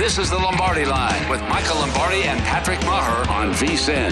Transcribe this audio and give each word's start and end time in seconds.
This 0.00 0.16
is 0.16 0.30
the 0.30 0.38
Lombardi 0.38 0.86
Line 0.86 1.28
with 1.28 1.42
Michael 1.42 1.76
Lombardi 1.76 2.22
and 2.22 2.40
Patrick 2.40 2.80
Maher 2.86 3.28
on 3.28 3.52
VSIN. 3.52 4.10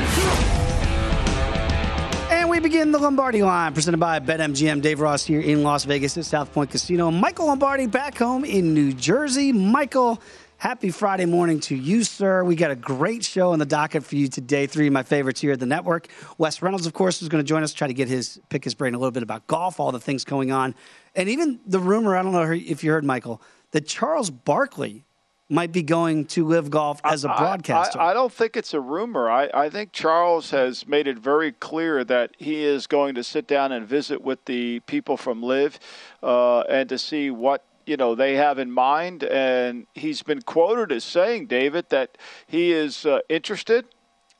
And 2.30 2.50
we 2.50 2.60
begin 2.60 2.92
the 2.92 2.98
Lombardi 2.98 3.42
line 3.42 3.72
presented 3.72 3.96
by 3.96 4.20
BetMGM. 4.20 4.82
Dave 4.82 5.00
Ross 5.00 5.24
here 5.24 5.40
in 5.40 5.62
Las 5.62 5.84
Vegas 5.84 6.18
at 6.18 6.26
South 6.26 6.52
Point 6.52 6.70
Casino. 6.70 7.10
Michael 7.10 7.46
Lombardi 7.46 7.86
back 7.86 8.18
home 8.18 8.44
in 8.44 8.74
New 8.74 8.92
Jersey. 8.92 9.50
Michael, 9.50 10.20
Happy 10.58 10.90
Friday 10.90 11.24
morning 11.24 11.58
to 11.60 11.74
you, 11.74 12.04
sir. 12.04 12.44
We 12.44 12.54
got 12.54 12.70
a 12.70 12.76
great 12.76 13.24
show 13.24 13.52
on 13.52 13.58
the 13.58 13.64
docket 13.64 14.04
for 14.04 14.16
you 14.16 14.28
today. 14.28 14.66
Three 14.66 14.88
of 14.88 14.92
my 14.92 15.04
favorites 15.04 15.40
here 15.40 15.52
at 15.52 15.60
the 15.60 15.64
network. 15.64 16.08
Wes 16.36 16.60
Reynolds, 16.60 16.86
of 16.86 16.92
course, 16.92 17.22
is 17.22 17.30
going 17.30 17.42
to 17.42 17.48
join 17.48 17.62
us, 17.62 17.72
try 17.72 17.88
to 17.88 17.94
get 17.94 18.08
his 18.08 18.38
pick 18.50 18.62
his 18.62 18.74
brain 18.74 18.92
a 18.92 18.98
little 18.98 19.10
bit 19.10 19.22
about 19.22 19.46
golf, 19.46 19.80
all 19.80 19.90
the 19.90 20.00
things 20.00 20.24
going 20.24 20.52
on, 20.52 20.74
and 21.14 21.30
even 21.30 21.60
the 21.64 21.78
rumor. 21.78 22.14
I 22.14 22.22
don't 22.22 22.32
know 22.32 22.42
if 22.42 22.84
you 22.84 22.90
heard, 22.90 23.06
Michael, 23.06 23.40
that 23.70 23.86
Charles 23.86 24.28
Barkley 24.28 25.06
might 25.48 25.72
be 25.72 25.82
going 25.82 26.26
to 26.26 26.46
LIV 26.46 26.70
Golf 26.70 27.00
as 27.04 27.24
a 27.24 27.28
broadcaster. 27.28 27.98
I, 27.98 28.06
I, 28.06 28.10
I, 28.10 28.14
don't 28.14 28.32
think 28.32 28.56
it's 28.56 28.74
a 28.74 28.80
rumor. 28.80 29.30
I, 29.30 29.48
I 29.54 29.70
think 29.70 29.92
Charles 29.92 30.50
has 30.50 30.86
made 30.86 31.08
it 31.08 31.18
very 31.18 31.52
clear 31.52 32.04
that 32.04 32.32
he 32.38 32.64
is 32.64 32.86
going 32.86 33.14
to 33.14 33.24
sit 33.24 33.46
down 33.46 33.72
and 33.72 33.86
visit 33.86 34.20
with 34.22 34.44
the 34.44 34.80
people 34.80 35.16
from 35.16 35.42
LIV 35.42 35.78
uh, 36.22 36.60
and 36.60 36.88
to 36.90 36.98
see 36.98 37.30
what 37.30 37.64
you 37.86 37.96
know 37.96 38.14
they 38.14 38.36
have 38.36 38.58
in 38.58 38.70
mind. 38.70 39.24
And 39.24 39.86
he's 39.94 40.22
been 40.22 40.42
quoted 40.42 40.92
as 40.92 41.04
saying, 41.04 41.46
David, 41.46 41.88
that 41.88 42.18
he 42.46 42.72
is 42.72 43.06
uh, 43.06 43.20
interested. 43.28 43.86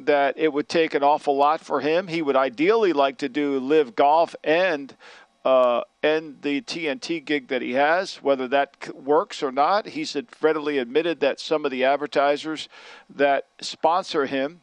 That 0.01 0.39
it 0.39 0.53
would 0.53 0.69
take 0.69 0.95
an 0.95 1.03
awful 1.03 1.37
lot 1.37 1.61
for 1.61 1.81
him. 1.81 2.07
He 2.07 2.23
would 2.23 2.37
ideally 2.37 2.93
like 2.93 3.19
to 3.19 3.29
do 3.29 3.59
LIV 3.59 3.97
golf 3.97 4.37
and 4.45 4.95
uh, 5.45 5.83
and 6.03 6.43
the 6.43 6.61
TNT 6.63 7.25
gig 7.25 7.49
that 7.49 7.63
he 7.63 7.73
has, 7.73 8.17
whether 8.17 8.49
that 8.49 8.95
works 8.95 9.43
or 9.43 9.53
not. 9.53 9.87
He's 9.87 10.17
readily 10.41 10.79
admitted 10.79 11.21
that 11.21 11.41
some 11.41 11.65
of 11.65 11.71
the 11.71 11.85
advertisers 11.85 12.69
that 13.09 13.47
sponsor 13.61 14.27
him 14.27 14.61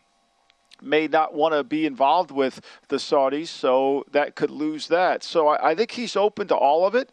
may 0.81 1.07
not 1.07 1.33
want 1.33 1.53
to 1.53 1.63
be 1.63 1.85
involved 1.85 2.31
with 2.31 2.61
the 2.89 2.97
Saudis, 2.97 3.47
so 3.47 4.05
that 4.11 4.35
could 4.35 4.51
lose 4.51 4.87
that. 4.87 5.23
So 5.23 5.47
I, 5.47 5.71
I 5.71 5.75
think 5.75 5.91
he's 5.91 6.15
open 6.15 6.47
to 6.49 6.55
all 6.55 6.85
of 6.85 6.95
it. 6.95 7.11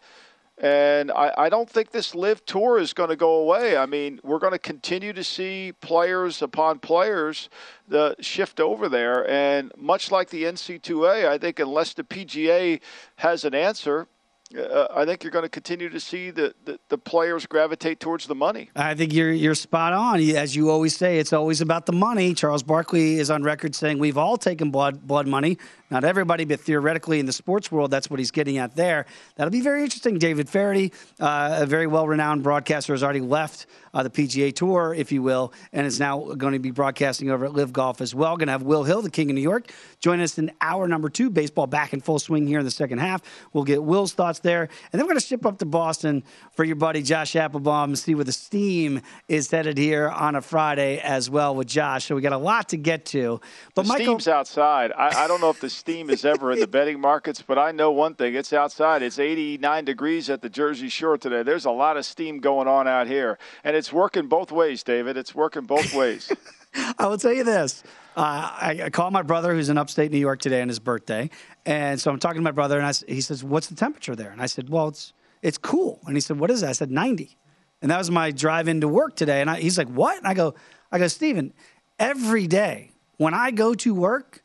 And 0.58 1.10
I, 1.10 1.32
I, 1.36 1.48
don't 1.48 1.68
think 1.68 1.90
this 1.90 2.14
LIV 2.14 2.44
tour 2.44 2.78
is 2.78 2.92
going 2.92 3.08
to 3.08 3.16
go 3.16 3.36
away. 3.36 3.76
I 3.76 3.86
mean, 3.86 4.20
we're 4.22 4.38
going 4.38 4.52
to 4.52 4.58
continue 4.58 5.12
to 5.14 5.24
see 5.24 5.72
players 5.80 6.42
upon 6.42 6.78
players 6.78 7.48
the 7.88 8.14
shift 8.20 8.60
over 8.60 8.88
there. 8.88 9.28
And 9.28 9.72
much 9.76 10.10
like 10.10 10.28
the 10.28 10.44
NC2A, 10.44 11.26
I 11.26 11.38
think 11.38 11.58
unless 11.58 11.94
the 11.94 12.04
PGA 12.04 12.80
has 13.16 13.44
an 13.44 13.54
answer, 13.54 14.06
uh, 14.54 14.88
I 14.94 15.04
think 15.04 15.22
you're 15.22 15.30
going 15.30 15.44
to 15.44 15.48
continue 15.48 15.88
to 15.88 16.00
see 16.00 16.30
the, 16.30 16.54
the, 16.64 16.78
the, 16.88 16.98
players 16.98 17.46
gravitate 17.46 18.00
towards 18.00 18.26
the 18.26 18.34
money. 18.34 18.70
I 18.76 18.94
think 18.94 19.12
you're 19.12 19.32
you're 19.32 19.54
spot 19.54 19.92
on. 19.92 20.20
As 20.20 20.54
you 20.54 20.70
always 20.70 20.96
say, 20.96 21.18
it's 21.18 21.32
always 21.32 21.60
about 21.60 21.86
the 21.86 21.92
money. 21.92 22.34
Charles 22.34 22.62
Barkley 22.62 23.18
is 23.18 23.30
on 23.30 23.42
record 23.42 23.74
saying 23.74 23.98
we've 23.98 24.18
all 24.18 24.36
taken 24.36 24.70
blood 24.70 25.06
blood 25.06 25.26
money. 25.26 25.58
Not 25.92 26.04
everybody, 26.04 26.46
but 26.46 26.58
theoretically 26.58 27.20
in 27.20 27.26
the 27.26 27.34
sports 27.34 27.70
world, 27.70 27.90
that's 27.90 28.08
what 28.08 28.18
he's 28.18 28.30
getting 28.30 28.56
at 28.56 28.74
there. 28.74 29.04
That'll 29.36 29.50
be 29.50 29.60
very 29.60 29.82
interesting. 29.82 30.18
David 30.18 30.48
Feherty, 30.48 30.90
uh, 31.20 31.58
a 31.60 31.66
very 31.66 31.86
well 31.86 32.06
renowned 32.06 32.42
broadcaster, 32.42 32.94
has 32.94 33.02
already 33.02 33.20
left 33.20 33.66
uh, 33.92 34.02
the 34.02 34.08
PGA 34.08 34.54
Tour, 34.54 34.94
if 34.96 35.12
you 35.12 35.22
will, 35.22 35.52
and 35.72 35.86
is 35.86 36.00
now 36.00 36.32
going 36.38 36.54
to 36.54 36.58
be 36.58 36.70
broadcasting 36.70 37.30
over 37.30 37.44
at 37.44 37.52
LIV 37.52 37.74
Golf 37.74 38.00
as 38.00 38.14
well. 38.14 38.38
Going 38.38 38.46
to 38.46 38.52
have 38.52 38.62
Will 38.62 38.84
Hill, 38.84 39.02
the 39.02 39.10
King 39.10 39.28
of 39.30 39.34
New 39.34 39.42
York, 39.42 39.70
join 40.00 40.20
us 40.20 40.38
in 40.38 40.50
hour 40.62 40.88
number 40.88 41.10
two. 41.10 41.28
Baseball 41.28 41.66
back 41.66 41.92
in 41.92 42.00
full 42.00 42.18
swing 42.18 42.46
here 42.46 42.60
in 42.60 42.64
the 42.64 42.70
second 42.70 42.98
half. 42.98 43.20
We'll 43.52 43.64
get 43.64 43.82
Will's 43.82 44.14
thoughts 44.14 44.40
there, 44.42 44.62
and 44.62 44.70
then 44.92 45.02
we're 45.02 45.12
going 45.12 45.20
to 45.20 45.26
ship 45.26 45.46
up 45.46 45.58
to 45.58 45.64
Boston 45.64 46.22
for 46.52 46.64
your 46.64 46.76
buddy 46.76 47.02
Josh 47.02 47.36
Applebaum 47.36 47.90
and 47.90 47.98
see 47.98 48.14
where 48.14 48.24
the 48.24 48.32
steam 48.32 49.00
is 49.28 49.50
headed 49.50 49.78
here 49.78 50.08
on 50.08 50.34
a 50.36 50.42
Friday 50.42 50.98
as 51.00 51.30
well 51.30 51.54
with 51.54 51.68
Josh. 51.68 52.06
So 52.06 52.14
we 52.14 52.20
got 52.20 52.32
a 52.32 52.38
lot 52.38 52.68
to 52.70 52.76
get 52.76 53.04
to. 53.06 53.40
But 53.74 53.82
the 53.82 53.88
Michael, 53.88 54.06
steam's 54.06 54.28
outside. 54.28 54.92
I, 54.92 55.24
I 55.24 55.28
don't 55.28 55.40
know 55.40 55.50
if 55.50 55.60
the 55.60 55.70
steam 55.70 56.10
is 56.10 56.24
ever 56.24 56.52
in 56.52 56.60
the 56.60 56.66
betting 56.66 57.00
markets, 57.00 57.42
but 57.42 57.58
I 57.58 57.72
know 57.72 57.90
one 57.90 58.14
thing: 58.14 58.34
it's 58.34 58.52
outside. 58.52 59.02
It's 59.02 59.18
89 59.18 59.84
degrees 59.84 60.30
at 60.30 60.42
the 60.42 60.48
Jersey 60.48 60.88
Shore 60.88 61.16
today. 61.16 61.42
There's 61.42 61.64
a 61.64 61.70
lot 61.70 61.96
of 61.96 62.04
steam 62.04 62.40
going 62.40 62.68
on 62.68 62.88
out 62.88 63.06
here, 63.06 63.38
and 63.64 63.76
it's 63.76 63.92
working 63.92 64.26
both 64.26 64.52
ways, 64.52 64.82
David. 64.82 65.16
It's 65.16 65.34
working 65.34 65.64
both 65.64 65.94
ways. 65.94 66.32
I 66.98 67.06
will 67.06 67.18
tell 67.18 67.32
you 67.32 67.44
this. 67.44 67.82
Uh, 68.14 68.20
I, 68.20 68.80
I 68.84 68.90
called 68.90 69.12
my 69.12 69.22
brother 69.22 69.54
who's 69.54 69.70
in 69.70 69.78
upstate 69.78 70.10
New 70.10 70.18
York 70.18 70.40
today 70.40 70.60
on 70.60 70.68
his 70.68 70.78
birthday. 70.78 71.30
And 71.64 72.00
so 72.00 72.10
I'm 72.10 72.18
talking 72.18 72.40
to 72.40 72.42
my 72.42 72.50
brother, 72.50 72.78
and 72.78 72.86
I, 72.86 72.92
he 73.10 73.20
says, 73.20 73.42
What's 73.42 73.68
the 73.68 73.74
temperature 73.74 74.14
there? 74.14 74.30
And 74.30 74.42
I 74.42 74.46
said, 74.46 74.68
Well, 74.68 74.88
it's, 74.88 75.12
it's 75.40 75.58
cool. 75.58 76.00
And 76.06 76.16
he 76.16 76.20
said, 76.20 76.38
What 76.38 76.50
is 76.50 76.60
that? 76.60 76.70
I 76.70 76.72
said, 76.72 76.90
90. 76.90 77.36
And 77.80 77.90
that 77.90 77.98
was 77.98 78.10
my 78.10 78.30
drive 78.30 78.68
into 78.68 78.86
work 78.86 79.16
today. 79.16 79.40
And 79.40 79.48
I, 79.48 79.60
he's 79.60 79.78
like, 79.78 79.88
What? 79.88 80.18
And 80.18 80.26
I 80.26 80.34
go, 80.34 80.54
I 80.90 80.98
go, 80.98 81.08
Steven, 81.08 81.54
every 81.98 82.46
day 82.46 82.92
when 83.16 83.32
I 83.32 83.50
go 83.50 83.74
to 83.74 83.94
work, 83.94 84.41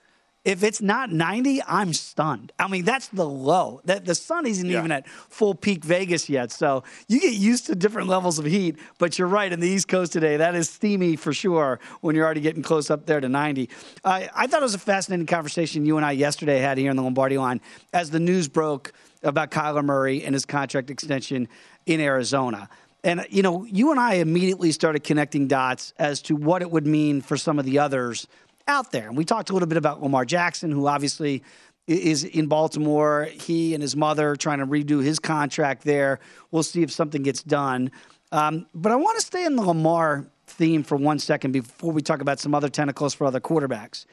If 0.47 0.63
it's 0.63 0.81
not 0.81 1.11
90, 1.11 1.61
I'm 1.67 1.91
stunned. 1.91 2.53
I 2.57 2.69
mean, 2.69 2.85
that's 2.85 3.09
the 3.09 3.27
low. 3.27 3.81
That 3.83 4.05
the 4.05 4.15
sun 4.15 4.45
isn't 4.45 4.69
Yeah. 4.69 4.79
even 4.79 4.93
at 4.93 5.05
full 5.09 5.53
peak 5.53 5.83
Vegas 5.83 6.29
yet. 6.29 6.53
So 6.53 6.85
you 7.09 7.19
get 7.19 7.33
used 7.33 7.65
to 7.65 7.75
different 7.75 8.07
levels 8.07 8.39
of 8.39 8.45
heat. 8.45 8.77
But 8.97 9.19
you're 9.19 9.27
right. 9.27 9.51
In 9.51 9.59
the 9.59 9.67
East 9.67 9.89
Coast 9.89 10.13
today, 10.13 10.37
that 10.37 10.55
is 10.55 10.69
steamy 10.69 11.17
for 11.17 11.33
sure 11.33 11.81
when 11.99 12.15
you're 12.15 12.23
already 12.23 12.39
getting 12.39 12.63
close 12.63 12.89
up 12.89 13.07
there 13.07 13.19
to 13.19 13.27
90. 13.27 13.69
I 14.05 14.29
I 14.33 14.47
thought 14.47 14.61
it 14.61 14.63
was 14.63 14.73
a 14.73 14.79
fascinating 14.79 15.25
conversation 15.25 15.85
you 15.85 15.97
and 15.97 16.05
I 16.05 16.13
yesterday 16.13 16.59
had 16.59 16.77
here 16.77 16.91
in 16.91 16.95
the 16.95 17.03
Lombardi 17.03 17.37
line 17.37 17.59
as 17.91 18.11
the 18.11 18.19
news 18.21 18.47
broke 18.47 18.93
about 19.23 19.51
Kyler 19.51 19.83
Murray 19.83 20.23
and 20.23 20.33
his 20.33 20.45
contract 20.45 20.89
extension 20.89 21.49
in 21.85 21.99
Arizona. 21.99 22.69
And, 23.03 23.25
you 23.29 23.43
know, 23.43 23.65
you 23.65 23.91
and 23.91 23.99
I 23.99 24.15
immediately 24.15 24.71
started 24.71 25.03
connecting 25.03 25.47
dots 25.47 25.93
as 25.99 26.21
to 26.23 26.35
what 26.37 26.61
it 26.61 26.71
would 26.71 26.87
mean 26.87 27.19
for 27.21 27.35
some 27.35 27.59
of 27.59 27.65
the 27.65 27.79
others 27.79 28.27
out 28.67 28.91
there. 28.91 29.07
And 29.07 29.17
we 29.17 29.25
talked 29.25 29.49
a 29.49 29.53
little 29.53 29.67
bit 29.67 29.77
about 29.77 30.01
Lamar 30.01 30.25
Jackson, 30.25 30.71
who 30.71 30.87
obviously 30.87 31.43
is 31.87 32.23
in 32.23 32.47
Baltimore. 32.47 33.29
He 33.31 33.73
and 33.73 33.81
his 33.81 33.95
mother 33.95 34.35
trying 34.35 34.59
to 34.59 34.67
redo 34.67 35.03
his 35.03 35.19
contract 35.19 35.83
there. 35.83 36.19
We'll 36.51 36.63
see 36.63 36.83
if 36.83 36.91
something 36.91 37.23
gets 37.23 37.43
done. 37.43 37.91
Um, 38.31 38.67
but 38.75 38.91
I 38.91 38.95
want 38.95 39.17
to 39.19 39.25
stay 39.25 39.45
in 39.45 39.55
the 39.55 39.63
Lamar 39.63 40.27
theme 40.47 40.83
for 40.83 40.95
one 40.95 41.19
second 41.19 41.51
before 41.51 41.91
we 41.91 42.01
talk 42.01 42.21
about 42.21 42.39
some 42.39 42.53
other 42.53 42.69
tentacles 42.69 43.13
for 43.13 43.25
other 43.25 43.39
quarterbacks. 43.39 44.05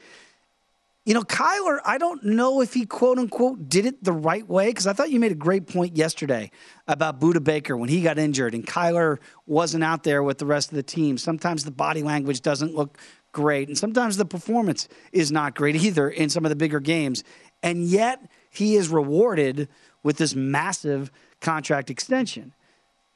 You 1.05 1.13
know, 1.13 1.21
Kyler, 1.21 1.79
I 1.85 1.99
don't 1.99 2.23
know 2.23 2.61
if 2.61 2.73
he 2.73 2.87
quote 2.87 3.19
unquote 3.19 3.69
did 3.69 3.85
it 3.85 4.03
the 4.03 4.11
right 4.11 4.47
way 4.47 4.67
because 4.67 4.87
I 4.87 4.93
thought 4.93 5.11
you 5.11 5.19
made 5.19 5.31
a 5.31 5.35
great 5.35 5.67
point 5.67 5.95
yesterday 5.95 6.49
about 6.87 7.19
Budda 7.19 7.43
Baker 7.43 7.77
when 7.77 7.89
he 7.89 8.01
got 8.01 8.17
injured 8.17 8.55
and 8.55 8.65
Kyler 8.65 9.19
wasn't 9.45 9.83
out 9.83 10.01
there 10.01 10.23
with 10.23 10.39
the 10.39 10.47
rest 10.47 10.71
of 10.71 10.77
the 10.77 10.83
team. 10.83 11.19
Sometimes 11.19 11.63
the 11.63 11.69
body 11.69 12.01
language 12.01 12.41
doesn't 12.41 12.73
look 12.73 12.97
great, 13.35 13.67
and 13.67 13.77
sometimes 13.77 14.15
the 14.15 14.25
performance 14.25 14.87
is 15.11 15.29
not 15.29 15.55
great 15.55 15.75
either 15.75 16.09
in 16.09 16.29
some 16.29 16.45
of 16.45 16.49
the 16.49 16.55
bigger 16.55 16.79
games. 16.79 17.21
And 17.61 17.83
yet 17.83 18.31
he 18.49 18.77
is 18.77 18.87
rewarded 18.87 19.67
with 20.03 20.15
this 20.15 20.33
massive 20.33 21.11
contract 21.41 21.89
extension. 21.89 22.53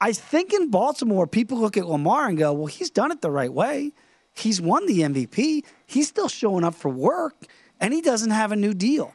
I 0.01 0.11
think 0.11 0.53
in 0.53 0.69
Baltimore, 0.69 1.25
people 1.25 1.57
look 1.57 1.77
at 1.77 1.87
Lamar 1.87 2.27
and 2.27 2.37
go, 2.37 2.51
well, 2.51 2.65
he's 2.65 2.89
done 2.89 3.11
it 3.13 3.21
the 3.21 3.31
right 3.31 3.51
way. 3.51 3.93
He's 4.35 4.59
won 4.59 4.85
the 4.87 4.99
MVP. 4.99 5.63
He's 5.85 6.09
still 6.09 6.27
showing 6.27 6.65
up 6.65 6.75
for 6.75 6.89
work, 6.89 7.45
and 7.79 7.93
he 7.93 8.01
doesn't 8.01 8.31
have 8.31 8.51
a 8.51 8.57
new 8.57 8.73
deal. 8.73 9.13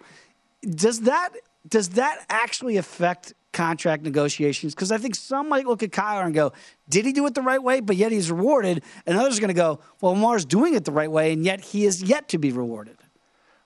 Does 0.63 1.03
that 1.03 1.31
does 1.69 1.91
that 1.91 2.25
actually 2.31 2.77
affect 2.79 3.35
contract 3.55 4.03
negotiations? 4.03 4.75
Because 4.75 4.93
I 4.93 4.99
think 4.99 5.15
some 5.15 5.49
might 5.49 5.67
look 5.67 5.83
at 5.83 5.91
Kyler 5.91 6.27
and 6.27 6.35
go, 6.35 6.53
did 6.91 7.07
he 7.07 7.13
do 7.13 7.25
it 7.27 7.35
the 7.35 7.41
right 7.41 7.63
way? 7.63 7.81
But 7.81 7.97
yet 7.97 8.13
he's 8.13 8.31
rewarded, 8.31 8.85
and 9.07 9.19
others 9.19 9.39
are 9.39 9.41
going 9.41 9.49
to 9.49 9.55
go, 9.55 9.81
well, 10.03 10.13
Lamar's 10.13 10.45
doing 10.45 10.75
it 10.75 10.85
the 10.85 10.93
right 10.93 11.11
way, 11.11 11.33
and 11.33 11.43
yet 11.45 11.61
he 11.63 11.87
is 11.87 12.03
yet 12.03 12.29
to 12.29 12.39
be 12.39 12.53
rewarded. 12.53 12.99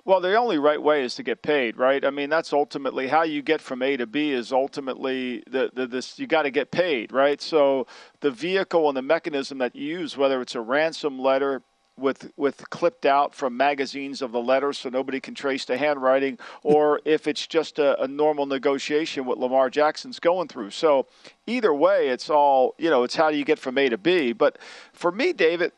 Well, 0.09 0.21
the 0.21 0.37
only 0.37 0.57
right 0.57 0.83
way 0.83 1.05
is 1.05 1.17
to 1.17 1.23
get 1.23 1.43
paid, 1.43 1.77
right? 1.77 2.03
I 2.03 2.09
mean, 2.09 2.31
that's 2.31 2.55
ultimately 2.55 3.09
how 3.09 3.25
you 3.25 3.43
get 3.43 3.61
from 3.61 3.83
A 3.83 3.99
to 3.99 4.07
B. 4.07 4.31
Is 4.31 4.53
ultimately 4.53 5.43
the, 5.51 5.71
the 5.75 5.87
this 5.87 6.19
you 6.19 6.27
got 6.27 6.45
to 6.45 6.51
get 6.51 6.71
paid, 6.71 7.13
right? 7.13 7.43
So 7.43 7.87
the 8.21 8.31
vehicle 8.31 8.89
and 8.89 8.97
the 8.97 9.03
mechanism 9.03 9.59
that 9.59 9.77
you 9.77 9.99
use, 9.99 10.17
whether 10.17 10.41
it's 10.41 10.55
a 10.55 10.63
ransom 10.63 11.19
letter 11.19 11.63
with 11.99 12.31
with 12.37 12.69
clipped 12.71 13.05
out 13.05 13.35
from 13.35 13.57
magazines 13.57 14.23
of 14.23 14.33
the 14.33 14.41
letter, 14.41 14.73
so 14.73 14.89
nobody 14.89 15.21
can 15.21 15.35
trace 15.35 15.65
the 15.65 15.77
handwriting, 15.77 16.39
or 16.63 17.01
if 17.05 17.27
it's 17.27 17.47
just 17.47 17.79
a, 17.79 18.01
a 18.03 18.09
normal 18.09 18.47
negotiation 18.47 19.25
what 19.25 19.39
Lamar 19.39 19.71
Jackson's 19.71 20.21
going 20.21 20.49
through. 20.49 20.71
So 20.71 21.07
either 21.47 21.75
way, 21.75 22.09
it's 22.09 22.31
all 22.31 22.75
you 22.79 22.91
know. 22.91 23.03
It's 23.03 23.17
how 23.17 23.31
do 23.31 23.37
you 23.37 23.45
get 23.45 23.59
from 23.59 23.79
A 23.79 23.89
to 23.89 23.99
B. 23.99 24.33
But 24.33 24.59
for 24.93 25.11
me, 25.11 25.33
David, 25.33 25.73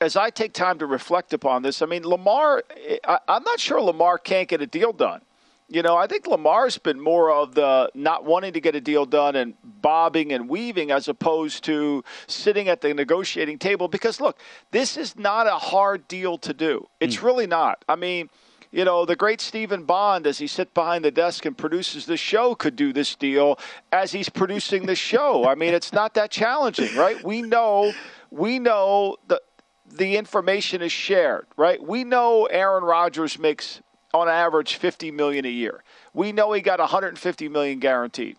as 0.00 0.16
I 0.16 0.30
take 0.30 0.52
time 0.52 0.78
to 0.78 0.86
reflect 0.86 1.32
upon 1.32 1.62
this, 1.62 1.82
I 1.82 1.86
mean, 1.86 2.04
Lamar, 2.04 2.62
I, 3.04 3.18
I'm 3.28 3.42
not 3.42 3.60
sure 3.60 3.80
Lamar 3.80 4.18
can't 4.18 4.48
get 4.48 4.60
a 4.60 4.66
deal 4.66 4.92
done. 4.92 5.22
You 5.68 5.82
know, 5.82 5.96
I 5.96 6.06
think 6.06 6.28
Lamar's 6.28 6.78
been 6.78 7.00
more 7.00 7.32
of 7.32 7.56
the 7.56 7.90
not 7.92 8.24
wanting 8.24 8.52
to 8.52 8.60
get 8.60 8.76
a 8.76 8.80
deal 8.80 9.04
done 9.04 9.34
and 9.34 9.54
bobbing 9.64 10.32
and 10.32 10.48
weaving 10.48 10.92
as 10.92 11.08
opposed 11.08 11.64
to 11.64 12.04
sitting 12.28 12.68
at 12.68 12.82
the 12.82 12.94
negotiating 12.94 13.58
table 13.58 13.88
because, 13.88 14.20
look, 14.20 14.38
this 14.70 14.96
is 14.96 15.16
not 15.16 15.48
a 15.48 15.58
hard 15.58 16.06
deal 16.06 16.38
to 16.38 16.54
do. 16.54 16.86
It's 17.00 17.16
hmm. 17.16 17.26
really 17.26 17.46
not. 17.48 17.84
I 17.88 17.96
mean, 17.96 18.30
you 18.70 18.84
know, 18.84 19.04
the 19.04 19.16
great 19.16 19.40
Stephen 19.40 19.84
Bond, 19.84 20.26
as 20.26 20.38
he 20.38 20.46
sits 20.46 20.70
behind 20.72 21.04
the 21.04 21.10
desk 21.10 21.44
and 21.46 21.56
produces 21.56 22.06
the 22.06 22.16
show, 22.16 22.54
could 22.54 22.76
do 22.76 22.92
this 22.92 23.16
deal 23.16 23.58
as 23.90 24.12
he's 24.12 24.28
producing 24.28 24.86
the 24.86 24.94
show. 24.94 25.48
I 25.48 25.56
mean, 25.56 25.74
it's 25.74 25.92
not 25.92 26.14
that 26.14 26.30
challenging, 26.30 26.94
right? 26.96 27.22
We 27.24 27.42
know, 27.42 27.92
we 28.30 28.58
know 28.60 29.16
the 29.26 29.40
the 29.88 30.16
information 30.16 30.82
is 30.82 30.92
shared, 30.92 31.46
right? 31.56 31.82
We 31.82 32.04
know 32.04 32.46
Aaron 32.46 32.84
Rodgers 32.84 33.38
makes 33.38 33.80
on 34.20 34.28
average 34.28 34.76
50 34.76 35.10
million 35.10 35.44
a 35.44 35.50
year. 35.50 35.82
We 36.14 36.32
know 36.32 36.52
he 36.52 36.60
got 36.60 36.78
150 36.78 37.48
million 37.48 37.78
guaranteed 37.78 38.36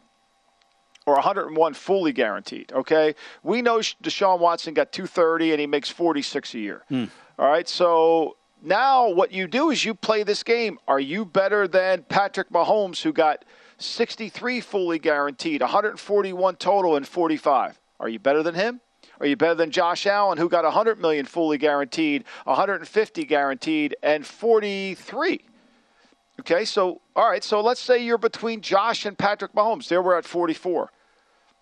or 1.06 1.13
101 1.13 1.74
fully 1.74 2.12
guaranteed, 2.12 2.71
okay? 2.74 3.15
We 3.41 3.62
know 3.62 3.77
Deshaun 3.77 4.39
Watson 4.39 4.74
got 4.74 4.91
230 4.91 5.51
and 5.51 5.62
he 5.62 5.65
makes 5.65 5.89
46 5.89 6.53
a 6.53 6.59
year. 6.59 6.83
Hmm. 6.89 7.06
All 7.39 7.50
right? 7.50 7.68
So 7.68 8.35
now 8.62 9.09
what 9.09 9.31
you 9.31 9.47
do 9.47 9.69
is 9.69 9.85
you 9.85 9.94
play 9.94 10.24
this 10.24 10.44
game. 10.44 10.79
Are 10.88 11.00
you 11.00 11.24
better 11.24 11.68
than 11.68 12.03
Patrick 12.03 12.50
Mahomes 12.50 13.01
who 13.01 13.13
got 13.13 13.45
63 13.77 14.59
fully 14.59 15.00
guaranteed, 15.00 15.62
141 15.62 16.56
total 16.57 16.95
and 16.97 17.07
45? 17.07 17.79
Are 18.00 18.09
you 18.09 18.19
better 18.19 18.44
than 18.44 18.56
him? 18.56 18.81
Are 19.19 19.25
you 19.25 19.35
better 19.35 19.56
than 19.56 19.71
Josh 19.71 20.06
Allen, 20.06 20.38
who 20.38 20.50
got 20.50 20.63
100 20.63 21.00
million 21.00 21.25
fully 21.25 21.57
guaranteed, 21.57 22.24
150 22.44 23.25
guaranteed, 23.25 23.95
and 24.03 24.25
43? 24.25 25.47
Okay, 26.39 26.66
so 26.66 27.01
all 27.16 27.30
right, 27.30 27.44
so 27.44 27.62
let's 27.62 27.81
say 27.81 28.04
you're 28.04 28.18
between 28.18 28.62
Josh 28.62 29.06
and 29.06 29.18
Patrick 29.18 29.54
Mahomes. 29.54 29.88
There 29.88 30.01
we're 30.01 30.18
at 30.18 30.25
44. 30.25 30.92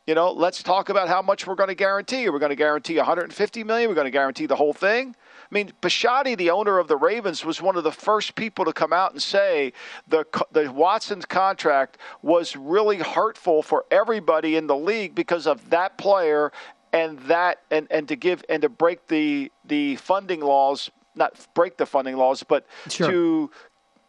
You 0.06 0.14
know, 0.14 0.32
let's 0.32 0.62
talk 0.62 0.90
about 0.90 1.08
how 1.08 1.24
much 1.24 1.48
we're 1.48 1.56
going 1.56 1.70
to 1.70 1.76
guarantee. 1.76 2.30
We're 2.30 2.38
going 2.40 2.52
to 2.52 2.56
guarantee 2.56 2.98
150 2.98 3.64
million. 3.64 3.90
We're 3.90 3.96
going 3.96 4.06
to 4.06 4.12
guarantee 4.12 4.46
the 4.46 4.56
whole 4.56 4.74
thing. 4.74 5.16
I 5.18 5.54
mean, 5.54 5.72
Bisciotti, 5.82 6.38
the 6.38 6.52
owner 6.52 6.78
of 6.78 6.88
the 6.88 6.98
Ravens, 6.98 7.44
was 7.44 7.60
one 7.60 7.76
of 7.76 7.84
the 7.84 7.92
first 7.92 8.36
people 8.36 8.66
to 8.66 8.74
come 8.74 8.94
out 8.94 9.14
and 9.14 9.22
say 9.22 9.74
the 10.08 10.26
the 10.52 10.72
Watson's 10.72 11.26
contract 11.26 11.98
was 12.22 12.56
really 12.56 12.98
hurtful 12.98 13.64
for 13.64 13.86
everybody 13.90 14.58
in 14.58 14.68
the 14.68 14.76
league 14.76 15.16
because 15.16 15.48
of 15.48 15.70
that 15.72 15.98
player 15.98 16.52
and 16.94 17.18
that 17.22 17.62
and, 17.72 17.88
and 17.90 18.08
to 18.08 18.16
give 18.16 18.44
and 18.50 18.62
to 18.62 18.70
break 18.70 19.08
the 19.08 19.52
the 19.66 19.96
funding 19.96 20.42
laws, 20.42 20.92
not 21.16 21.48
break 21.56 21.78
the 21.78 21.86
funding 21.86 22.18
laws, 22.18 22.44
but 22.44 22.68
Sure. 22.90 23.10
to 23.10 23.52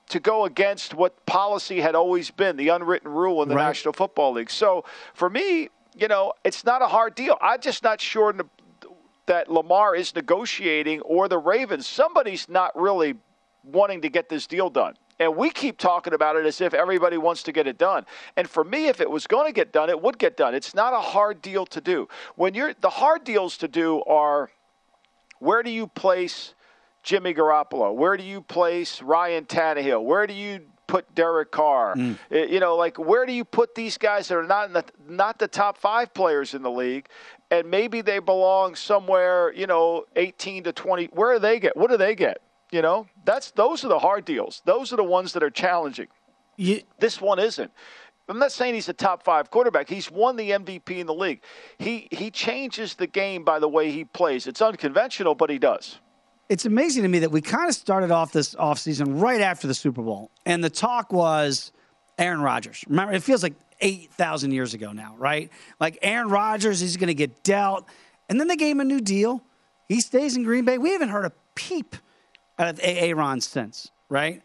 to 0.09 0.21
go 0.21 0.45
against 0.45 0.95
what 0.95 1.27
policy 1.27 1.81
had 1.81 1.95
always 1.95 2.31
been, 2.31 2.57
the 2.57 2.69
unwritten 2.69 3.11
rule 3.11 3.43
in 3.43 3.49
the 3.49 3.55
Right. 3.57 3.67
National 3.67 3.93
Football 3.93 4.33
League. 4.33 4.51
So 4.51 4.85
for 5.15 5.29
me, 5.29 5.69
you 5.97 6.09
know, 6.09 6.33
it's 6.45 6.65
not 6.65 6.83
a 6.83 6.87
hard 6.87 7.15
deal. 7.15 7.37
I'm 7.41 7.61
just 7.61 7.83
not 7.83 8.01
sure 8.01 8.35
that 9.27 9.51
Lamar 9.51 9.95
is 9.97 10.15
negotiating 10.15 11.01
or 11.01 11.29
the 11.29 11.39
Ravens. 11.39 11.87
Somebody's 11.87 12.49
not 12.49 12.79
really 12.79 13.15
wanting 13.65 14.03
to 14.03 14.09
get 14.09 14.29
this 14.29 14.47
deal 14.47 14.71
done. 14.71 14.95
And 15.19 15.35
we 15.35 15.51
keep 15.51 15.79
talking 15.79 16.13
about 16.13 16.37
it 16.37 16.45
as 16.45 16.61
if 16.61 16.75
everybody 16.75 17.17
wants 17.17 17.43
to 17.45 17.53
get 17.53 17.67
it 17.67 17.79
done. 17.79 18.05
And 18.37 18.49
for 18.49 18.63
me, 18.63 18.89
if 18.89 19.01
it 19.01 19.11
was 19.11 19.27
going 19.27 19.47
to 19.47 19.53
get 19.53 19.73
done, 19.73 19.89
it 19.89 20.01
would 20.01 20.19
get 20.19 20.37
done. 20.37 20.55
It's 20.55 20.75
not 20.75 20.93
a 20.93 21.01
hard 21.01 21.41
deal 21.41 21.65
to 21.67 21.81
do. 21.81 22.07
When 22.37 22.55
you're 22.55 22.75
the 22.81 22.91
hard 22.91 23.25
deals 23.25 23.57
to 23.59 23.69
do 23.69 24.03
are 24.05 24.51
where 25.39 25.63
do 25.63 25.71
you 25.71 25.87
place 25.87 26.55
Jimmy 27.07 27.33
Garoppolo? 27.33 27.95
Where 27.95 28.17
do 28.17 28.25
you 28.25 28.43
place 28.43 29.01
Ryan 29.01 29.45
Tannehill? 29.45 30.03
Where 30.05 30.27
do 30.27 30.35
you 30.35 30.61
put 30.89 31.15
Derek 31.15 31.53
Carr? 31.53 31.95
Uh, 31.97 32.37
You 32.37 32.59
know, 32.61 32.75
like 32.77 32.99
where 32.99 33.25
do 33.25 33.33
you 33.33 33.45
put 33.45 33.77
these 33.77 33.97
guys 33.97 34.27
that 34.29 34.37
are 34.37 34.43
not 34.43 34.67
in 34.67 34.73
the, 34.75 34.85
not 35.09 35.39
the 35.39 35.47
top 35.49 35.79
five 35.79 36.13
players 36.13 36.53
in 36.53 36.63
the 36.63 36.71
league, 36.71 37.07
and 37.53 37.71
maybe 37.71 38.03
they 38.03 38.19
belong 38.19 38.75
somewhere, 38.75 39.53
you 39.55 39.69
know, 39.69 40.05
18 40.17 40.65
to 40.65 40.73
20. 40.73 41.07
Where 41.13 41.35
do 41.35 41.39
they 41.39 41.61
get? 41.61 41.77
What 41.77 41.91
do 41.91 41.97
they 41.97 42.17
get? 42.17 42.39
You 42.73 42.83
know, 42.83 43.07
that's 43.25 43.53
those 43.53 43.85
are 43.85 43.89
the 43.89 44.01
hard 44.01 44.25
deals. 44.25 44.61
Those 44.65 44.93
are 44.93 44.97
the 44.97 45.05
ones 45.05 45.33
that 45.35 45.45
are 45.45 45.51
challenging. 45.51 46.09
This 46.99 47.21
one 47.21 47.39
isn't. 47.39 47.71
I'm 48.29 48.41
not 48.41 48.51
saying 48.51 48.75
he's 48.75 48.89
a 48.89 48.93
top 48.93 49.23
five 49.23 49.53
quarterback. 49.53 49.89
He's 49.89 50.11
won 50.11 50.35
the 50.35 50.51
MVP 50.51 50.99
in 50.99 51.07
the 51.07 51.15
league. 51.15 51.43
He 51.79 52.09
he 52.11 52.33
changes 52.33 52.95
the 52.97 53.07
game 53.07 53.45
by 53.45 53.61
the 53.61 53.69
way 53.69 53.93
he 53.93 54.05
plays. 54.05 54.49
It's 54.49 54.61
unconventional, 54.61 55.37
but 55.37 55.49
he 55.51 55.61
does. 55.61 56.01
It's 56.49 56.65
amazing 56.65 57.03
to 57.03 57.09
me 57.09 57.21
that 57.21 57.31
we 57.31 57.41
kind 57.41 57.69
of 57.69 57.75
started 57.75 58.11
off 58.11 58.33
this 58.33 58.55
offseason 58.55 59.21
right 59.21 59.41
after 59.41 59.67
the 59.67 59.75
Super 59.75 60.03
Bowl, 60.03 60.31
and 60.45 60.63
the 60.63 60.71
talk 60.71 61.13
was 61.13 61.73
Aaron 62.19 62.41
Rodgers. 62.41 62.85
Remember, 62.89 63.13
it 63.13 63.23
feels 63.23 63.43
like 63.43 63.55
8,000 63.81 64.53
years 64.53 64.75
ago 64.75 64.93
now, 64.93 65.15
right? 65.19 65.51
Like 65.81 65.99
Aaron 66.03 66.29
Rodgers, 66.29 66.81
he's 66.81 66.97
going 66.97 67.09
to 67.09 67.15
get 67.15 67.43
dealt. 67.43 67.87
And 68.29 68.41
then 68.41 68.49
they 68.49 68.57
gave 68.57 68.73
him 68.73 68.81
a 68.81 68.85
new 68.85 69.01
deal. 69.01 69.43
He 69.89 70.01
stays 70.01 70.37
in 70.37 70.43
Green 70.43 70.65
Bay. 70.65 70.79
We 70.79 70.93
haven't 70.93 71.11
heard 71.11 71.27
a 71.27 71.33
peep 71.55 71.97
out 72.59 72.69
of 72.69 72.81
Aaron 72.83 73.41
since, 73.41 73.91
right? 74.09 74.43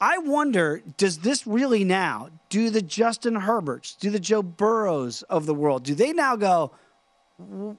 I 0.00 0.18
wonder, 0.18 0.82
does 0.96 1.18
this 1.18 1.46
really 1.46 1.84
now, 1.84 2.28
do 2.48 2.68
the 2.68 2.82
Justin 2.82 3.36
Herberts, 3.36 3.96
do 3.98 4.10
the 4.10 4.20
Joe 4.20 4.42
Burrows 4.42 5.22
of 5.22 5.46
the 5.46 5.54
world, 5.54 5.84
do 5.84 5.94
they 5.94 6.12
now 6.12 6.36
go, 6.36 6.72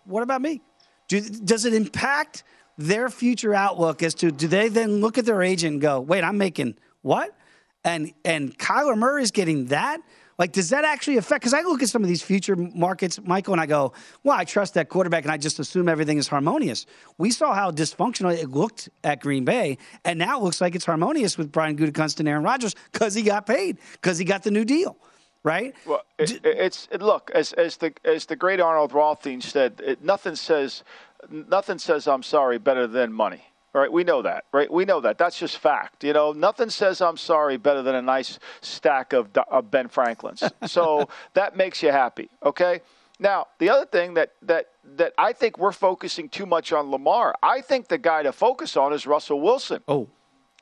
what 0.06 0.24
about 0.24 0.42
me? 0.42 0.62
Do, 1.08 1.22
does 1.22 1.66
it 1.66 1.74
impact 1.74 2.44
their 2.78 3.10
future 3.10 3.54
outlook 3.54 4.04
as 4.04 4.14
to 4.16 4.32
do 4.32 4.48
they 4.48 4.70
then 4.70 5.02
look 5.02 5.18
at 5.18 5.26
their 5.26 5.42
agent 5.42 5.74
and 5.74 5.82
go, 5.82 6.00
wait, 6.00 6.24
I'm 6.24 6.38
making 6.38 6.76
what? 7.02 7.36
And 7.84 8.14
and 8.24 8.58
Kyler 8.58 8.98
Murray's 8.98 9.32
getting 9.32 9.66
that? 9.66 10.02
Like, 10.38 10.52
does 10.52 10.70
that 10.72 10.84
actually 10.84 11.16
affect? 11.16 11.42
Because 11.42 11.54
I 11.54 11.62
look 11.62 11.82
at 11.82 11.88
some 11.88 12.04
of 12.04 12.10
these 12.10 12.22
future 12.22 12.58
markets, 12.58 13.22
Michael, 13.24 13.54
and 13.54 13.62
I 13.62 13.66
go, 13.66 13.94
well, 14.24 14.38
I 14.38 14.44
trust 14.44 14.74
that 14.74 14.90
quarterback, 14.90 15.24
and 15.24 15.32
I 15.32 15.38
just 15.38 15.60
assume 15.60 15.88
everything 15.88 16.18
is 16.18 16.28
harmonious. 16.28 16.86
We 17.18 17.32
saw 17.32 17.54
how 17.54 17.72
dysfunctional 17.72 18.38
it 18.38 18.50
looked 18.50 18.90
at 19.06 19.22
Green 19.22 19.46
Bay, 19.46 19.78
and 20.04 20.20
now 20.20 20.38
it 20.38 20.44
looks 20.44 20.60
like 20.60 20.76
it's 20.76 20.86
harmonious 20.86 21.38
with 21.38 21.54
Brian 21.54 21.78
Gutekunst 21.78 22.20
and 22.20 22.28
Aaron 22.28 22.44
Rodgers 22.44 22.76
because 22.92 23.14
he 23.14 23.22
got 23.22 23.46
paid, 23.46 23.78
because 23.94 24.18
he 24.18 24.26
got 24.26 24.44
the 24.44 24.52
new 24.52 24.66
deal 24.66 24.98
right? 25.46 25.76
Well, 25.86 26.02
it, 26.18 26.42
it's 26.44 26.88
it, 26.92 27.02
look 27.04 27.32
as 27.34 27.54
as 27.54 27.78
the 27.78 27.94
as 28.04 28.26
the 28.26 28.36
great 28.36 28.60
Arnold 28.60 28.92
Rothstein 28.92 29.42
said, 29.42 29.80
it, 29.86 30.04
nothing 30.04 30.36
says 30.36 30.84
nothing 31.30 31.80
says 31.80 32.08
I'm 32.08 32.24
sorry 32.24 32.58
better 32.58 32.88
than 32.88 33.14
money. 33.14 33.44
Right, 33.74 33.92
we 33.92 34.06
know 34.06 34.22
that, 34.22 34.46
right? 34.54 34.72
We 34.72 34.86
know 34.86 35.02
that. 35.02 35.18
That's 35.18 35.38
just 35.38 35.58
fact. 35.58 36.06
You 36.06 36.14
know, 36.14 36.32
nothing 36.32 36.70
says 36.70 37.02
I'm 37.02 37.18
sorry 37.18 37.58
better 37.58 37.82
than 37.82 37.94
a 37.94 38.02
nice 38.02 38.40
stack 38.62 39.12
of, 39.12 39.28
of 39.50 39.70
Ben 39.70 39.90
Franklin's. 39.90 40.44
so 40.66 41.10
that 41.34 41.58
makes 41.58 41.84
you 41.84 41.92
happy, 41.92 42.30
okay? 42.42 42.80
Now, 43.20 43.48
the 43.60 43.70
other 43.70 43.86
thing 43.86 44.14
that, 44.14 44.32
that, 44.44 44.68
that 44.96 45.12
I 45.18 45.34
think 45.34 45.58
we're 45.58 45.74
focusing 45.74 46.30
too 46.30 46.46
much 46.46 46.72
on 46.72 46.90
Lamar, 46.90 47.36
I 47.44 47.60
think 47.60 47.90
the 47.90 47.98
guy 47.98 48.24
to 48.24 48.32
focus 48.32 48.78
on 48.78 48.94
is 48.94 49.06
Russell 49.06 49.42
Wilson. 49.42 49.82
Oh. 49.90 50.08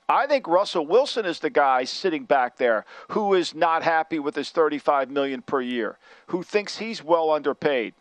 I 0.10 0.28
think 0.28 0.48
Russell 0.48 0.86
Wilson 0.86 1.26
is 1.26 1.40
the 1.40 1.50
guy 1.50 1.86
sitting 1.86 2.26
back 2.26 2.58
there 2.58 2.86
who 3.10 3.34
is 3.36 3.56
not 3.56 3.84
happy 3.84 4.20
with 4.20 4.36
his 4.36 4.50
35 4.50 5.10
million 5.10 5.42
per 5.42 5.62
year, 5.62 5.98
who 6.28 6.44
thinks 6.44 6.78
he's 6.78 7.04
well 7.04 7.30
underpaid 7.30 7.94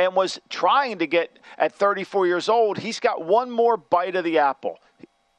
and 0.00 0.16
was 0.16 0.40
trying 0.48 0.98
to 0.98 1.06
get 1.06 1.38
at 1.58 1.72
34 1.74 2.26
years 2.26 2.48
old, 2.48 2.78
he's 2.78 3.00
got 3.00 3.24
one 3.24 3.50
more 3.50 3.76
bite 3.76 4.16
of 4.16 4.24
the 4.24 4.38
apple. 4.38 4.78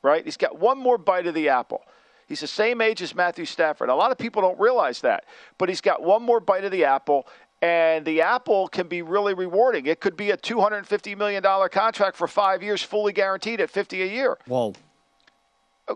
Right? 0.01 0.23
He's 0.23 0.37
got 0.37 0.57
one 0.57 0.79
more 0.79 0.97
bite 0.97 1.27
of 1.27 1.33
the 1.33 1.49
apple. 1.49 1.83
He's 2.27 2.39
the 2.39 2.47
same 2.47 2.81
age 2.81 3.01
as 3.01 3.13
Matthew 3.13 3.45
Stafford. 3.45 3.89
A 3.89 3.95
lot 3.95 4.11
of 4.11 4.17
people 4.17 4.41
don't 4.41 4.59
realize 4.59 5.01
that, 5.01 5.25
but 5.57 5.69
he's 5.69 5.81
got 5.81 6.01
one 6.01 6.23
more 6.23 6.39
bite 6.39 6.63
of 6.63 6.71
the 6.71 6.85
apple 6.85 7.27
and 7.61 8.03
the 8.05 8.21
apple 8.21 8.67
can 8.67 8.87
be 8.87 9.03
really 9.03 9.35
rewarding. 9.35 9.85
It 9.85 9.99
could 9.99 10.17
be 10.17 10.31
a 10.31 10.37
$250 10.37 11.15
million 11.15 11.43
contract 11.43 12.17
for 12.17 12.27
five 12.27 12.63
years, 12.63 12.81
fully 12.81 13.13
guaranteed 13.13 13.61
at 13.61 13.69
50 13.69 14.01
a 14.01 14.05
year. 14.07 14.37
Whoa 14.47 14.73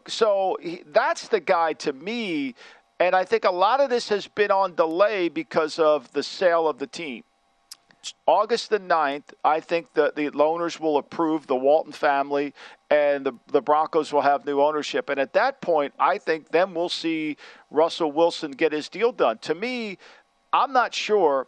so 0.08 0.58
that's 0.88 1.28
the 1.28 1.40
guy 1.40 1.74
to 1.74 1.94
me. 1.94 2.56
And 3.00 3.16
I 3.16 3.26
think 3.26 3.44
a 3.44 3.52
lot 3.52 3.82
of 3.82 3.90
this 3.90 4.10
has 4.10 4.28
been 4.28 4.52
on 4.52 4.76
delay 4.76 5.30
because 5.30 5.80
of 5.80 6.12
the 6.14 6.24
sale 6.24 6.68
of 6.68 6.80
the 6.80 6.88
team. 6.88 7.24
August 8.26 8.70
the 8.70 8.80
9th, 8.80 9.34
I 9.44 9.60
think 9.60 9.94
that 9.94 10.16
the 10.16 10.32
owners 10.32 10.80
will 10.80 10.98
approve 10.98 11.48
the 11.48 11.56
Walton 11.56 11.94
family 11.94 12.54
and 12.90 13.26
the, 13.26 13.34
the 13.48 13.62
Broncos 13.62 14.14
will 14.14 14.22
have 14.22 14.46
new 14.46 14.62
ownership. 14.62 15.10
And 15.10 15.20
at 15.20 15.34
that 15.34 15.62
point, 15.62 15.94
I 15.98 16.18
think 16.18 16.50
then 16.50 16.74
we'll 16.74 16.90
see 16.90 17.38
Russell 17.72 18.12
Wilson 18.12 18.52
get 18.52 18.72
his 18.72 18.90
deal 18.90 19.12
done. 19.12 19.38
To 19.40 19.56
me, 19.56 19.98
I'm 20.54 20.74
not 20.74 20.94
sure 20.94 21.48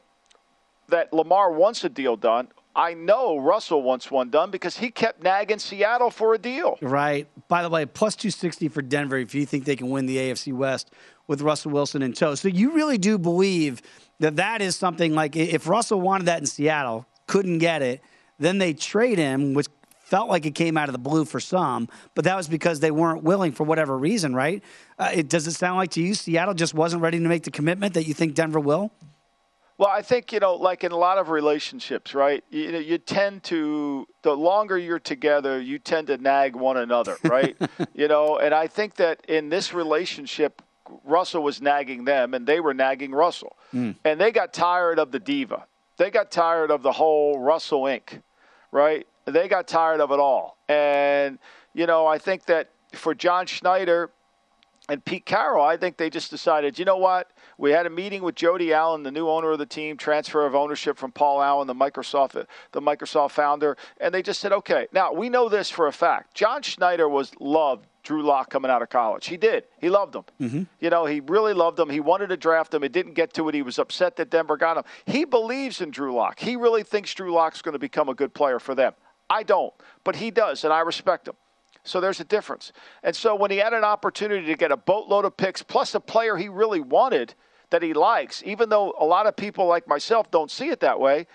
that 0.90 1.14
Lamar 1.14 1.52
wants 1.52 1.84
a 1.84 1.90
deal 1.90 2.16
done. 2.16 2.48
I 2.76 2.94
know 2.94 3.40
Russell 3.40 3.82
wants 3.82 4.12
one 4.12 4.30
done 4.30 4.52
because 4.52 4.78
he 4.78 4.92
kept 4.92 5.24
nagging 5.24 5.58
Seattle 5.58 6.12
for 6.12 6.36
a 6.36 6.38
deal. 6.38 6.78
Right. 6.80 7.28
By 7.48 7.64
the 7.64 7.70
way, 7.70 7.88
plus 7.88 8.16
260 8.16 8.68
for 8.70 8.84
Denver 8.84 9.18
if 9.18 9.34
you 9.34 9.48
think 9.48 9.66
they 9.66 9.76
can 9.76 9.90
win 9.90 10.06
the 10.06 10.18
AFC 10.18 10.54
West 10.54 10.92
with 11.26 11.42
Russell 11.42 11.72
Wilson 11.72 12.04
in 12.04 12.14
tow. 12.14 12.36
So 12.36 12.48
you 12.48 12.74
really 12.74 13.00
do 13.00 13.18
believe 13.18 13.82
that 14.20 14.36
that 14.38 14.62
is 14.62 14.76
something 14.76 15.14
like 15.14 15.36
if 15.36 15.68
Russell 15.68 16.02
wanted 16.02 16.26
that 16.26 16.40
in 16.40 16.46
Seattle, 16.46 17.06
couldn't 17.28 17.60
get 17.60 17.82
it, 17.82 18.02
then 18.40 18.58
they 18.58 18.74
trade 18.74 19.18
him, 19.18 19.54
which 19.54 19.68
felt 20.08 20.30
like 20.30 20.46
it 20.46 20.56
came 20.56 20.78
out 20.78 20.88
of 20.88 20.94
the 20.94 21.00
blue 21.00 21.26
for 21.26 21.40
some, 21.40 21.90
but 22.16 22.24
that 22.24 22.38
was 22.38 22.48
because 22.48 22.80
they 22.80 22.92
weren't 22.92 23.24
willing 23.24 23.52
for 23.52 23.66
whatever 23.66 23.98
reason, 23.98 24.34
right? 24.34 24.64
Uh, 24.98 25.12
it, 25.14 25.28
does 25.28 25.46
it 25.48 25.52
sound 25.52 25.76
like 25.76 25.92
to 25.92 26.02
you 26.02 26.14
Seattle 26.14 26.54
just 26.54 26.74
wasn't 26.74 27.02
ready 27.02 27.20
to 27.20 27.28
make 27.28 27.44
the 27.44 27.52
commitment 27.52 27.94
that 27.94 28.08
you 28.08 28.14
think 28.14 28.34
Denver 28.34 28.60
will? 28.60 28.92
Well, 29.78 29.90
I 29.90 30.02
think 30.02 30.32
you 30.32 30.40
know, 30.40 30.56
like 30.56 30.84
in 30.84 30.92
a 30.92 30.98
lot 30.98 31.18
of 31.18 31.30
relationships, 31.30 32.16
right? 32.16 32.44
You 32.50 32.72
know, 32.72 32.80
you 32.80 32.98
tend 32.98 33.44
to 33.44 34.08
the 34.24 34.36
longer 34.36 34.78
you're 34.78 34.98
together, 34.98 35.62
you 35.62 35.78
tend 35.78 36.08
to 36.08 36.18
nag 36.18 36.56
one 36.56 36.78
another, 36.78 37.18
right? 37.24 37.56
you 37.94 38.08
know, 38.08 38.40
and 38.40 38.56
I 38.56 38.68
think 38.68 38.96
that 38.96 39.24
in 39.28 39.50
this 39.50 39.74
relationship, 39.74 40.64
Russell 41.03 41.44
was 41.44 41.62
nagging 41.62 42.06
them, 42.06 42.34
and 42.34 42.46
they 42.46 42.60
were 42.60 42.74
nagging 42.74 43.12
Russell, 43.12 43.56
mm. 43.74 43.96
and 44.03 44.20
they 44.20 44.32
got 44.32 44.53
tired 44.53 45.00
of 45.00 45.12
the 45.12 45.20
diva. 45.20 45.65
They 45.98 46.12
got 46.12 46.32
tired 46.32 46.72
of 46.72 46.84
the 46.84 46.91
whole 46.91 47.39
Russell 47.39 47.84
Inc. 47.84 48.22
Right? 48.72 49.08
They 49.25 49.48
got 49.48 49.67
tired 49.67 50.01
of 50.01 50.12
it 50.12 50.20
all, 50.20 50.58
and 50.67 51.39
you 51.74 51.86
know, 51.86 52.08
I 52.08 52.17
think 52.17 52.46
that 52.46 52.70
for 52.94 53.13
John 53.13 53.46
Schneider 53.46 54.12
and 54.89 55.03
Pete 55.03 55.25
Carroll, 55.25 55.65
I 55.65 55.77
think 55.77 55.98
they 55.98 56.10
just 56.10 56.32
decided, 56.32 56.79
you 56.79 56.86
know 56.86 56.98
what? 56.98 57.32
We 57.58 57.72
had 57.72 57.86
a 57.86 57.89
meeting 57.89 58.24
with 58.24 58.36
Jody 58.36 58.72
Allen, 58.72 59.03
the 59.03 59.12
new 59.12 59.27
owner 59.27 59.51
of 59.51 59.60
the 59.60 59.65
team, 59.65 59.98
transfer 59.98 60.46
of 60.46 60.56
ownership 60.56 60.98
from 60.98 61.12
Paul 61.12 61.41
Allen, 61.41 61.67
the 61.67 61.74
Microsoft, 61.74 62.46
the 62.72 62.82
Microsoft 62.82 63.32
founder, 63.32 63.75
and 64.00 64.13
they 64.13 64.22
just 64.22 64.39
said, 64.39 64.51
okay. 64.53 64.88
Now 64.94 65.12
we 65.12 65.29
know 65.29 65.50
this 65.50 65.70
for 65.70 65.88
a 65.88 65.94
fact. 65.94 66.34
John 66.34 66.62
Schneider 66.62 67.10
was 67.10 67.32
loved 67.39 67.86
Drew 68.08 68.24
Lock 68.24 68.50
coming 68.50 68.72
out 68.72 68.82
of 68.82 68.90
college. 68.90 69.28
He 69.28 69.38
did. 69.38 69.66
He 69.80 69.90
loved 69.90 70.16
him. 70.16 70.24
Mm-hmm. 70.42 70.64
You 70.80 70.90
know, 70.90 71.06
he 71.06 71.20
really 71.20 71.54
loved 71.54 71.80
him. 71.80 71.90
He 71.90 72.00
wanted 72.00 72.30
to 72.30 72.38
draft 72.38 72.74
him. 72.74 72.84
It 72.84 72.92
didn't 72.92 73.14
get 73.14 73.34
to 73.36 73.48
it. 73.50 73.56
He 73.56 73.62
was 73.62 73.78
upset 73.78 74.16
that 74.16 74.30
Denver 74.30 74.58
got 74.58 74.78
him. 74.78 74.84
He 75.06 75.26
believes 75.26 75.82
in 75.82 75.92
Drew 75.92 76.14
Lock. 76.14 76.40
He 76.40 76.56
really 76.56 76.84
thinks 76.84 77.14
Drew 77.14 77.32
Lock's 77.32 77.62
going 77.62 77.74
to 77.74 77.80
become 77.80 78.10
a 78.10 78.16
good 78.16 78.34
player 78.34 78.60
for 78.60 78.74
them. 78.74 78.94
I 79.30 79.44
don't, 79.44 79.74
but 80.04 80.16
he 80.16 80.32
does, 80.32 80.64
and 80.64 80.74
I 80.74 80.80
respect 80.80 81.28
him. 81.28 81.36
So 81.84 82.02
there's 82.02 82.20
a 82.20 82.26
difference. 82.26 82.72
And 83.04 83.16
so 83.16 83.36
when 83.36 83.52
he 83.52 83.58
had 83.58 83.74
an 83.74 83.84
opportunity 83.84 84.48
to 84.48 84.56
get 84.56 84.72
a 84.72 84.78
boatload 84.78 85.26
of 85.26 85.38
picks 85.38 85.62
plus 85.62 85.94
a 85.96 86.00
player 86.00 86.38
he 86.38 86.50
really 86.50 86.80
wanted– 86.80 87.36
that 87.70 87.84
he 87.84 87.94
likes, 87.94 88.44
even 88.46 88.70
though 88.70 88.94
a 89.00 89.06
lot 89.06 89.28
of 89.28 89.36
people 89.36 89.68
like 89.68 89.88
myself 89.88 90.32
don't 90.32 90.52
see 90.52 90.70
it 90.70 90.80
that 90.80 91.00
way, 91.00 91.28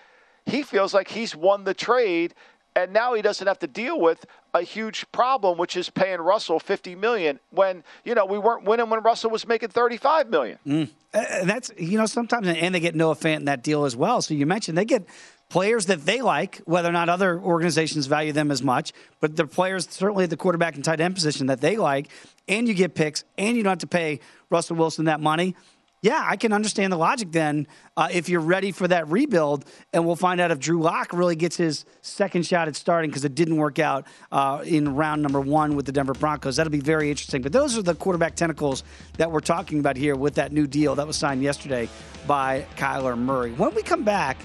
he 0.46 0.62
feels 0.62 0.94
like 0.94 1.08
he's 1.08 1.36
won 1.36 1.64
the 1.64 1.74
trade 1.74 2.34
and 2.74 2.92
now 2.92 3.14
he 3.14 3.22
doesn't 3.22 3.46
have 3.46 3.58
to 3.60 3.66
deal 3.66 4.00
with 4.00 4.24
a 4.54 4.62
huge 4.62 5.10
problem 5.12 5.58
which 5.58 5.76
is 5.76 5.90
paying 5.90 6.20
Russell 6.20 6.58
50 6.58 6.94
million 6.94 7.40
when 7.50 7.84
you 8.04 8.14
know 8.14 8.26
we 8.26 8.38
weren't 8.38 8.64
winning 8.64 8.90
when 8.90 9.00
Russell 9.02 9.30
was 9.30 9.46
making 9.46 9.70
35 9.70 10.28
million. 10.28 10.58
Mm. 10.66 10.88
And 11.14 11.48
that's 11.48 11.70
you 11.76 11.98
know 11.98 12.06
sometimes 12.06 12.48
and 12.48 12.74
they 12.74 12.80
get 12.80 12.94
Noah 12.94 13.16
Fant 13.16 13.36
in 13.36 13.44
that 13.46 13.62
deal 13.62 13.84
as 13.84 13.96
well. 13.96 14.22
So 14.22 14.34
you 14.34 14.46
mentioned 14.46 14.76
they 14.76 14.84
get 14.84 15.06
players 15.48 15.84
that 15.86 16.06
they 16.06 16.22
like, 16.22 16.62
whether 16.64 16.88
or 16.88 16.92
not 16.92 17.10
other 17.10 17.38
organizations 17.38 18.06
value 18.06 18.32
them 18.32 18.50
as 18.50 18.62
much, 18.62 18.94
but 19.20 19.36
they're 19.36 19.46
players 19.46 19.86
certainly 19.90 20.24
at 20.24 20.30
the 20.30 20.36
quarterback 20.36 20.76
and 20.76 20.84
tight 20.84 20.98
end 20.98 21.14
position 21.14 21.48
that 21.48 21.60
they 21.60 21.76
like, 21.76 22.08
and 22.48 22.66
you 22.66 22.72
get 22.72 22.94
picks, 22.94 23.22
and 23.36 23.54
you 23.54 23.62
don't 23.62 23.72
have 23.72 23.78
to 23.80 23.86
pay 23.86 24.18
Russell 24.48 24.76
Wilson 24.76 25.04
that 25.04 25.20
money 25.20 25.54
yeah, 26.02 26.24
I 26.26 26.34
can 26.34 26.52
understand 26.52 26.92
the 26.92 26.96
logic 26.96 27.30
then 27.30 27.68
uh, 27.96 28.08
if 28.12 28.28
you're 28.28 28.40
ready 28.40 28.72
for 28.72 28.88
that 28.88 29.08
rebuild. 29.08 29.64
And 29.92 30.04
we'll 30.04 30.16
find 30.16 30.40
out 30.40 30.50
if 30.50 30.58
Drew 30.58 30.82
Lock 30.82 31.12
really 31.12 31.36
gets 31.36 31.56
his 31.56 31.84
second 32.02 32.44
shot 32.44 32.66
at 32.66 32.74
starting 32.74 33.08
because 33.08 33.24
it 33.24 33.36
didn't 33.36 33.56
work 33.56 33.78
out 33.78 34.08
uh, 34.32 34.64
in 34.66 34.96
round 34.96 35.22
number 35.22 35.40
one 35.40 35.76
with 35.76 35.86
the 35.86 35.92
Denver 35.92 36.14
Broncos. 36.14 36.56
That'll 36.56 36.72
be 36.72 36.80
very 36.80 37.08
interesting. 37.08 37.40
But 37.40 37.52
those 37.52 37.78
are 37.78 37.82
the 37.82 37.94
quarterback 37.94 38.34
tentacles 38.34 38.82
that 39.16 39.30
we're 39.30 39.40
talking 39.40 39.78
about 39.78 39.96
here 39.96 40.16
with 40.16 40.34
that 40.34 40.50
new 40.50 40.66
deal 40.66 40.96
that 40.96 41.06
was 41.06 41.16
signed 41.16 41.40
yesterday 41.40 41.88
by 42.26 42.66
Kyler 42.76 43.16
Murray. 43.16 43.52
When 43.52 43.72
we 43.72 43.82
come 43.82 44.02
back, 44.02 44.38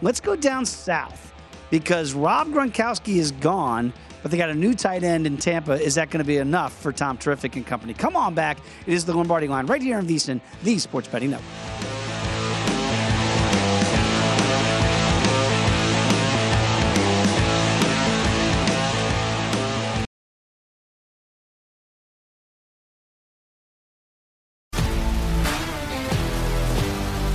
let's 0.00 0.20
go 0.20 0.34
down 0.34 0.64
south 0.64 1.30
because 1.68 2.14
Rob 2.14 2.48
Gronkowski 2.48 3.16
is 3.16 3.32
gone 3.32 3.92
but 4.22 4.30
they 4.30 4.36
got 4.36 4.50
a 4.50 4.54
new 4.54 4.74
tight 4.74 5.02
end 5.02 5.26
in 5.26 5.36
Tampa. 5.36 5.72
Is 5.72 5.96
that 5.96 6.10
going 6.10 6.22
to 6.22 6.26
be 6.26 6.38
enough 6.38 6.72
for 6.72 6.92
Tom 6.92 7.18
Terrific 7.18 7.56
and 7.56 7.66
company? 7.66 7.94
Come 7.94 8.16
on 8.16 8.34
back. 8.34 8.58
It 8.86 8.94
is 8.94 9.04
the 9.04 9.14
Lombardi 9.14 9.48
line 9.48 9.66
right 9.66 9.82
here 9.82 9.98
on 9.98 10.06
VSIN, 10.06 10.40
the 10.62 10.78
Sports 10.78 11.08
Betting 11.08 11.30
Network. 11.30 12.01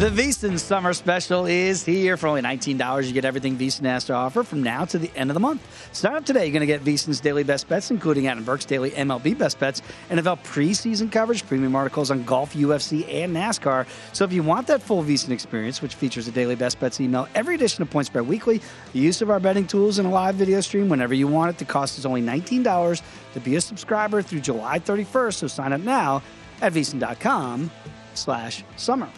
The 0.00 0.08
VSiN 0.08 0.58
Summer 0.58 0.94
Special 0.94 1.44
is 1.44 1.84
here. 1.84 2.16
For 2.16 2.26
only 2.26 2.40
$19, 2.40 3.06
you 3.06 3.12
get 3.12 3.26
everything 3.26 3.58
VSiN 3.58 3.84
has 3.84 4.04
to 4.04 4.14
offer 4.14 4.42
from 4.42 4.62
now 4.62 4.86
to 4.86 4.98
the 4.98 5.10
end 5.14 5.28
of 5.28 5.34
the 5.34 5.40
month. 5.40 5.60
Sign 5.94 6.14
up 6.14 6.24
today. 6.24 6.46
You're 6.46 6.54
going 6.54 6.60
to 6.60 6.66
get 6.66 6.82
VSiN's 6.82 7.20
daily 7.20 7.44
best 7.44 7.68
bets, 7.68 7.90
including 7.90 8.26
Adam 8.26 8.42
Burke's 8.42 8.64
daily 8.64 8.92
MLB 8.92 9.36
best 9.36 9.58
bets, 9.58 9.82
NFL 10.08 10.38
preseason 10.38 11.12
coverage, 11.12 11.46
premium 11.46 11.76
articles 11.76 12.10
on 12.10 12.24
golf, 12.24 12.54
UFC, 12.54 13.06
and 13.12 13.36
NASCAR. 13.36 13.86
So 14.14 14.24
if 14.24 14.32
you 14.32 14.42
want 14.42 14.68
that 14.68 14.80
full 14.80 15.04
VSiN 15.04 15.32
experience, 15.32 15.82
which 15.82 15.94
features 15.94 16.26
a 16.26 16.30
daily 16.30 16.56
best 16.56 16.80
bets 16.80 16.98
email, 16.98 17.28
every 17.34 17.54
edition 17.54 17.82
of 17.82 17.90
Point 17.90 18.06
Spread 18.06 18.26
Weekly, 18.26 18.62
the 18.94 18.98
use 18.98 19.20
of 19.20 19.28
our 19.28 19.38
betting 19.38 19.66
tools, 19.66 19.98
and 19.98 20.08
a 20.08 20.10
live 20.10 20.36
video 20.36 20.62
stream 20.62 20.88
whenever 20.88 21.12
you 21.12 21.28
want 21.28 21.50
it, 21.50 21.58
the 21.58 21.66
cost 21.66 21.98
is 21.98 22.06
only 22.06 22.22
$19 22.22 23.02
to 23.34 23.40
be 23.40 23.56
a 23.56 23.60
subscriber 23.60 24.22
through 24.22 24.40
July 24.40 24.78
31st. 24.78 25.34
So 25.34 25.46
sign 25.46 25.74
up 25.74 25.82
now 25.82 26.22
at 26.62 26.72
VSiN.com 26.72 27.70
slash 28.14 28.64
summer. 28.76 29.10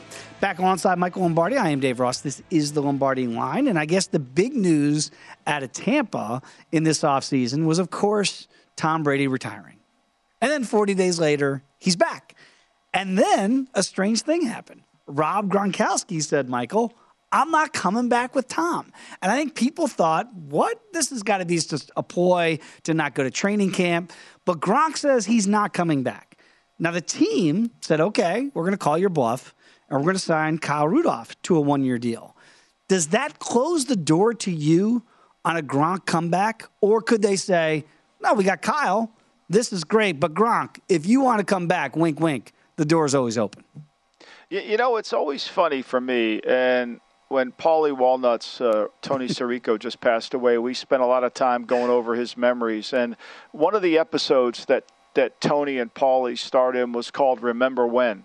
Back 0.43 0.59
alongside 0.59 0.99
Michael 0.99 1.23
Lombardi, 1.23 1.57
I 1.57 1.69
am 1.69 1.79
Dave 1.79 2.01
Ross. 2.01 2.21
This 2.21 2.43
is 2.51 2.73
the 2.73 2.83
Lombardi 2.83 3.29
line. 3.29 3.69
And 3.69 3.79
I 3.79 3.85
guess 3.85 4.09
the 4.09 4.19
big 4.19 4.57
news 4.57 5.13
out 5.47 5.63
of 5.63 5.71
Tampa 5.71 6.43
in 6.73 6.83
this 6.83 7.03
offseason 7.03 7.65
was, 7.65 7.79
of 7.79 7.91
course, 7.91 8.49
Tom 8.75 9.05
Brady 9.05 9.29
retiring. 9.29 9.77
And 10.41 10.51
then 10.51 10.65
40 10.65 10.95
days 10.95 11.21
later, 11.21 11.63
he's 11.79 11.95
back. 11.95 12.35
And 12.93 13.17
then 13.17 13.69
a 13.75 13.85
strange 13.85 14.23
thing 14.23 14.45
happened. 14.45 14.83
Rob 15.07 15.49
Gronkowski 15.49 16.21
said, 16.21 16.49
Michael, 16.49 16.93
I'm 17.31 17.53
not 17.53 17.73
coming 17.73 18.09
back 18.09 18.35
with 18.35 18.49
Tom. 18.49 18.93
And 19.23 19.31
I 19.31 19.37
think 19.37 19.55
people 19.55 19.87
thought, 19.87 20.35
what? 20.35 20.77
This 20.93 21.11
has 21.11 21.23
got 21.23 21.39
to 21.39 21.45
be 21.45 21.59
just 21.59 21.93
a 21.97 22.03
ploy 22.03 22.59
to 22.83 22.95
not 22.95 23.15
go 23.15 23.23
to 23.23 23.31
training 23.31 23.71
camp. 23.71 24.13
But 24.45 24.59
Gronk 24.59 24.97
says 24.97 25.25
he's 25.25 25.47
not 25.47 25.73
coming 25.73 26.03
back. 26.03 26.37
Now, 26.81 26.91
the 26.91 27.01
team 27.01 27.71
said, 27.81 28.01
okay, 28.01 28.51
we're 28.55 28.65
going 28.65 28.73
to 28.73 28.77
call 28.77 28.99
your 28.99 29.09
bluff 29.09 29.55
and 29.93 30.01
we're 30.01 30.07
going 30.07 30.17
to 30.17 30.21
sign 30.21 30.57
Kyle 30.57 30.89
Rudolph 30.89 31.41
to 31.43 31.55
a 31.55 31.61
one 31.61 31.85
year 31.85 31.99
deal. 31.99 32.35
Does 32.89 33.09
that 33.09 33.39
close 33.39 33.85
the 33.85 33.95
door 33.95 34.33
to 34.33 34.51
you 34.51 35.03
on 35.45 35.59
a 35.59 35.63
Gronk 35.63 36.07
comeback? 36.07 36.67
Or 36.81 37.03
could 37.03 37.21
they 37.21 37.37
say, 37.37 37.85
no, 38.19 38.33
we 38.33 38.43
got 38.43 38.63
Kyle. 38.63 39.13
This 39.51 39.71
is 39.71 39.85
great. 39.85 40.19
But 40.19 40.33
Gronk, 40.33 40.79
if 40.89 41.05
you 41.05 41.21
want 41.21 41.41
to 41.41 41.45
come 41.45 41.69
back, 41.69 41.95
wink, 41.95 42.21
wink, 42.21 42.53
the 42.77 42.87
door's 42.87 43.15
always 43.15 43.37
open. 43.37 43.65
You 44.49 44.79
know, 44.79 44.97
it's 44.97 45.13
always 45.13 45.47
funny 45.47 45.83
for 45.83 46.01
me. 46.01 46.41
And 46.41 47.01
when 47.29 47.53
Paulie 47.53 47.95
Walnuts, 47.95 48.63
uh, 48.63 48.87
Tony 49.03 49.27
Sirico 49.29 49.79
just 49.79 50.01
passed 50.01 50.33
away, 50.33 50.57
we 50.57 50.73
spent 50.73 51.03
a 51.03 51.07
lot 51.07 51.23
of 51.23 51.35
time 51.35 51.65
going 51.65 51.91
over 51.91 52.15
his 52.15 52.35
memories. 52.39 52.95
And 52.95 53.15
one 53.51 53.75
of 53.75 53.83
the 53.83 53.99
episodes 53.99 54.65
that, 54.67 54.85
that 55.15 55.39
Tony 55.43 55.79
and 55.79 55.93
Paulie 55.93 56.39
starred 56.39 56.77
in 56.77 56.93
was 56.93 57.11
called 57.11 57.43
Remember 57.43 57.87
When. 57.87 58.25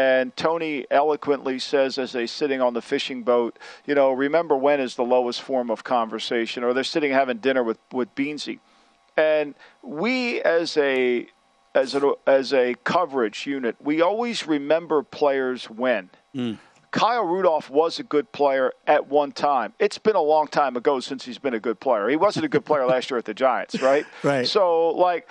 And 0.00 0.34
Tony 0.34 0.86
eloquently 0.90 1.58
says, 1.58 1.98
as 1.98 2.12
they're 2.12 2.26
sitting 2.26 2.62
on 2.62 2.72
the 2.72 2.80
fishing 2.80 3.22
boat, 3.22 3.58
you 3.86 3.94
know, 3.94 4.12
remember 4.12 4.56
when 4.56 4.80
is 4.80 4.94
the 4.94 5.04
lowest 5.04 5.42
form 5.42 5.70
of 5.70 5.84
conversation, 5.84 6.64
or 6.64 6.72
they're 6.72 6.84
sitting 6.84 7.12
having 7.12 7.36
dinner 7.36 7.62
with 7.62 7.78
with 7.92 8.14
Beansie, 8.14 8.60
and 9.18 9.54
we 9.82 10.40
as 10.40 10.78
a 10.78 11.28
as 11.74 11.94
a 11.94 12.14
as 12.26 12.54
a 12.54 12.76
coverage 12.82 13.46
unit, 13.46 13.76
we 13.78 14.00
always 14.00 14.46
remember 14.46 15.02
players 15.02 15.68
when. 15.68 16.08
Mm. 16.34 16.56
Kyle 16.92 17.24
Rudolph 17.24 17.70
was 17.70 18.00
a 18.00 18.02
good 18.02 18.32
player 18.32 18.72
at 18.86 19.06
one 19.06 19.30
time. 19.30 19.74
It's 19.78 19.98
been 19.98 20.16
a 20.16 20.22
long 20.22 20.48
time 20.48 20.76
ago 20.76 20.98
since 20.98 21.24
he's 21.24 21.38
been 21.38 21.54
a 21.54 21.60
good 21.60 21.78
player. 21.78 22.08
He 22.08 22.16
wasn't 22.16 22.46
a 22.46 22.48
good 22.48 22.64
player 22.64 22.84
last 22.94 23.10
year 23.10 23.18
at 23.18 23.26
the 23.26 23.34
Giants, 23.34 23.80
right? 23.80 24.04
Right. 24.24 24.46
So, 24.46 24.88
like, 24.88 25.28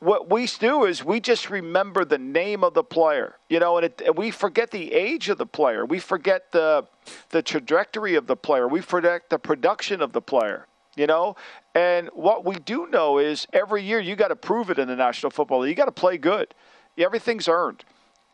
what 0.00 0.30
we 0.30 0.46
do 0.46 0.84
is 0.84 1.04
we 1.04 1.20
just 1.20 1.50
remember 1.50 2.04
the 2.04 2.18
name 2.18 2.62
of 2.62 2.74
the 2.74 2.84
player, 2.84 3.36
you 3.48 3.58
know, 3.58 3.76
and, 3.78 3.86
it, 3.86 4.02
and, 4.04 4.16
we 4.16 4.30
forget 4.30 4.70
the 4.70 4.92
age 4.92 5.28
of 5.28 5.38
the 5.38 5.46
player. 5.46 5.84
We 5.84 5.98
forget 5.98 6.52
the 6.52 6.86
the 7.30 7.42
trajectory 7.42 8.14
of 8.14 8.26
the 8.26 8.36
player. 8.36 8.68
We 8.68 8.80
forget 8.80 9.28
the 9.30 9.38
production 9.38 10.00
of 10.00 10.12
the 10.12 10.20
player, 10.20 10.66
you 10.96 11.06
know. 11.06 11.36
And 11.74 12.08
what 12.12 12.44
we 12.44 12.56
do 12.56 12.86
know 12.88 13.18
is 13.18 13.46
every 13.52 13.82
year 13.82 13.98
you 13.98 14.14
got 14.14 14.28
to 14.28 14.36
prove 14.36 14.70
it 14.70 14.78
in 14.78 14.88
the 14.88 14.96
National 14.96 15.30
Football 15.30 15.60
League. 15.60 15.70
You 15.70 15.74
got 15.74 15.86
to 15.86 15.92
play 15.92 16.16
good. 16.18 16.54
Everything's 16.96 17.48
earned. 17.48 17.84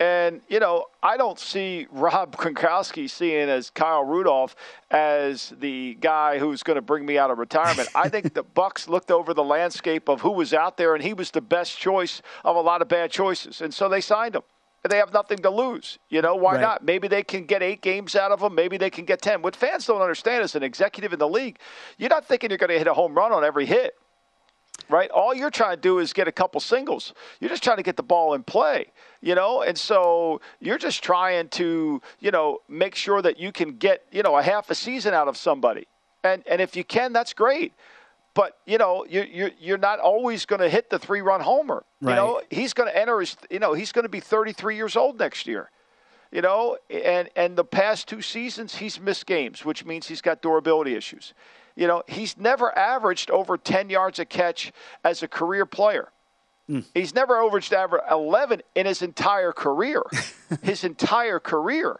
And, 0.00 0.40
you 0.48 0.59
know, 0.59 0.87
I 1.02 1.16
don't 1.16 1.38
see 1.38 1.87
Rob 1.90 2.37
Gronkowski 2.37 3.09
seeing 3.09 3.48
as 3.48 3.70
Kyle 3.70 4.04
Rudolph 4.04 4.57
as 4.90 5.52
the 5.61 5.96
guy 6.00 6.38
who's 6.38 6.62
going 6.62 6.76
to 6.76 6.83
bring 6.83 7.07
me 7.07 7.16
out 7.16 7.30
of 7.30 7.38
retirement. 7.38 7.88
I 7.94 8.09
think 8.09 8.35
the 8.35 8.44
Bucs 8.57 8.88
looked 8.88 9.11
over 9.11 9.33
the 9.35 9.44
landscape 9.44 10.09
of 10.09 10.20
who 10.20 10.33
was 10.33 10.52
out 10.52 10.76
there, 10.76 10.94
and 10.94 11.02
he 11.02 11.14
was 11.14 11.30
the 11.30 11.40
best 11.40 11.78
choice 11.78 12.22
of 12.44 12.57
a 12.57 12.61
lot 12.61 12.83
of 12.83 12.88
bad 12.88 13.11
choices. 13.12 13.61
And 13.61 13.72
so 13.72 13.88
they 13.88 14.00
signed 14.00 14.35
him. 14.35 14.42
And 14.83 14.90
They 14.90 14.98
have 14.98 15.12
nothing 15.14 15.38
to 15.38 15.50
lose. 15.50 15.98
You 16.11 16.20
know, 16.20 16.35
why 16.35 16.54
Right. 16.54 16.61
not? 16.61 16.85
Maybe 16.85 17.09
they 17.09 17.22
can 17.22 17.46
get 17.46 17.62
eight 17.62 17.80
games 17.80 18.14
out 18.16 18.33
of 18.33 18.42
him. 18.42 18.54
Maybe 18.54 18.76
they 18.76 18.90
can 18.90 19.04
get 19.04 19.22
10. 19.22 19.40
What 19.42 19.57
fans 19.57 19.87
don't 19.87 20.02
understand 20.02 20.42
as 20.42 20.54
an 20.57 20.62
executive 20.62 21.12
in 21.12 21.18
the 21.18 21.28
league, 21.28 21.59
you're 21.96 22.11
not 22.11 22.26
thinking 22.26 22.50
you're 22.50 22.59
going 22.59 22.68
to 22.70 22.78
hit 22.78 22.87
a 22.88 22.94
home 22.94 23.14
run 23.14 23.33
on 23.33 23.44
every 23.44 23.64
hit 23.64 23.94
right? 24.88 25.11
All 25.11 25.35
you're 25.35 25.51
trying 25.51 25.77
to 25.77 25.81
do 25.81 25.99
is 25.99 26.12
get 26.12 26.29
a 26.29 26.33
couple 26.33 26.61
singles. 26.61 27.12
You're 27.40 27.51
just 27.51 27.62
trying 27.62 27.79
to 27.79 27.83
get 27.83 27.97
the 27.97 28.03
ball 28.03 28.35
in 28.35 28.42
play, 28.42 28.92
you 29.20 29.35
know? 29.35 29.62
And 29.62 29.77
so 29.79 30.40
you're 30.61 30.79
just 30.79 31.03
trying 31.03 31.49
to, 31.51 32.01
you 32.20 32.31
know, 32.31 32.61
make 32.68 32.94
sure 32.94 33.23
that 33.23 33.38
you 33.38 33.53
can 33.53 33.77
get, 33.77 34.05
you 34.12 34.23
know, 34.23 34.37
a 34.37 34.42
half 34.42 34.70
a 34.70 34.75
season 34.75 35.14
out 35.14 35.29
of 35.29 35.37
somebody. 35.37 35.87
And 36.23 36.42
and 36.47 36.61
if 36.61 36.75
you 36.77 36.85
can, 36.85 37.12
that's 37.12 37.33
great. 37.35 37.73
But, 38.35 38.59
you 38.66 38.79
know, 38.79 39.07
you're, 39.09 39.25
you're, 39.25 39.51
you're 39.61 39.79
not 39.79 40.01
always 40.01 40.44
going 40.44 40.61
to 40.61 40.68
hit 40.68 40.90
the 40.90 40.99
three 40.99 41.20
run 41.20 41.40
homer. 41.40 41.85
Right. 42.01 42.11
You 42.11 42.16
know, 42.16 42.42
he's 42.51 42.73
going 42.73 42.90
to 42.90 42.99
enter 42.99 43.20
his, 43.20 43.37
you 43.49 43.61
know, 43.61 43.75
he's 43.75 43.92
going 43.92 44.03
to 44.03 44.09
be 44.09 44.18
33 44.18 44.75
years 44.75 44.97
old 44.97 45.20
next 45.20 45.47
year. 45.47 45.70
You 46.33 46.42
know, 46.42 46.77
and 46.90 47.31
and 47.37 47.57
the 47.57 47.64
past 47.64 48.09
two 48.09 48.20
seasons 48.20 48.75
he's 48.75 48.99
missed 48.99 49.25
games, 49.25 49.64
which 49.64 49.85
means 49.85 50.09
he's 50.09 50.20
got 50.20 50.42
durability 50.42 50.97
issues. 50.97 51.33
You 51.76 51.87
know, 51.87 52.02
he's 52.06 52.37
never 52.37 52.76
averaged 52.76 53.30
over 53.30 53.56
10 53.56 53.90
yards 53.90 54.18
a 54.18 54.24
catch 54.24 54.72
as 55.02 55.22
a 55.22 55.28
career 55.28 55.66
player. 55.66 56.08
Hmm. 56.68 56.80
He's 56.94 57.14
never 57.14 57.42
averaged 57.42 57.72
ever 57.72 58.02
11 58.10 58.62
in 58.74 58.87
his 58.87 59.02
entire 59.02 59.52
career. 59.52 60.02
his 60.62 60.84
entire 60.84 61.40
career. 61.40 61.98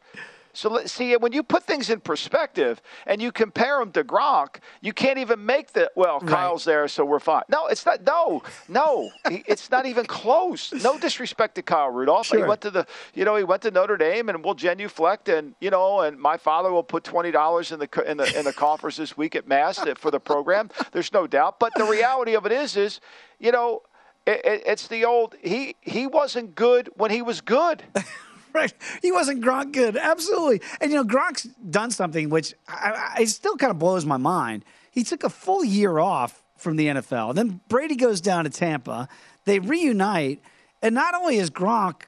So 0.55 0.71
let's 0.71 0.93
see 0.93 1.17
when 1.17 1.33
you 1.33 1.43
put 1.43 1.65
things 1.65 1.91
in 1.91 2.01
perspective 2.01 2.81
and 3.07 3.21
you 3.21 3.33
compare 3.33 3.81
him 3.81 3.91
to 3.93 4.05
Gronk, 4.05 4.57
you 4.81 4.93
can't 4.93 5.19
even 5.19 5.45
make 5.45 5.73
the 5.73 5.91
well. 5.97 6.21
Kyle's 6.21 6.65
there, 6.65 6.87
so 6.87 7.05
we're 7.05 7.19
fine. 7.19 7.43
No, 7.49 7.67
it's 7.67 7.85
not. 7.85 8.03
No, 8.05 8.43
no, 8.69 9.11
it's 9.27 9.71
not 9.71 9.85
even 9.85 10.07
close. 10.07 10.73
No 10.73 10.97
disrespect 11.05 11.57
to 11.57 11.63
Kyle 11.63 11.91
Rudolph. 11.91 12.29
He 12.31 12.39
went 12.39 12.61
to 12.61 12.71
the, 12.71 12.87
you 13.15 13.25
know, 13.25 13.35
he 13.35 13.43
went 13.43 13.63
to 13.63 13.71
Notre 13.73 13.97
Dame, 13.97 14.29
and 14.29 14.45
we'll 14.45 14.55
genuflect, 14.55 15.29
and 15.29 15.55
you 15.61 15.71
know, 15.71 16.03
and 16.03 16.19
my 16.19 16.37
father 16.37 16.71
will 16.71 16.85
put 16.85 17.03
twenty 17.03 17.33
dollars 17.33 17.73
in 17.73 17.81
the 17.81 18.05
in 18.07 18.17
the 18.17 18.39
in 18.39 18.45
the 18.45 18.53
coffers 18.65 18.97
this 18.97 19.17
week 19.17 19.35
at 19.35 19.49
Mass 19.49 19.81
for 19.97 20.13
the 20.13 20.21
program. 20.21 20.71
There's 20.93 21.13
no 21.13 21.27
doubt. 21.27 21.59
But 21.59 21.73
the 21.77 21.85
reality 21.85 22.37
of 22.37 22.47
it 22.47 22.53
is, 22.53 22.77
is 22.77 23.01
you 23.39 23.53
know. 23.53 23.83
It, 24.27 24.41
it, 24.43 24.63
it's 24.65 24.89
the 24.89 25.05
old 25.05 25.35
he 25.43 25.77
he 25.83 26.07
wasn't 26.07 26.55
good 26.55 26.89
when 26.97 27.11
he 27.11 27.21
was 27.21 27.43
good. 27.43 27.83
Right. 28.55 28.73
He 29.03 29.11
wasn't 29.11 29.45
Gronk 29.45 29.73
good. 29.73 29.97
Absolutely. 29.97 30.61
And, 30.81 30.93
you 30.93 30.97
know, 30.97 31.05
Gronk's 31.05 31.43
done 31.43 31.91
something 31.91 32.31
which 32.31 32.55
I, 32.69 33.15
I, 33.17 33.23
it 33.23 33.29
still 33.29 33.57
kind 33.57 33.73
of 33.73 33.81
blows 33.81 34.07
my 34.07 34.17
mind. 34.17 34.65
He 34.93 35.03
took 35.03 35.25
a 35.25 35.29
full 35.29 35.65
year 35.65 35.99
off 35.99 36.41
from 36.57 36.77
the 36.77 36.87
NFL. 36.87 37.35
Then 37.35 37.61
Brady 37.69 37.97
goes 37.97 38.21
down 38.21 38.45
to 38.45 38.51
Tampa. 38.51 39.09
They 39.45 39.59
reunite. 39.59 40.41
And 40.83 40.95
not 40.95 41.15
only 41.15 41.37
is 41.39 41.51
Gronk 41.51 42.03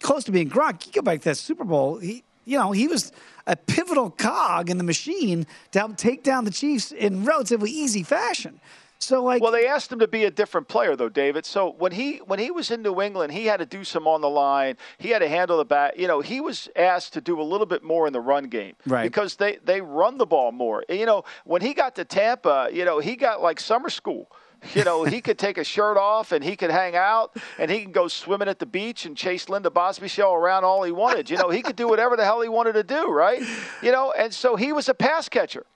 close 0.00 0.22
to 0.24 0.32
being 0.32 0.48
Gronk, 0.48 0.86
you 0.86 0.92
go 0.92 1.02
back 1.02 1.18
to 1.20 1.30
that 1.30 1.34
Super 1.36 1.64
Bowl, 1.64 1.98
he, 1.98 2.22
you 2.44 2.56
know, 2.58 2.70
he 2.70 2.86
was 2.86 3.12
a 3.46 3.56
pivotal 3.56 4.10
cog 4.10 4.70
in 4.70 4.78
the 4.78 4.84
machine 4.84 5.46
to 5.72 5.78
help 5.80 5.96
take 5.96 6.22
down 6.22 6.44
the 6.44 6.50
Chiefs 6.50 6.92
in 6.92 7.24
relatively 7.24 7.70
easy 7.70 8.04
fashion. 8.04 8.60
So, 8.98 9.22
like, 9.22 9.42
well, 9.42 9.52
they 9.52 9.66
asked 9.66 9.92
him 9.92 9.98
to 9.98 10.08
be 10.08 10.24
a 10.24 10.30
different 10.30 10.68
player, 10.68 10.96
though, 10.96 11.08
David. 11.08 11.44
So 11.44 11.74
when 11.78 11.92
he 11.92 12.18
when 12.18 12.38
he 12.38 12.50
was 12.50 12.70
in 12.70 12.82
New 12.82 13.00
England, 13.02 13.32
he 13.32 13.46
had 13.46 13.58
to 13.58 13.66
do 13.66 13.84
some 13.84 14.08
on 14.08 14.20
the 14.20 14.30
line. 14.30 14.76
He 14.98 15.10
had 15.10 15.18
to 15.18 15.28
handle 15.28 15.58
the 15.58 15.64
bat. 15.64 15.98
You 15.98 16.08
know, 16.08 16.20
he 16.20 16.40
was 16.40 16.68
asked 16.76 17.12
to 17.12 17.20
do 17.20 17.40
a 17.40 17.42
little 17.44 17.66
bit 17.66 17.82
more 17.82 18.06
in 18.06 18.12
the 18.12 18.20
run 18.20 18.44
game, 18.44 18.74
Right. 18.86 19.02
Because 19.02 19.36
they 19.36 19.58
they 19.64 19.80
run 19.80 20.18
the 20.18 20.26
ball 20.26 20.50
more. 20.52 20.84
You 20.88 21.06
know, 21.06 21.24
when 21.44 21.60
he 21.62 21.74
got 21.74 21.94
to 21.96 22.04
Tampa, 22.04 22.70
you 22.72 22.84
know, 22.84 22.98
he 22.98 23.16
got 23.16 23.42
like 23.42 23.60
summer 23.60 23.90
school. 23.90 24.30
You 24.74 24.84
know, 24.84 25.04
he 25.04 25.20
could 25.20 25.38
take 25.38 25.58
a 25.58 25.64
shirt 25.64 25.98
off 25.98 26.32
and 26.32 26.42
he 26.42 26.56
could 26.56 26.70
hang 26.70 26.96
out 26.96 27.36
and 27.58 27.70
he 27.70 27.82
can 27.82 27.92
go 27.92 28.08
swimming 28.08 28.48
at 28.48 28.58
the 28.58 28.66
beach 28.66 29.04
and 29.04 29.14
chase 29.14 29.50
Linda 29.50 29.70
Bosby 29.70 30.08
show 30.08 30.32
around 30.34 30.64
all 30.64 30.82
he 30.82 30.90
wanted. 30.90 31.28
You 31.28 31.36
know, 31.36 31.50
he 31.50 31.62
could 31.62 31.76
do 31.76 31.86
whatever 31.86 32.16
the 32.16 32.24
hell 32.24 32.40
he 32.40 32.48
wanted 32.48 32.72
to 32.72 32.82
do, 32.82 33.12
right? 33.12 33.42
You 33.82 33.92
know, 33.92 34.12
and 34.18 34.32
so 34.32 34.56
he 34.56 34.72
was 34.72 34.88
a 34.88 34.94
pass 34.94 35.28
catcher 35.28 35.66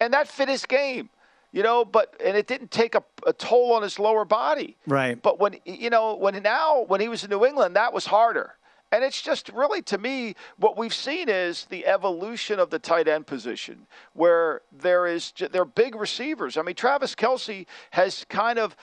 and 0.00 0.12
that 0.14 0.28
fit 0.28 0.48
his 0.48 0.64
game, 0.66 1.10
you 1.52 1.62
know. 1.62 1.84
But 1.84 2.14
and 2.24 2.36
it 2.36 2.46
didn't 2.46 2.70
take 2.70 2.94
a, 2.94 3.02
a 3.26 3.32
toll 3.32 3.72
on 3.72 3.82
his 3.82 3.98
lower 3.98 4.24
body. 4.24 4.76
Right. 4.86 5.20
But 5.20 5.38
when 5.38 5.56
you 5.64 5.90
know 5.90 6.16
when 6.16 6.42
now 6.42 6.84
when 6.88 7.00
he 7.00 7.08
was 7.08 7.24
in 7.24 7.30
New 7.30 7.44
England, 7.44 7.76
that 7.76 7.92
was 7.92 8.06
harder. 8.06 8.54
And 8.90 9.02
it's 9.02 9.22
just 9.22 9.48
really 9.48 9.80
to 9.82 9.96
me 9.96 10.34
what 10.58 10.76
we've 10.76 10.92
seen 10.92 11.30
is 11.30 11.64
the 11.66 11.86
evolution 11.86 12.58
of 12.58 12.68
the 12.68 12.78
tight 12.78 13.08
end 13.08 13.26
position, 13.26 13.86
where 14.12 14.60
there 14.70 15.06
is 15.06 15.32
are 15.54 15.64
big 15.64 15.94
receivers. 15.94 16.56
I 16.58 16.62
mean, 16.62 16.74
Travis 16.74 17.14
Kelce 17.14 17.66
has 17.90 18.24
kind 18.28 18.58
of 18.58 18.76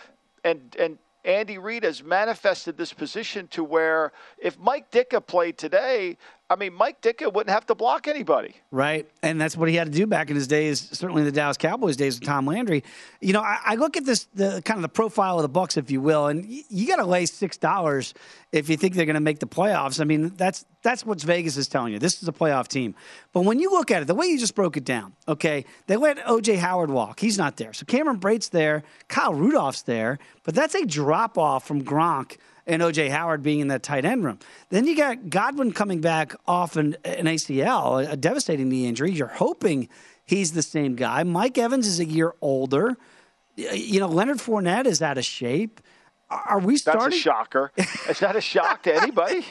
and 0.43 0.75
and. 0.79 0.97
Andy 1.25 1.57
Reid 1.57 1.83
has 1.83 2.01
manifested 2.01 2.77
this 2.77 2.93
position 2.93 3.49
to 3.49 3.61
where 3.61 4.13
if 4.37 4.57
Mike 4.57 4.89
Ditka 4.89 5.23
played 5.27 5.57
today, 5.57 6.17
I 6.51 6.55
mean, 6.55 6.73
Mike 6.73 7.01
Ditka 7.01 7.31
wouldn't 7.31 7.53
have 7.53 7.67
to 7.67 7.75
block 7.75 8.07
anybody. 8.07 8.55
Right. 8.71 9.07
And 9.21 9.39
that's 9.39 9.55
what 9.55 9.69
he 9.69 9.75
had 9.75 9.91
to 9.91 9.93
do 9.95 10.07
back 10.07 10.31
in 10.31 10.35
his 10.35 10.47
days, 10.47 10.89
certainly 10.97 11.21
in 11.21 11.25
the 11.27 11.31
Dallas 11.31 11.57
Cowboys 11.57 11.95
days 11.95 12.19
with 12.19 12.27
Tom 12.27 12.47
Landry. 12.47 12.83
You 13.21 13.33
know, 13.33 13.41
I, 13.41 13.59
I 13.63 13.75
look 13.75 13.97
at 13.97 14.05
this, 14.05 14.25
the 14.33 14.61
kind 14.65 14.79
of 14.79 14.81
the 14.81 14.89
profile 14.89 15.39
of 15.39 15.43
the 15.43 15.59
Bucs, 15.59 15.77
if 15.77 15.91
you 15.91 16.01
will, 16.01 16.25
and 16.25 16.43
y- 16.49 16.63
you 16.69 16.87
got 16.87 16.95
to 16.95 17.05
lay 17.05 17.25
$6 17.25 18.13
if 18.51 18.67
you 18.67 18.77
think 18.77 18.95
they're 18.95 19.05
going 19.05 19.13
to 19.13 19.19
make 19.19 19.37
the 19.37 19.47
playoffs. 19.47 20.01
I 20.01 20.05
mean, 20.05 20.29
that's 20.29 20.65
that's 20.81 21.05
what 21.05 21.21
Vegas 21.21 21.57
is 21.57 21.67
telling 21.67 21.91
you. 21.93 21.99
This 21.99 22.23
is 22.23 22.29
a 22.29 22.31
playoff 22.31 22.67
team. 22.67 22.95
But 23.33 23.41
when 23.41 23.59
you 23.59 23.69
look 23.69 23.91
at 23.91 24.01
it, 24.01 24.05
the 24.05 24.15
way 24.15 24.27
you 24.27 24.39
just 24.39 24.55
broke 24.55 24.77
it 24.77 24.85
down, 24.85 25.13
okay, 25.27 25.65
they 25.87 25.97
let 25.97 26.17
OJ 26.19 26.57
Howard 26.57 26.89
walk. 26.89 27.19
He's 27.19 27.37
not 27.37 27.57
there. 27.57 27.73
So 27.73 27.85
Cameron 27.85 28.17
Brate's 28.17 28.49
there. 28.49 28.83
Kyle 29.09 29.33
Rudolph's 29.33 29.83
there. 29.83 30.19
But 30.45 30.55
that's 30.55 30.75
a 30.75 30.85
drop 30.85 31.37
off 31.37 31.67
from 31.67 31.83
Gronk 31.83 32.37
and 32.67 32.81
OJ 32.81 33.09
Howard 33.09 33.43
being 33.43 33.59
in 33.59 33.67
that 33.69 33.83
tight 33.83 34.05
end 34.05 34.23
room. 34.23 34.39
Then 34.69 34.85
you 34.85 34.95
got 34.95 35.29
Godwin 35.29 35.71
coming 35.71 36.01
back 36.01 36.35
off 36.47 36.75
an, 36.75 36.97
an 37.03 37.25
ACL, 37.25 38.09
a 38.09 38.17
devastating 38.17 38.69
knee 38.69 38.87
injury. 38.87 39.11
You're 39.11 39.27
hoping 39.27 39.89
he's 40.25 40.51
the 40.51 40.61
same 40.61 40.95
guy. 40.95 41.23
Mike 41.23 41.57
Evans 41.57 41.87
is 41.87 41.99
a 41.99 42.05
year 42.05 42.33
older. 42.41 42.97
You 43.55 43.99
know, 43.99 44.07
Leonard 44.07 44.37
Fournette 44.37 44.85
is 44.85 45.01
out 45.01 45.17
of 45.17 45.25
shape. 45.25 45.81
Are 46.29 46.59
we 46.59 46.73
That's 46.73 46.81
starting? 46.81 47.17
a 47.17 47.19
shocker. 47.19 47.71
Is 48.07 48.19
that 48.19 48.35
a 48.35 48.41
shock 48.41 48.83
to 48.83 48.95
anybody? 48.95 49.45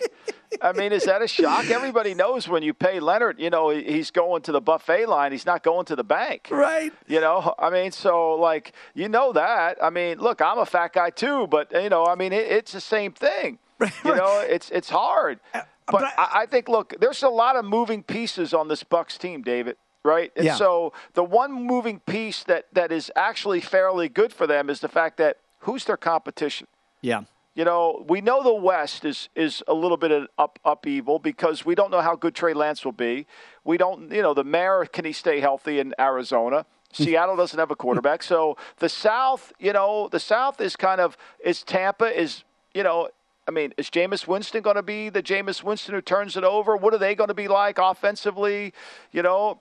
I 0.63 0.73
mean, 0.73 0.93
is 0.93 1.05
that 1.05 1.23
a 1.23 1.29
shock? 1.29 1.69
Everybody 1.71 2.15
knows 2.15 2.49
when 2.49 2.63
you 2.63 2.73
pay 2.73 3.01
Leonard, 3.01 3.39
you 3.41 3.51
know, 3.51 3.71
he's 3.71 4.11
going 4.11 4.43
to 4.43 4.53
the 4.53 4.61
buffet 4.61 5.07
line. 5.07 5.33
He's 5.33 5.45
not 5.45 5.63
going 5.63 5.87
to 5.87 5.97
the 5.97 6.05
bank. 6.05 6.49
Right. 6.51 6.93
You 7.07 7.21
know, 7.21 7.55
I 7.59 7.71
mean, 7.71 7.91
so 7.93 8.35
like, 8.35 8.73
you 8.95 9.09
know 9.09 9.33
that. 9.33 9.79
I 9.83 9.91
mean, 9.91 10.19
look, 10.19 10.41
I'm 10.41 10.59
a 10.59 10.67
fat 10.67 10.93
guy 10.93 11.11
too, 11.11 11.47
but 11.49 11.73
you 11.73 11.89
know, 11.89 12.07
I 12.07 12.15
mean, 12.15 12.33
it, 12.33 12.47
it's 12.51 12.73
the 12.73 12.81
same 12.81 13.13
thing. 13.13 13.59
You 14.05 14.15
know, 14.15 14.41
it's 14.47 14.71
it's 14.71 14.89
hard. 14.91 15.39
Uh, 15.55 15.63
but, 15.91 16.05
I, 16.19 16.43
I 16.43 16.47
think, 16.47 16.69
look, 16.69 16.95
there's 17.01 17.23
a 17.23 17.29
lot 17.29 17.57
of 17.57 17.65
moving 17.65 18.03
pieces 18.03 18.53
on 18.53 18.69
this 18.69 18.83
Bucs 18.85 19.17
team, 19.19 19.43
David. 19.43 19.77
Right, 20.05 20.33
and 20.37 20.45
Yeah. 20.47 20.55
so 20.57 20.93
the 21.15 21.25
one 21.25 21.53
moving 21.53 22.01
piece 22.01 22.43
that 22.45 22.67
that 22.73 22.91
is 22.93 23.11
actually 23.17 23.61
fairly 23.61 24.09
good 24.09 24.33
for 24.33 24.47
them 24.47 24.71
is 24.71 24.81
the 24.81 24.89
fact 24.89 25.17
that 25.19 25.37
who's 25.61 25.85
their 25.85 25.97
competition. 25.97 26.67
Yeah. 27.01 27.23
You 27.55 27.65
know, 27.65 28.05
we 28.09 28.21
know 28.21 28.43
the 28.45 28.55
West 28.55 29.05
is 29.05 29.29
is 29.35 29.65
a 29.67 29.75
little 29.75 29.97
bit 29.97 30.13
of 30.13 30.29
up 30.39 30.61
upheaval 30.65 31.19
because 31.19 31.67
we 31.67 31.75
don't 31.75 31.91
know 31.91 32.01
how 32.01 32.15
good 32.15 32.35
Trey 32.35 32.55
Lance 32.55 32.85
will 32.85 32.93
be. 32.93 33.27
We 33.65 33.77
don't, 33.77 34.13
you 34.13 34.23
know, 34.23 34.33
the 34.33 34.45
mayor 34.45 34.85
can 34.85 35.05
he 35.05 35.13
stay 35.13 35.41
healthy 35.41 35.81
in 35.81 35.93
Arizona? 35.99 36.67
Seattle 36.93 37.37
doesn't 37.37 37.59
have 37.59 37.71
a 37.71 37.77
quarterback, 37.77 38.23
so 38.23 38.57
the 38.79 38.89
South, 38.89 39.53
you 39.59 39.73
know, 39.73 40.09
the 40.09 40.21
South 40.21 40.61
is 40.61 40.77
kind 40.77 41.01
of 41.01 41.17
is 41.45 41.63
Tampa 41.63 42.07
is, 42.07 42.45
you 42.75 42.83
know. 42.83 43.09
I 43.47 43.51
mean, 43.51 43.73
is 43.79 43.89
Jameis 43.89 44.27
Winston 44.27 44.61
going 44.61 44.77
to 44.77 44.83
be 44.83 45.09
the 45.09 45.23
Jameis 45.23 45.63
Winston 45.63 45.95
who 45.95 46.03
turns 46.03 46.37
it 46.37 46.45
over? 46.45 46.77
What 46.77 46.93
are 46.93 46.99
they 46.99 47.15
going 47.15 47.29
to 47.29 47.35
be 47.35 47.49
like 47.49 47.79
offensively? 47.79 48.75
You 49.11 49.23
know, 49.23 49.59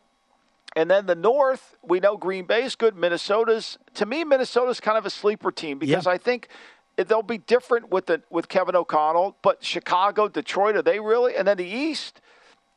and 0.75 0.89
then 0.91 1.05
the 1.07 1.15
North, 1.15 1.75
we 1.81 1.99
know 1.99 2.17
Green 2.17 2.45
Bay's 2.45 2.75
good. 2.75 2.95
Minnesota's 2.95 3.77
to 3.95 4.05
me, 4.05 4.23
Minnesota's 4.23 4.79
kind 4.79 4.97
of 4.97 5.05
a 5.05 5.09
sleeper 5.09 5.51
team 5.51 5.79
because 5.79 6.05
I 6.07 6.17
think 6.17 6.49
they'll 6.97 7.23
be 7.23 7.37
different 7.39 7.89
with 7.89 8.07
the 8.07 8.21
with 8.29 8.47
Kevin 8.49 8.75
O'Connell. 8.75 9.37
But 9.41 9.63
Chicago, 9.63 10.27
Detroit, 10.27 10.75
are 10.75 10.81
they 10.81 10.99
really? 10.99 11.35
And 11.35 11.47
then 11.47 11.57
the 11.57 11.65
East, 11.65 12.21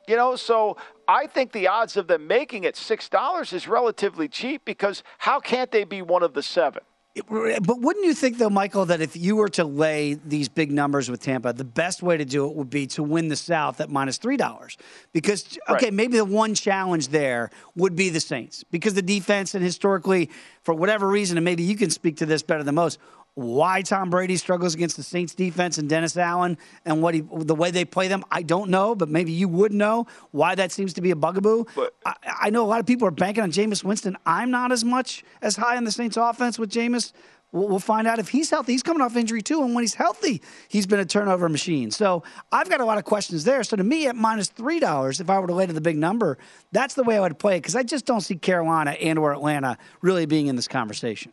You 0.07 0.15
know, 0.15 0.35
so 0.35 0.77
I 1.07 1.27
think 1.27 1.51
the 1.51 1.67
odds 1.67 1.95
of 1.97 2.07
them 2.07 2.27
making 2.27 2.63
it 2.63 2.75
six 2.75 3.07
dollars 3.09 3.53
is 3.53 3.67
relatively 3.67 4.27
cheap 4.27 4.65
because 4.65 5.03
how 5.19 5.39
can't 5.39 5.71
they 5.71 5.83
be 5.83 6.01
one 6.01 6.23
of 6.23 6.33
the 6.33 6.43
seven? 6.43 6.81
But 7.13 7.81
wouldn't 7.81 8.05
you 8.05 8.13
think, 8.13 8.37
though, 8.37 8.49
Michael, 8.49 8.85
that 8.85 9.01
if 9.01 9.17
you 9.17 9.35
were 9.35 9.49
to 9.49 9.65
lay 9.65 10.13
these 10.13 10.47
big 10.47 10.71
numbers 10.71 11.11
with 11.11 11.21
Tampa, 11.21 11.51
the 11.51 11.65
best 11.65 12.01
way 12.01 12.15
to 12.15 12.23
do 12.23 12.47
it 12.49 12.55
would 12.55 12.69
be 12.69 12.87
to 12.87 13.03
win 13.03 13.27
the 13.27 13.35
South 13.35 13.81
at 13.81 13.89
minus 13.89 14.17
three 14.17 14.37
dollars? 14.37 14.77
Because 15.11 15.57
okay, 15.69 15.87
Right. 15.87 15.93
maybe 15.93 16.15
the 16.15 16.23
one 16.25 16.53
challenge 16.55 17.09
there 17.09 17.49
would 17.75 17.97
be 17.97 18.07
the 18.09 18.21
Saints 18.21 18.63
because 18.71 18.93
the 18.93 19.01
defense 19.01 19.53
and 19.53 19.63
historically, 19.63 20.29
for 20.63 20.73
whatever 20.73 21.07
reason, 21.09 21.37
and 21.37 21.43
maybe 21.43 21.63
you 21.63 21.75
can 21.75 21.89
speak 21.89 22.15
to 22.17 22.25
this 22.25 22.43
better 22.43 22.63
than 22.63 22.75
most. 22.75 22.97
Why 23.35 23.81
Tom 23.81 24.09
Brady 24.09 24.35
struggles 24.35 24.75
against 24.75 24.97
the 24.97 25.03
Saints 25.03 25.33
defense 25.33 25.77
and 25.77 25.87
Dennis 25.87 26.17
Allen 26.17 26.57
and 26.85 27.01
what 27.01 27.13
he 27.13 27.21
the 27.21 27.55
way 27.55 27.71
they 27.71 27.85
play 27.85 28.09
them, 28.09 28.25
I 28.29 28.41
don't 28.41 28.69
know, 28.69 28.93
but 28.93 29.07
maybe 29.07 29.31
you 29.31 29.47
would 29.47 29.71
know 29.71 30.07
why 30.31 30.55
that 30.55 30.73
seems 30.73 30.93
to 30.95 31.01
be 31.01 31.11
a 31.11 31.15
bugaboo. 31.15 31.63
I, 32.05 32.15
I 32.25 32.49
know 32.49 32.65
a 32.65 32.67
lot 32.67 32.81
of 32.81 32.85
people 32.85 33.07
are 33.07 33.11
banking 33.11 33.43
on 33.43 33.51
Jameis 33.51 33.85
Winston. 33.85 34.17
I'm 34.25 34.51
not 34.51 34.73
as 34.73 34.83
much 34.83 35.23
as 35.41 35.55
high 35.55 35.77
on 35.77 35.85
the 35.85 35.91
Saints 35.91 36.17
offense 36.17 36.59
with 36.59 36.69
Jameis. 36.69 37.13
We'll, 37.53 37.69
we'll 37.69 37.79
find 37.79 38.05
out 38.05 38.19
if 38.19 38.27
he's 38.27 38.49
healthy. 38.49 38.73
He's 38.73 38.83
coming 38.83 39.01
off 39.01 39.15
injury 39.15 39.41
too, 39.41 39.63
and 39.63 39.73
when 39.73 39.83
he's 39.83 39.93
healthy, 39.93 40.41
he's 40.67 40.85
been 40.85 40.99
a 40.99 41.05
turnover 41.05 41.47
machine. 41.47 41.89
So 41.89 42.23
I've 42.51 42.69
got 42.69 42.81
a 42.81 42.85
lot 42.85 42.97
of 42.97 43.05
questions 43.05 43.45
there. 43.45 43.63
So 43.63 43.77
to 43.77 43.83
me, 43.83 44.07
at 44.07 44.15
minus 44.17 44.49
three 44.49 44.81
dollars, 44.81 45.21
if 45.21 45.29
I 45.29 45.39
were 45.39 45.47
to 45.47 45.53
lay 45.53 45.67
to 45.67 45.73
the 45.73 45.79
big 45.79 45.97
number, 45.97 46.37
that's 46.73 46.95
the 46.95 47.03
way 47.03 47.15
I 47.15 47.21
would 47.21 47.39
play 47.39 47.55
it 47.55 47.59
because 47.59 47.77
I 47.77 47.83
just 47.83 48.05
don't 48.05 48.21
see 48.21 48.35
Carolina 48.35 48.91
and 48.91 49.17
or 49.17 49.31
Atlanta 49.31 49.77
really 50.01 50.25
being 50.25 50.47
in 50.47 50.57
this 50.57 50.67
conversation. 50.67 51.31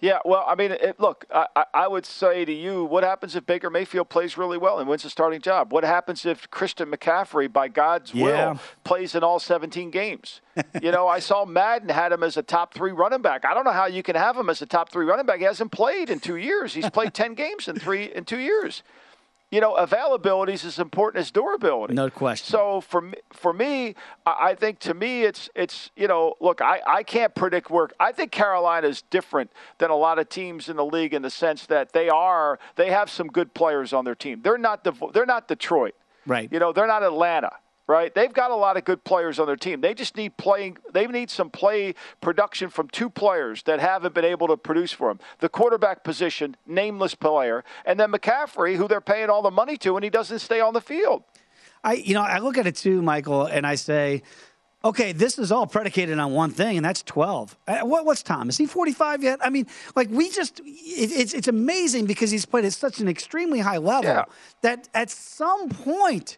Yeah, 0.00 0.18
well, 0.24 0.44
I 0.46 0.54
mean, 0.54 0.70
it, 0.70 1.00
look, 1.00 1.24
I, 1.34 1.64
I- 1.74 1.88
would 1.88 2.06
say 2.06 2.44
to 2.44 2.52
you, 2.52 2.84
what 2.84 3.02
happens 3.02 3.34
if 3.34 3.44
Baker 3.46 3.68
Mayfield 3.68 4.08
plays 4.08 4.38
really 4.38 4.56
well 4.56 4.78
and 4.78 4.88
wins 4.88 5.02
the 5.02 5.10
starting 5.10 5.40
job? 5.40 5.72
What 5.72 5.82
happens 5.82 6.24
if 6.24 6.48
Christian 6.50 6.88
McCaffrey, 6.90 7.52
by 7.52 7.66
God's 7.68 8.14
Yeah. 8.14 8.50
will, 8.52 8.60
plays 8.84 9.14
in 9.16 9.24
all 9.24 9.40
17 9.40 9.90
games? 9.90 10.40
you 10.82 10.92
know, 10.92 11.08
I 11.08 11.18
saw 11.18 11.44
Madden 11.44 11.88
had 11.88 12.12
him 12.12 12.22
as 12.22 12.36
a 12.36 12.42
top 12.42 12.74
three 12.74 12.92
running 12.92 13.22
back. 13.22 13.44
I 13.44 13.54
don't 13.54 13.64
know 13.64 13.72
how 13.72 13.86
you 13.86 14.02
can 14.04 14.14
have 14.14 14.36
him 14.36 14.48
as 14.48 14.62
a 14.62 14.66
top 14.66 14.90
three 14.92 15.04
running 15.04 15.26
back. 15.26 15.38
He 15.38 15.44
hasn't 15.44 15.72
played 15.72 16.10
in 16.10 16.20
two 16.20 16.36
years. 16.36 16.74
He's 16.74 16.90
played 16.90 17.12
10 17.14 17.34
games 17.34 17.66
in 17.66 17.76
three 17.78 18.04
in 18.14 18.24
two 18.24 18.38
years. 18.38 18.82
You 19.50 19.62
know, 19.62 19.76
availability 19.76 20.52
is 20.52 20.64
as 20.66 20.78
important 20.78 21.22
as 21.22 21.30
durability. 21.30 21.94
No 21.94 22.10
question. 22.10 22.46
So 22.46 22.82
for 22.82 23.00
me, 23.00 23.14
for 23.32 23.54
me, 23.54 23.94
I 24.26 24.48
I 24.48 24.54
think 24.54 24.78
to 24.80 24.92
me 24.92 25.22
it's 25.22 25.48
it's 25.54 25.90
you 25.96 26.06
know 26.06 26.34
look 26.40 26.60
I, 26.60 26.82
I 26.86 27.02
can't 27.02 27.34
predict 27.34 27.70
work. 27.70 27.94
I 27.98 28.12
think 28.12 28.30
Carolina 28.30 28.86
is 28.86 29.02
different 29.02 29.50
than 29.78 29.90
a 29.90 29.96
lot 29.96 30.18
of 30.18 30.28
teams 30.28 30.68
in 30.68 30.76
the 30.76 30.84
league 30.84 31.14
in 31.14 31.22
the 31.22 31.30
sense 31.30 31.64
that 31.66 31.92
they 31.92 32.10
are 32.10 32.58
they 32.76 32.90
have 32.90 33.08
some 33.08 33.28
good 33.28 33.54
players 33.54 33.94
on 33.94 34.04
their 34.04 34.14
team. 34.14 34.42
They're 34.42 34.58
not 34.58 34.84
the 34.84 34.92
they're 35.14 35.26
not 35.26 35.48
Detroit. 35.48 35.94
Right. 36.26 36.52
You 36.52 36.58
know 36.58 36.72
they're 36.72 36.86
not 36.86 37.02
Atlanta. 37.02 37.52
Right, 37.88 38.14
they've 38.14 38.32
got 38.34 38.50
a 38.50 38.54
lot 38.54 38.76
of 38.76 38.84
good 38.84 39.02
players 39.02 39.38
on 39.38 39.46
their 39.46 39.56
team. 39.56 39.80
They 39.80 39.94
just 39.94 40.14
need 40.14 40.36
playing. 40.36 40.76
They 40.92 41.06
need 41.06 41.30
some 41.30 41.48
play 41.48 41.94
production 42.20 42.68
from 42.68 42.88
two 42.88 43.08
players 43.08 43.62
that 43.62 43.80
haven't 43.80 44.12
been 44.14 44.26
able 44.26 44.46
to 44.48 44.58
produce 44.58 44.92
for 44.92 45.08
them: 45.08 45.20
the 45.38 45.48
quarterback 45.48 46.04
position, 46.04 46.54
nameless 46.66 47.14
player, 47.14 47.64
and 47.86 47.98
then 47.98 48.12
McCaffrey, 48.12 48.76
who 48.76 48.88
they're 48.88 49.00
paying 49.00 49.30
all 49.30 49.40
the 49.40 49.50
money 49.50 49.78
to, 49.78 49.96
and 49.96 50.04
he 50.04 50.10
doesn't 50.10 50.40
stay 50.40 50.60
on 50.60 50.74
the 50.74 50.82
field. 50.82 51.22
I, 51.82 51.94
you 51.94 52.12
know, 52.12 52.20
I 52.20 52.40
look 52.40 52.58
at 52.58 52.66
it 52.66 52.76
too, 52.76 53.00
Michael, 53.00 53.46
and 53.46 53.66
I 53.66 53.76
say, 53.76 54.22
okay, 54.84 55.12
this 55.12 55.38
is 55.38 55.50
all 55.50 55.66
predicated 55.66 56.18
on 56.18 56.32
one 56.32 56.50
thing, 56.50 56.76
and 56.76 56.84
that's 56.84 57.02
12. 57.04 57.56
Uh, 57.66 57.78
What, 57.80 58.04
what's 58.04 58.22
Tom? 58.22 58.50
Is 58.50 58.58
he 58.58 58.66
45 58.66 59.22
yet? 59.22 59.38
I 59.42 59.48
mean, 59.48 59.66
like, 59.96 60.08
we 60.10 60.28
just, 60.28 60.60
it, 60.60 60.64
it's, 60.66 61.32
it's 61.32 61.48
amazing 61.48 62.04
because 62.04 62.30
he's 62.30 62.44
played 62.44 62.64
at 62.66 62.72
such 62.74 63.00
an 63.00 63.08
extremely 63.08 63.60
high 63.60 63.78
level 63.78 64.10
Yeah. 64.10 64.24
that 64.62 64.88
at 64.92 65.08
some 65.08 65.68
point, 65.70 66.36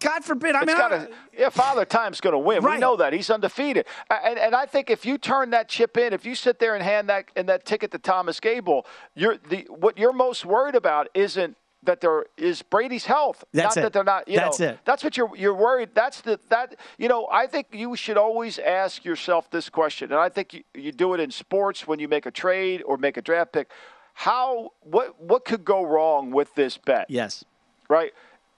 God 0.00 0.22
forbid, 0.22 0.54
I 0.54 0.64
mean, 0.66 0.76
gotta, 0.76 1.08
yeah, 1.36 1.48
Father 1.48 1.86
Time's 1.86 2.20
going 2.20 2.34
to 2.34 2.38
win. 2.38 2.62
We 2.62 2.76
know 2.76 2.96
that 2.96 3.14
he's 3.14 3.30
undefeated, 3.30 3.86
and 4.10 4.38
and 4.38 4.54
I 4.54 4.66
think 4.66 4.90
if 4.90 5.06
you 5.06 5.16
turn 5.16 5.50
that 5.50 5.68
chip 5.68 5.96
in, 5.96 6.12
if 6.12 6.26
you 6.26 6.34
sit 6.34 6.58
there 6.58 6.74
and 6.74 6.84
hand 6.84 7.08
that 7.08 7.30
and 7.36 7.48
that 7.48 7.64
ticket 7.64 7.90
to 7.92 7.98
Thomas 7.98 8.38
Gable, 8.38 8.84
you're 9.14 9.38
the 9.48 9.66
what 9.70 9.96
you're 9.96 10.12
most 10.12 10.44
worried 10.44 10.74
about 10.74 11.08
isn't 11.14 11.56
that 11.84 12.00
there 12.02 12.26
is 12.36 12.60
Brady's 12.60 13.06
health, 13.06 13.44
That's 13.52 13.76
not 13.76 13.80
it. 13.80 13.82
that 13.84 13.92
they're 13.94 14.04
not. 14.04 14.28
You 14.28 14.36
That's 14.36 14.60
know, 14.60 14.66
it. 14.66 14.78
That's 14.84 15.02
what 15.02 15.16
you're 15.16 15.34
you're 15.34 15.54
worried. 15.54 15.90
That's 15.94 16.20
the 16.20 16.38
that 16.50 16.76
you 16.98 17.08
know. 17.08 17.26
I 17.32 17.46
think 17.46 17.68
you 17.72 17.96
should 17.96 18.18
always 18.18 18.58
ask 18.58 19.06
yourself 19.06 19.50
this 19.50 19.70
question, 19.70 20.12
and 20.12 20.20
I 20.20 20.28
think 20.28 20.52
you, 20.52 20.64
you 20.74 20.92
do 20.92 21.14
it 21.14 21.20
in 21.20 21.30
sports 21.30 21.86
when 21.86 21.98
you 21.98 22.08
make 22.08 22.26
a 22.26 22.30
trade 22.30 22.82
or 22.84 22.98
make 22.98 23.16
a 23.16 23.22
draft 23.22 23.52
pick. 23.52 23.70
How 24.12 24.72
what 24.82 25.18
what 25.18 25.46
could 25.46 25.64
go 25.64 25.82
wrong 25.82 26.30
with 26.30 26.54
this 26.56 26.76
bet? 26.76 27.06
yes. 27.08 27.44
right? 27.88 28.12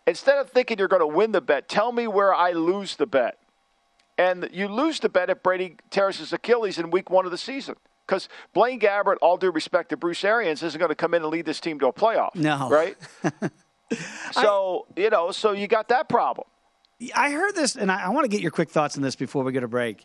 Instead 0.06 0.38
of 0.38 0.50
thinking 0.50 0.78
you're 0.78 0.88
going 0.88 1.00
to 1.00 1.06
win 1.06 1.32
the 1.32 1.40
bet, 1.40 1.68
tell 1.68 1.92
me 1.92 2.06
where 2.06 2.34
I 2.34 2.52
lose 2.52 2.96
the 2.96 3.06
bet. 3.06 3.38
And 4.18 4.48
you 4.52 4.68
lose 4.68 5.00
the 5.00 5.08
bet 5.08 5.30
if 5.30 5.42
Brady 5.42 5.76
tears 5.90 6.18
his 6.18 6.32
Achilles 6.32 6.78
in 6.78 6.90
week 6.90 7.10
one 7.10 7.24
of 7.24 7.30
the 7.30 7.38
season. 7.38 7.76
Because 8.06 8.28
Blaine 8.52 8.80
Gabbert, 8.80 9.16
all 9.22 9.36
due 9.36 9.50
respect 9.50 9.90
to 9.90 9.96
Bruce 9.96 10.24
Arians, 10.24 10.62
isn't 10.62 10.78
going 10.78 10.88
to 10.88 10.96
come 10.96 11.14
in 11.14 11.22
and 11.22 11.30
lead 11.30 11.46
this 11.46 11.60
team 11.60 11.78
to 11.78 11.86
a 11.86 11.92
playoff. 11.92 12.34
No. 12.34 12.68
Right? 12.68 12.96
so, 14.32 14.86
you 14.96 15.10
know, 15.10 15.30
so 15.30 15.52
you 15.52 15.68
got 15.68 15.88
that 15.88 16.08
problem. 16.08 16.46
I 17.14 17.30
heard 17.30 17.54
this, 17.54 17.76
and 17.76 17.90
I, 17.90 18.06
I 18.06 18.08
want 18.10 18.24
to 18.24 18.28
get 18.28 18.40
your 18.40 18.50
quick 18.50 18.68
thoughts 18.68 18.96
on 18.96 19.02
this 19.02 19.16
before 19.16 19.44
we 19.44 19.52
go 19.52 19.60
to 19.60 19.68
break. 19.68 20.04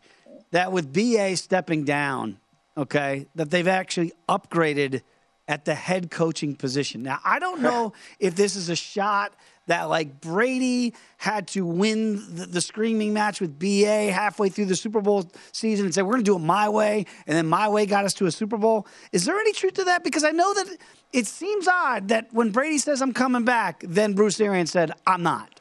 That 0.51 0.71
with 0.71 0.93
BA 0.93 1.35
stepping 1.35 1.83
down, 1.83 2.37
okay, 2.77 3.25
that 3.35 3.49
they've 3.49 3.67
actually 3.67 4.13
upgraded 4.29 5.01
at 5.47 5.65
the 5.65 5.75
head 5.75 6.09
coaching 6.09 6.55
position. 6.55 7.03
Now, 7.03 7.19
I 7.23 7.39
don't 7.39 7.61
know 7.61 7.93
if 8.19 8.35
this 8.35 8.55
is 8.55 8.69
a 8.69 8.75
shot 8.75 9.33
that 9.67 9.83
like 9.83 10.21
Brady 10.21 10.93
had 11.17 11.47
to 11.49 11.65
win 11.65 12.35
the, 12.35 12.45
the 12.45 12.61
screaming 12.61 13.13
match 13.13 13.41
with 13.41 13.57
BA 13.57 14.11
halfway 14.11 14.49
through 14.49 14.65
the 14.65 14.75
Super 14.75 15.01
Bowl 15.01 15.29
season 15.51 15.85
and 15.85 15.93
say, 15.93 16.01
we're 16.01 16.13
going 16.13 16.23
to 16.23 16.31
do 16.31 16.35
it 16.35 16.39
my 16.39 16.69
way. 16.69 17.05
And 17.25 17.35
then 17.35 17.47
my 17.47 17.67
way 17.67 17.85
got 17.85 18.05
us 18.05 18.13
to 18.15 18.25
a 18.25 18.31
Super 18.31 18.57
Bowl. 18.57 18.87
Is 19.11 19.25
there 19.25 19.39
any 19.39 19.53
truth 19.53 19.73
to 19.73 19.83
that? 19.85 20.03
Because 20.03 20.23
I 20.23 20.31
know 20.31 20.53
that 20.53 20.77
it 21.13 21.27
seems 21.27 21.67
odd 21.67 22.09
that 22.09 22.31
when 22.31 22.51
Brady 22.51 22.77
says, 22.77 23.01
I'm 23.01 23.13
coming 23.13 23.43
back, 23.43 23.83
then 23.87 24.13
Bruce 24.13 24.39
Arians 24.39 24.71
said, 24.71 24.91
I'm 25.07 25.23
not. 25.23 25.59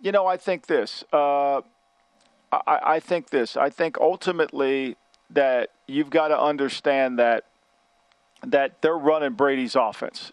You 0.00 0.10
know, 0.10 0.26
I 0.26 0.36
think 0.36 0.66
this. 0.66 1.04
Uh, 1.12 1.60
I, 2.52 2.80
I 2.84 3.00
think 3.00 3.30
this. 3.30 3.56
I 3.56 3.70
think 3.70 3.98
ultimately 3.98 4.96
that 5.30 5.70
you've 5.86 6.10
got 6.10 6.28
to 6.28 6.40
understand 6.40 7.18
that 7.18 7.44
that 8.44 8.82
they're 8.82 8.98
running 8.98 9.34
Brady's 9.34 9.76
offense. 9.76 10.32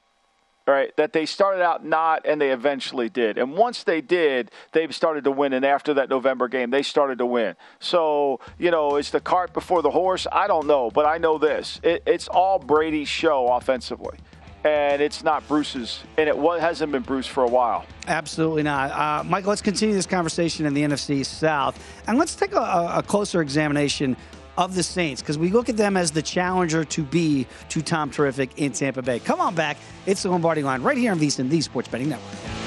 Right, 0.68 0.96
that 0.98 1.14
they 1.14 1.26
started 1.26 1.64
out 1.64 1.84
not, 1.84 2.28
and 2.28 2.40
they 2.40 2.52
eventually 2.52 3.10
did. 3.10 3.40
And 3.40 3.54
once 3.54 3.84
they 3.84 4.02
did, 4.02 4.52
they 4.72 4.88
started 4.90 5.24
to 5.24 5.32
win. 5.32 5.54
And 5.54 5.66
after 5.66 5.96
that 5.96 6.10
November 6.10 6.48
game, 6.48 6.70
they 6.70 6.84
started 6.84 7.18
to 7.18 7.26
win. 7.26 7.56
So 7.80 8.40
you 8.60 8.70
know, 8.70 8.98
is 8.98 9.10
the 9.10 9.20
cart 9.20 9.52
before 9.52 9.82
the 9.82 9.90
horse? 9.90 10.28
I 10.32 10.46
don't 10.46 10.68
know, 10.68 10.92
but 10.92 11.08
I 11.08 11.18
know 11.18 11.40
this: 11.40 11.80
it, 11.82 12.04
it's 12.06 12.28
all 12.28 12.60
Brady's 12.60 13.08
show 13.08 13.48
offensively, 13.48 14.20
and 14.64 15.02
it's 15.02 15.24
not 15.24 15.48
Bruce's. 15.48 16.04
And 16.18 16.30
it 16.30 16.36
hasn't 16.36 16.92
been 16.92 17.02
Bruce 17.02 17.26
for 17.26 17.44
a 17.44 17.50
while. 17.50 17.86
Absolutely 18.08 18.64
not. 18.64 18.92
Uh, 18.92 19.24
Michael, 19.24 19.50
let's 19.50 19.64
continue 19.64 19.96
this 19.96 20.06
conversation 20.06 20.68
in 20.68 20.76
the 20.76 20.84
NFC 20.84 21.26
South. 21.26 21.84
And 22.06 22.20
let's 22.20 22.36
take 22.36 22.54
a- 22.54 22.92
a 22.98 23.04
closer 23.04 23.42
examination 23.42 24.16
of 24.60 24.76
the 24.76 24.84
Saints 24.84 25.22
because 25.22 25.38
we 25.38 25.50
look 25.50 25.70
at 25.70 25.78
them 25.78 25.96
as 25.96 26.12
the 26.12 26.22
challenger 26.22 26.84
to 26.84 27.02
be 27.02 27.48
to 27.70 27.82
Tom 27.82 28.12
Terrific 28.12 28.58
in 28.58 28.74
Tampa 28.74 29.02
Bay. 29.02 29.20
Come 29.20 29.40
on 29.40 29.56
back. 29.56 29.78
It's 30.06 30.24
the 30.24 30.30
Lombardi 30.30 30.64
line 30.64 30.84
right 30.84 30.98
here 30.98 31.14
on 31.14 31.20
VSIN, 31.20 31.50
the 31.50 31.62
Sports 31.62 31.88
Betting 31.88 32.10
Network. 32.10 32.59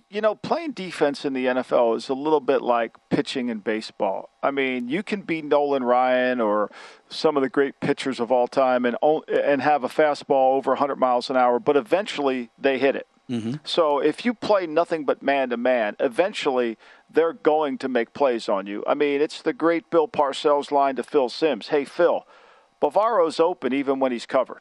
You 0.08 0.20
know, 0.20 0.34
playing 0.34 0.72
defense 0.72 1.24
in 1.24 1.34
the 1.34 1.46
NFL 1.46 1.96
is 1.96 2.08
a 2.08 2.14
little 2.14 2.40
bit 2.40 2.62
like 2.62 2.96
pitching 3.10 3.48
in 3.48 3.58
baseball. 3.58 4.30
I 4.42 4.50
mean, 4.50 4.88
you 4.88 5.02
can 5.02 5.22
be 5.22 5.42
Nolan 5.42 5.84
Ryan 5.84 6.40
or 6.40 6.70
some 7.08 7.36
of 7.36 7.42
the 7.42 7.48
great 7.50 7.80
pitchers 7.80 8.18
of 8.18 8.32
all 8.32 8.48
time 8.48 8.86
and 8.86 8.96
and 9.28 9.60
have 9.60 9.84
a 9.84 9.88
fastball 9.88 10.56
over 10.56 10.70
100 10.70 10.96
miles 10.96 11.28
an 11.28 11.36
hour, 11.36 11.58
but 11.58 11.76
eventually 11.76 12.50
they 12.58 12.78
hit 12.78 12.96
it. 12.96 13.06
Mm-hmm. 13.28 13.54
So 13.64 14.00
if 14.00 14.24
you 14.24 14.34
play 14.34 14.66
nothing 14.66 15.04
but 15.04 15.22
man 15.22 15.50
to 15.50 15.56
man, 15.56 15.96
eventually 16.00 16.76
they're 17.10 17.32
going 17.32 17.78
to 17.78 17.88
make 17.88 18.12
plays 18.12 18.48
on 18.48 18.66
you. 18.66 18.84
I 18.86 18.94
mean, 18.94 19.20
it's 19.20 19.42
the 19.42 19.52
great 19.52 19.90
Bill 19.90 20.08
Parcells 20.08 20.70
line 20.70 20.96
to 20.96 21.02
Phil 21.02 21.28
Simms. 21.28 21.68
Hey, 21.68 21.84
Phil, 21.84 22.26
Bavaro's 22.84 23.40
open 23.40 23.72
even 23.72 23.98
when 23.98 24.12
he's 24.12 24.26
covered. 24.26 24.60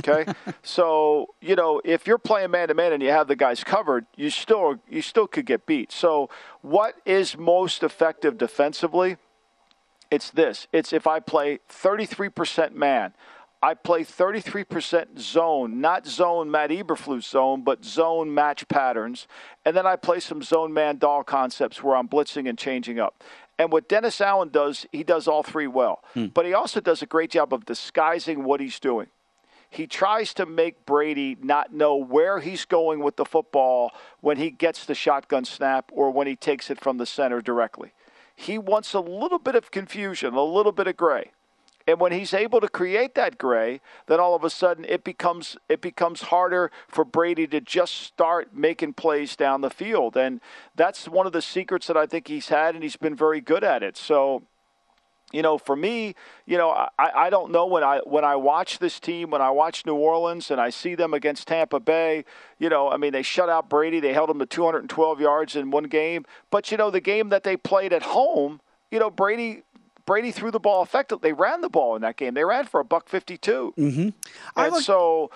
Okay, 0.00 0.26
so 0.64 1.28
you 1.40 1.54
know 1.54 1.80
if 1.84 2.04
you're 2.04 2.18
playing 2.18 2.50
man 2.50 2.66
to 2.66 2.74
man 2.74 2.92
and 2.92 3.00
you 3.00 3.10
have 3.10 3.28
the 3.28 3.36
guys 3.36 3.62
covered, 3.62 4.06
you 4.16 4.28
still 4.28 4.80
you 4.88 5.00
still 5.00 5.28
could 5.28 5.46
get 5.46 5.64
beat. 5.64 5.92
So 5.92 6.28
what 6.62 6.96
is 7.04 7.38
most 7.38 7.84
effective 7.84 8.38
defensively? 8.38 9.18
It's 10.10 10.30
this. 10.30 10.66
It's 10.72 10.92
if 10.92 11.06
I 11.06 11.20
play 11.20 11.60
33% 11.70 12.74
man. 12.74 13.14
I 13.62 13.72
play 13.72 14.04
33% 14.04 15.18
zone, 15.18 15.80
not 15.80 16.06
zone 16.06 16.50
Matt 16.50 16.68
Eberflus 16.68 17.22
zone, 17.22 17.62
but 17.62 17.82
zone 17.82 18.34
match 18.34 18.68
patterns. 18.68 19.26
And 19.64 19.74
then 19.74 19.86
I 19.86 19.96
play 19.96 20.20
some 20.20 20.42
zone 20.42 20.74
man 20.74 20.98
doll 20.98 21.24
concepts 21.24 21.82
where 21.82 21.96
I'm 21.96 22.06
blitzing 22.06 22.46
and 22.46 22.58
changing 22.58 23.00
up. 23.00 23.24
And 23.58 23.70
what 23.70 23.88
Dennis 23.88 24.20
Allen 24.20 24.48
does, 24.48 24.86
he 24.90 25.04
does 25.04 25.28
all 25.28 25.42
three 25.42 25.66
well. 25.66 26.02
Hmm. 26.14 26.26
But 26.26 26.46
he 26.46 26.54
also 26.54 26.80
does 26.80 27.02
a 27.02 27.06
great 27.06 27.30
job 27.30 27.52
of 27.52 27.64
disguising 27.64 28.44
what 28.44 28.60
he's 28.60 28.80
doing. 28.80 29.08
He 29.70 29.86
tries 29.86 30.32
to 30.34 30.46
make 30.46 30.86
Brady 30.86 31.36
not 31.40 31.72
know 31.72 31.96
where 31.96 32.38
he's 32.38 32.64
going 32.64 33.00
with 33.00 33.16
the 33.16 33.24
football 33.24 33.90
when 34.20 34.36
he 34.36 34.50
gets 34.50 34.86
the 34.86 34.94
shotgun 34.94 35.44
snap 35.44 35.90
or 35.92 36.12
when 36.12 36.28
he 36.28 36.36
takes 36.36 36.70
it 36.70 36.80
from 36.80 36.98
the 36.98 37.06
center 37.06 37.40
directly. 37.40 37.92
He 38.36 38.56
wants 38.56 38.94
a 38.94 39.00
little 39.00 39.38
bit 39.38 39.56
of 39.56 39.70
confusion, 39.70 40.34
a 40.34 40.44
little 40.44 40.72
bit 40.72 40.86
of 40.86 40.96
gray. 40.96 41.32
And 41.86 42.00
when 42.00 42.12
he's 42.12 42.32
able 42.32 42.60
to 42.60 42.68
create 42.68 43.14
that 43.14 43.36
gray, 43.36 43.80
then 44.06 44.18
all 44.18 44.34
of 44.34 44.42
a 44.42 44.50
sudden 44.50 44.84
it 44.86 45.04
becomes 45.04 45.56
it 45.68 45.80
becomes 45.80 46.22
harder 46.22 46.70
for 46.88 47.04
Brady 47.04 47.46
to 47.48 47.60
just 47.60 47.94
start 47.94 48.54
making 48.54 48.94
plays 48.94 49.36
down 49.36 49.60
the 49.60 49.70
field. 49.70 50.16
And 50.16 50.40
that's 50.74 51.08
one 51.08 51.26
of 51.26 51.32
the 51.32 51.42
secrets 51.42 51.86
that 51.88 51.96
I 51.96 52.06
think 52.06 52.28
he's 52.28 52.48
had 52.48 52.74
and 52.74 52.82
he's 52.82 52.96
been 52.96 53.14
very 53.14 53.40
good 53.40 53.62
at 53.62 53.82
it. 53.82 53.96
So 53.96 54.44
you 55.32 55.42
know, 55.42 55.58
for 55.58 55.74
me, 55.74 56.14
you 56.46 56.56
know, 56.56 56.70
I, 56.70 56.88
I 56.98 57.30
don't 57.30 57.50
know 57.50 57.66
when 57.66 57.82
I 57.82 57.98
when 58.04 58.24
I 58.24 58.36
watch 58.36 58.78
this 58.78 59.00
team, 59.00 59.30
when 59.30 59.42
I 59.42 59.50
watch 59.50 59.84
New 59.84 59.96
Orleans 59.96 60.50
and 60.50 60.60
I 60.60 60.70
see 60.70 60.94
them 60.94 61.12
against 61.12 61.48
Tampa 61.48 61.80
Bay, 61.80 62.24
you 62.58 62.68
know, 62.68 62.88
I 62.90 62.96
mean 62.98 63.12
they 63.12 63.22
shut 63.22 63.48
out 63.48 63.68
Brady, 63.68 63.98
they 63.98 64.12
held 64.12 64.30
him 64.30 64.38
to 64.38 64.46
212 64.46 65.20
yards 65.20 65.56
in 65.56 65.72
one 65.72 65.84
game, 65.84 66.24
but 66.50 66.70
you 66.70 66.76
know 66.76 66.90
the 66.90 67.00
game 67.00 67.30
that 67.30 67.42
they 67.42 67.56
played 67.56 67.92
at 67.92 68.02
home, 68.02 68.60
you 68.92 69.00
know, 69.00 69.10
Brady 69.10 69.64
Brady 70.06 70.30
threw 70.30 70.50
the 70.50 70.60
ball 70.60 70.82
effectively. 70.82 71.30
They 71.30 71.32
ran 71.32 71.60
the 71.60 71.68
ball 71.68 71.96
in 71.96 72.02
that 72.02 72.16
game. 72.16 72.34
They 72.34 72.44
ran 72.44 72.66
for 72.66 72.80
a 72.80 72.84
buck 72.84 73.08
52. 73.08 73.74
Mm-hmm. 73.76 74.08
And 74.56 74.72
look- 74.72 74.82
so 74.82 75.30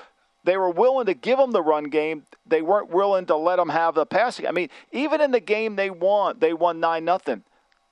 they 0.45 0.57
were 0.57 0.71
willing 0.71 1.07
to 1.07 1.15
give 1.15 1.39
them 1.39 1.53
the 1.53 1.63
run 1.63 1.85
game. 1.85 2.25
They 2.47 2.63
weren't 2.63 2.91
willing 2.91 3.27
to 3.27 3.37
let 3.37 3.57
them 3.57 3.69
have 3.69 3.95
the 3.95 4.07
passing. 4.07 4.47
I 4.47 4.53
mean, 4.53 4.69
even 4.93 5.21
in 5.21 5.31
the 5.31 5.41
game 5.41 5.77
they 5.77 5.91
won, 5.91 6.37
they 6.39 6.53
won 6.53 6.81
nine 6.81 7.05
nothing. 7.05 7.43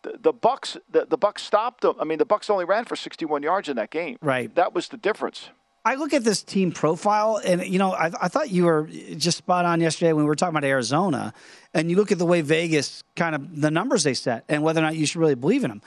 The, 0.02 0.18
the 0.20 0.32
Bucs, 0.32 0.78
the, 0.90 1.06
the 1.06 1.18
Bucs 1.18 1.40
stopped 1.40 1.82
them. 1.82 1.96
I 1.98 2.04
mean, 2.04 2.18
the 2.18 2.26
Bucs 2.26 2.48
only 2.48 2.64
ran 2.64 2.84
for 2.84 2.96
61 2.96 3.42
yards 3.42 3.68
in 3.68 3.76
that 3.76 3.90
game. 3.90 4.18
Right. 4.22 4.54
That 4.54 4.72
was 4.74 4.88
the 4.88 4.96
difference. 4.96 5.50
I 5.84 5.94
look 5.94 6.12
at 6.12 6.24
this 6.24 6.42
team 6.42 6.72
profile, 6.72 7.40
and 7.44 7.64
you 7.64 7.78
know, 7.78 7.92
I, 7.92 8.10
I, 8.20 8.26
thought 8.26 8.50
you 8.50 8.64
were 8.64 8.88
just 9.16 9.38
spot 9.38 9.64
on 9.64 9.80
yesterday 9.80 10.12
when 10.12 10.24
we 10.24 10.28
were 10.28 10.34
talking 10.34 10.56
about 10.56 10.64
Arizona, 10.66 11.32
and 11.74 11.88
you 11.88 11.96
look 11.96 12.10
at 12.10 12.18
the 12.18 12.26
way 12.26 12.40
Vegas 12.40 13.04
kind 13.14 13.36
of 13.36 13.60
the 13.60 13.70
numbers 13.70 14.02
they 14.02 14.14
set, 14.14 14.44
and 14.48 14.64
whether 14.64 14.80
or 14.80 14.82
not 14.82 14.96
you 14.96 15.06
should 15.06 15.20
really 15.20 15.36
believe 15.36 15.62
in 15.62 15.70
them. 15.70 15.82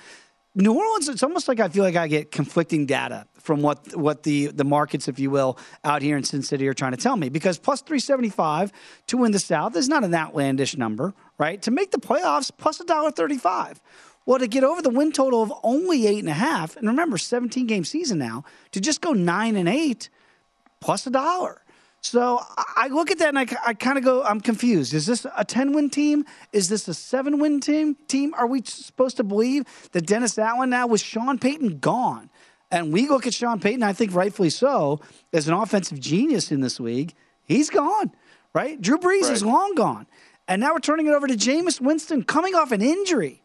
New 0.55 0.73
Orleans, 0.73 1.07
it's 1.07 1.21
almost 1.21 1.47
like 1.47 1.59
I 1.59 1.69
feel 1.69 1.83
like 1.83 1.95
I 1.95 2.07
get 2.07 2.31
conflicting 2.31 2.85
data 2.85 3.27
from 3.33 3.61
what 3.61 3.95
what 3.95 4.23
the 4.23 4.47
the 4.47 4.63
markets, 4.63 5.07
if 5.07 5.19
you 5.19 5.29
will, 5.29 5.57
out 5.83 6.01
here 6.01 6.17
in 6.17 6.23
Sin 6.23 6.41
City 6.41 6.67
are 6.67 6.73
trying 6.73 6.91
to 6.91 6.97
tell 6.97 7.15
me. 7.15 7.29
Because 7.29 7.59
plus 7.59 7.81
three 7.81 7.99
seventy 7.99 8.29
five 8.29 8.71
to 9.07 9.17
win 9.17 9.31
the 9.31 9.39
South 9.39 9.75
is 9.75 9.87
not 9.87 10.03
an 10.03 10.13
outlandish 10.13 10.75
number, 10.75 11.13
right? 11.37 11.61
To 11.61 11.71
make 11.71 11.91
the 11.91 11.99
playoffs, 11.99 12.51
plus 12.55 12.79
a 12.79 12.83
dollar 12.83 13.11
thirty 13.11 13.37
five. 13.37 13.79
Well, 14.25 14.39
to 14.39 14.47
get 14.47 14.63
over 14.63 14.81
the 14.81 14.89
win 14.89 15.11
total 15.11 15.41
of 15.41 15.53
only 15.63 16.05
eight 16.07 16.19
and 16.19 16.29
a 16.29 16.33
half, 16.33 16.75
and 16.75 16.87
remember, 16.87 17.17
seventeen 17.17 17.67
game 17.67 17.85
season 17.85 18.17
now, 18.17 18.43
to 18.71 18.81
just 18.81 19.01
go 19.01 19.13
nine 19.13 19.55
and 19.55 19.69
eight, 19.69 20.09
plus 20.79 21.05
a 21.05 21.11
dollar. 21.11 21.61
So 22.01 22.41
I 22.57 22.87
look 22.87 23.11
at 23.11 23.19
that 23.19 23.29
and 23.29 23.39
I, 23.39 23.47
I 23.65 23.73
kind 23.73 23.97
of 23.97 24.03
go, 24.03 24.23
I'm 24.23 24.39
confused. 24.39 24.93
Is 24.93 25.05
this 25.05 25.25
a 25.35 25.43
10 25.43 25.73
win 25.73 25.89
team? 25.89 26.25
Is 26.53 26.69
this 26.69 26.87
a 26.87 26.93
seven 26.93 27.39
win 27.39 27.59
team? 27.59 27.95
Team? 28.07 28.33
Are 28.37 28.47
we 28.47 28.61
supposed 28.63 29.17
to 29.17 29.23
believe 29.23 29.65
that 29.91 30.05
Dennis 30.05 30.37
Allen 30.37 30.69
now 30.69 30.87
with 30.87 31.01
Sean 31.01 31.37
Payton 31.37 31.79
gone? 31.79 32.29
And 32.71 32.93
we 32.93 33.07
look 33.09 33.27
at 33.27 33.33
Sean 33.33 33.59
Payton, 33.59 33.83
I 33.83 33.93
think 33.93 34.13
rightfully 34.13 34.51
so, 34.51 35.01
as 35.33 35.47
an 35.47 35.53
offensive 35.55 35.99
genius 35.99 36.51
in 36.51 36.61
this 36.61 36.79
league. 36.79 37.13
He's 37.45 37.69
gone, 37.69 38.11
right? 38.53 38.79
Drew 38.79 38.97
Brees 38.97 39.23
right. 39.23 39.31
is 39.33 39.43
long 39.43 39.73
gone. 39.75 40.05
And 40.47 40.61
now 40.61 40.73
we're 40.73 40.79
turning 40.79 41.07
it 41.07 41.11
over 41.11 41.27
to 41.27 41.35
Jameis 41.35 41.81
Winston 41.81 42.23
coming 42.23 42.55
off 42.55 42.71
an 42.71 42.81
injury. 42.81 43.41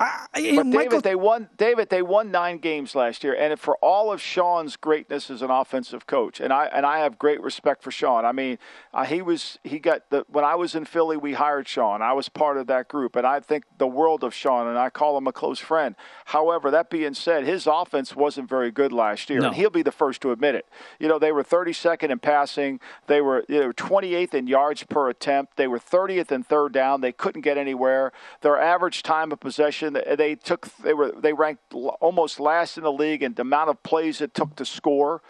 I, 0.00 0.26
but 0.56 0.66
Michael... 0.66 0.70
David, 0.70 1.02
they 1.02 1.14
won. 1.14 1.48
David, 1.58 1.90
they 1.90 2.00
won 2.00 2.30
nine 2.30 2.56
games 2.56 2.94
last 2.94 3.22
year, 3.22 3.34
and 3.34 3.60
for 3.60 3.76
all 3.76 4.10
of 4.10 4.20
Sean's 4.20 4.76
greatness 4.76 5.30
as 5.30 5.42
an 5.42 5.50
offensive 5.50 6.06
coach, 6.06 6.40
and 6.40 6.54
I 6.54 6.66
and 6.66 6.86
I 6.86 7.00
have 7.00 7.18
great 7.18 7.42
respect 7.42 7.82
for 7.82 7.90
Sean. 7.90 8.24
I 8.24 8.32
mean, 8.32 8.58
uh, 8.94 9.04
he 9.04 9.20
was 9.20 9.58
he 9.62 9.78
got 9.78 10.08
the 10.08 10.24
when 10.28 10.42
I 10.42 10.54
was 10.54 10.74
in 10.74 10.86
Philly, 10.86 11.18
we 11.18 11.34
hired 11.34 11.68
Sean. 11.68 12.00
I 12.00 12.14
was 12.14 12.30
part 12.30 12.56
of 12.56 12.66
that 12.68 12.88
group, 12.88 13.14
and 13.14 13.26
I 13.26 13.40
think 13.40 13.64
the 13.76 13.86
world 13.86 14.24
of 14.24 14.32
Sean, 14.32 14.66
and 14.66 14.78
I 14.78 14.88
call 14.88 15.18
him 15.18 15.26
a 15.26 15.32
close 15.32 15.58
friend. 15.58 15.94
However, 16.24 16.70
that 16.70 16.88
being 16.88 17.12
said, 17.12 17.44
his 17.44 17.66
offense 17.66 18.16
wasn't 18.16 18.48
very 18.48 18.70
good 18.70 18.92
last 18.92 19.28
year, 19.28 19.40
no. 19.40 19.48
and 19.48 19.56
he'll 19.56 19.68
be 19.68 19.82
the 19.82 19.92
first 19.92 20.22
to 20.22 20.32
admit 20.32 20.54
it. 20.54 20.66
You 20.98 21.08
know, 21.08 21.18
they 21.18 21.30
were 21.30 21.44
32nd 21.44 22.10
in 22.10 22.18
passing, 22.20 22.80
they 23.06 23.20
were 23.20 23.44
they 23.48 23.66
were 23.66 23.74
28th 23.74 24.32
in 24.32 24.46
yards 24.46 24.82
per 24.84 25.10
attempt, 25.10 25.58
they 25.58 25.68
were 25.68 25.78
30th 25.78 26.32
in 26.32 26.42
third 26.42 26.72
down. 26.72 27.02
They 27.02 27.12
couldn't 27.12 27.42
get 27.42 27.58
anywhere. 27.58 28.12
Their 28.40 28.58
average 28.58 29.02
time 29.02 29.30
of 29.30 29.40
possession 29.40 29.89
they 29.94 30.34
took 30.34 30.68
they 30.78 30.94
were 30.94 31.12
they 31.12 31.32
ranked 31.32 31.74
almost 31.74 32.40
last 32.40 32.76
in 32.76 32.84
the 32.84 32.92
league 32.92 33.22
in 33.22 33.34
the 33.34 33.42
amount 33.42 33.70
of 33.70 33.82
plays 33.82 34.20
it 34.20 34.34
took 34.34 34.56
to 34.56 34.64
score. 34.64 35.22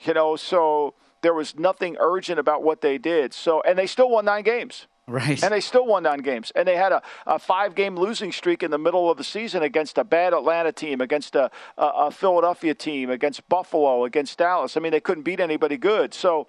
You 0.00 0.14
know, 0.14 0.36
so 0.36 0.94
there 1.22 1.34
was 1.34 1.58
nothing 1.58 1.96
urgent 1.98 2.38
about 2.38 2.62
what 2.62 2.80
they 2.80 2.98
did. 2.98 3.32
So 3.32 3.62
and 3.62 3.78
they 3.78 3.86
still 3.86 4.10
won 4.10 4.24
nine 4.24 4.44
games. 4.44 4.86
Right. 5.06 5.42
And 5.42 5.52
they 5.52 5.60
still 5.60 5.86
won 5.86 6.04
nine 6.04 6.20
games. 6.20 6.50
And 6.56 6.66
they 6.66 6.76
had 6.76 6.90
a, 6.90 7.02
a 7.26 7.38
five 7.38 7.74
game 7.74 7.94
losing 7.94 8.32
streak 8.32 8.62
in 8.62 8.70
the 8.70 8.78
middle 8.78 9.10
of 9.10 9.18
the 9.18 9.24
season 9.24 9.62
against 9.62 9.98
a 9.98 10.04
bad 10.04 10.32
Atlanta 10.32 10.72
team, 10.72 11.00
against 11.02 11.34
a, 11.36 11.50
a, 11.76 11.86
a 11.86 12.10
Philadelphia 12.10 12.74
team, 12.74 13.10
against 13.10 13.46
Buffalo, 13.48 14.04
against 14.04 14.38
Dallas. 14.38 14.76
I 14.76 14.80
mean, 14.80 14.92
they 14.92 15.00
couldn't 15.00 15.24
beat 15.24 15.40
anybody 15.40 15.76
good. 15.76 16.14
So 16.14 16.48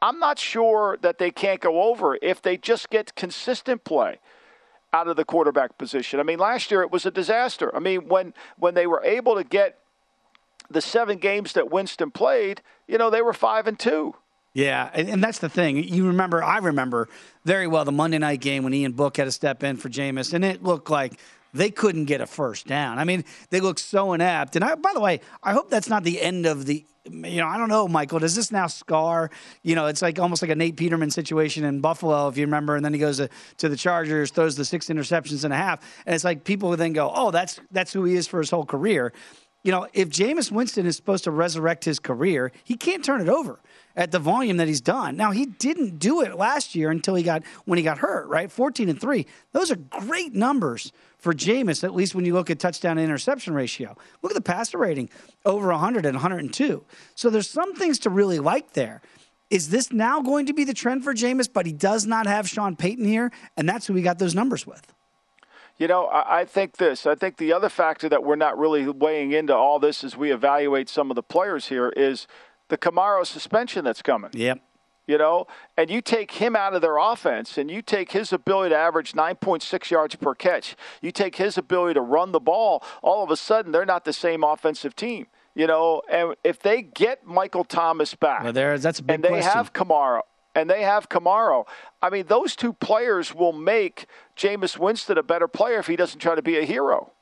I'm 0.00 0.20
not 0.20 0.38
sure 0.38 0.98
that 1.00 1.18
they 1.18 1.32
can't 1.32 1.60
go 1.60 1.82
over 1.82 2.16
if 2.22 2.40
they 2.40 2.56
just 2.56 2.90
get 2.90 3.14
consistent 3.16 3.82
play 3.82 4.20
out 4.92 5.08
of 5.08 5.16
the 5.16 5.24
quarterback 5.24 5.78
position. 5.78 6.20
I 6.20 6.22
mean, 6.22 6.38
last 6.38 6.70
year 6.70 6.82
it 6.82 6.90
was 6.90 7.06
a 7.06 7.10
disaster. 7.10 7.74
I 7.74 7.80
mean, 7.80 8.08
when 8.08 8.34
when 8.58 8.74
they 8.74 8.86
were 8.86 9.02
able 9.04 9.34
to 9.36 9.44
get 9.44 9.78
the 10.70 10.80
seven 10.80 11.18
games 11.18 11.52
that 11.52 11.70
Winston 11.70 12.10
played, 12.10 12.62
you 12.88 12.98
know, 12.98 13.10
they 13.10 13.22
were 13.22 13.32
five 13.32 13.66
and 13.66 13.78
two. 13.78 14.14
Yeah, 14.52 14.88
and, 14.94 15.06
and, 15.10 15.22
that's 15.22 15.38
the 15.38 15.50
thing. 15.50 15.76
You 15.84 16.06
remember, 16.06 16.42
I 16.42 16.56
remember 16.56 17.10
very 17.44 17.66
well 17.66 17.84
the 17.84 17.92
Monday 17.92 18.16
night 18.16 18.40
game 18.40 18.64
when 18.64 18.72
Ian 18.72 18.92
Book 18.92 19.18
had 19.18 19.24
to 19.24 19.30
step 19.30 19.62
in 19.62 19.76
for 19.76 19.90
Jameis, 19.90 20.32
and 20.32 20.42
it 20.42 20.62
looked 20.62 20.88
like 20.88 21.20
they 21.54 21.70
couldn't 21.70 22.04
get 22.04 22.20
a 22.20 22.26
first 22.26 22.66
down. 22.66 22.98
I 22.98 23.04
mean, 23.04 23.24
they 23.50 23.60
look 23.60 23.78
so 23.78 24.12
inept. 24.12 24.56
And 24.56 24.64
I, 24.64 24.74
by 24.74 24.92
the 24.92 25.00
way, 25.00 25.20
I 25.42 25.52
hope 25.52 25.70
that's 25.70 25.88
not 25.88 26.04
the 26.04 26.20
end 26.20 26.46
of 26.46 26.66
the. 26.66 26.84
You 27.08 27.36
know, 27.36 27.46
I 27.46 27.56
don't 27.56 27.68
know, 27.68 27.86
Michael. 27.86 28.18
Does 28.18 28.34
this 28.34 28.50
now 28.50 28.66
scar? 28.66 29.30
You 29.62 29.76
know, 29.76 29.86
it's 29.86 30.02
like 30.02 30.18
almost 30.18 30.42
like 30.42 30.50
a 30.50 30.56
Nate 30.56 30.76
Peterman 30.76 31.12
situation 31.12 31.64
in 31.64 31.80
Buffalo, 31.80 32.26
if 32.26 32.36
you 32.36 32.44
remember. 32.46 32.74
And 32.74 32.84
then 32.84 32.92
he 32.92 32.98
goes 32.98 33.18
to, 33.18 33.28
to 33.58 33.68
the 33.68 33.76
Chargers, 33.76 34.32
throws 34.32 34.56
the 34.56 34.64
six 34.64 34.86
interceptions 34.86 35.44
and 35.44 35.52
a 35.52 35.56
half, 35.56 36.02
and 36.04 36.16
it's 36.16 36.24
like 36.24 36.42
people 36.42 36.76
then 36.76 36.92
go, 36.92 37.12
"Oh, 37.14 37.30
that's 37.30 37.60
that's 37.70 37.92
who 37.92 38.02
he 38.04 38.16
is 38.16 38.26
for 38.26 38.40
his 38.40 38.50
whole 38.50 38.66
career." 38.66 39.12
You 39.66 39.72
know, 39.72 39.88
if 39.92 40.10
Jameis 40.10 40.52
Winston 40.52 40.86
is 40.86 40.94
supposed 40.94 41.24
to 41.24 41.32
resurrect 41.32 41.84
his 41.84 41.98
career, 41.98 42.52
he 42.62 42.76
can't 42.76 43.04
turn 43.04 43.20
it 43.20 43.28
over 43.28 43.58
at 43.96 44.12
the 44.12 44.20
volume 44.20 44.58
that 44.58 44.68
he's 44.68 44.80
done. 44.80 45.16
Now 45.16 45.32
he 45.32 45.44
didn't 45.44 45.98
do 45.98 46.20
it 46.20 46.36
last 46.36 46.76
year 46.76 46.88
until 46.88 47.16
he 47.16 47.24
got 47.24 47.42
when 47.64 47.76
he 47.76 47.82
got 47.82 47.98
hurt, 47.98 48.28
right? 48.28 48.48
14 48.48 48.88
and 48.88 49.00
3. 49.00 49.26
Those 49.50 49.72
are 49.72 49.74
great 49.74 50.36
numbers 50.36 50.92
for 51.18 51.34
Jameis, 51.34 51.82
at 51.82 51.96
least 51.96 52.14
when 52.14 52.24
you 52.24 52.32
look 52.32 52.48
at 52.48 52.60
touchdown 52.60 52.96
interception 52.96 53.54
ratio. 53.54 53.96
Look 54.22 54.30
at 54.30 54.36
the 54.36 54.40
passer 54.40 54.78
rating, 54.78 55.10
over 55.44 55.66
100 55.70 56.06
and 56.06 56.14
102. 56.14 56.84
So 57.16 57.28
there's 57.28 57.50
some 57.50 57.74
things 57.74 57.98
to 58.00 58.10
really 58.10 58.38
like 58.38 58.74
there. 58.74 59.02
Is 59.50 59.70
this 59.70 59.90
now 59.90 60.22
going 60.22 60.46
to 60.46 60.52
be 60.52 60.62
the 60.62 60.74
trend 60.74 61.02
for 61.02 61.12
Jameis, 61.12 61.52
but 61.52 61.66
he 61.66 61.72
does 61.72 62.06
not 62.06 62.28
have 62.28 62.48
Sean 62.48 62.76
Payton 62.76 63.04
here, 63.04 63.32
and 63.56 63.68
that's 63.68 63.88
who 63.88 63.94
we 63.94 64.02
got 64.02 64.20
those 64.20 64.36
numbers 64.36 64.64
with? 64.64 64.92
You 65.78 65.88
know, 65.88 66.06
I, 66.06 66.40
I 66.40 66.44
think 66.44 66.76
this. 66.76 67.06
I 67.06 67.14
think 67.14 67.36
the 67.36 67.52
other 67.52 67.68
factor 67.68 68.08
that 68.08 68.24
we're 68.24 68.36
not 68.36 68.58
really 68.58 68.88
weighing 68.88 69.32
into 69.32 69.54
all 69.54 69.78
this 69.78 70.02
as 70.04 70.16
we 70.16 70.32
evaluate 70.32 70.88
some 70.88 71.10
of 71.10 71.14
the 71.14 71.22
players 71.22 71.66
here 71.68 71.90
is 71.90 72.26
the 72.68 72.78
Kamara 72.78 73.26
suspension 73.26 73.84
that's 73.84 74.02
coming. 74.02 74.30
Yep. 74.32 74.60
You 75.06 75.18
know, 75.18 75.46
and 75.76 75.88
you 75.88 76.00
take 76.00 76.32
him 76.32 76.56
out 76.56 76.74
of 76.74 76.82
their 76.82 76.96
offense 76.96 77.56
and 77.56 77.70
you 77.70 77.80
take 77.80 78.10
his 78.10 78.32
ability 78.32 78.70
to 78.70 78.76
average 78.76 79.12
9.6 79.12 79.90
yards 79.90 80.16
per 80.16 80.34
catch, 80.34 80.74
you 81.00 81.12
take 81.12 81.36
his 81.36 81.56
ability 81.56 81.94
to 81.94 82.00
run 82.00 82.32
the 82.32 82.40
ball, 82.40 82.82
all 83.02 83.22
of 83.22 83.30
a 83.30 83.36
sudden 83.36 83.70
they're 83.70 83.86
not 83.86 84.04
the 84.04 84.12
same 84.12 84.42
offensive 84.42 84.96
team. 84.96 85.28
You 85.54 85.68
know, 85.68 86.02
and 86.10 86.34
if 86.42 86.60
they 86.60 86.82
get 86.82 87.24
Michael 87.24 87.64
Thomas 87.64 88.14
back, 88.14 88.42
well, 88.42 88.52
there, 88.52 88.76
that's 88.78 88.98
a 88.98 89.02
big 89.02 89.14
and 89.14 89.24
they 89.24 89.28
question. 89.28 89.52
have 89.52 89.72
Kamara, 89.72 90.22
and 90.56 90.68
they 90.68 90.82
have 90.82 91.08
Kamara. 91.08 91.64
I 92.02 92.10
mean, 92.10 92.26
those 92.26 92.56
two 92.56 92.72
players 92.72 93.34
will 93.34 93.52
make 93.52 94.06
Jameis 94.36 94.78
Winston 94.78 95.18
a 95.18 95.22
better 95.22 95.46
player 95.46 95.78
if 95.78 95.86
he 95.86 95.94
doesn't 95.94 96.18
try 96.18 96.34
to 96.34 96.42
be 96.42 96.58
a 96.58 96.64
hero. 96.64 97.12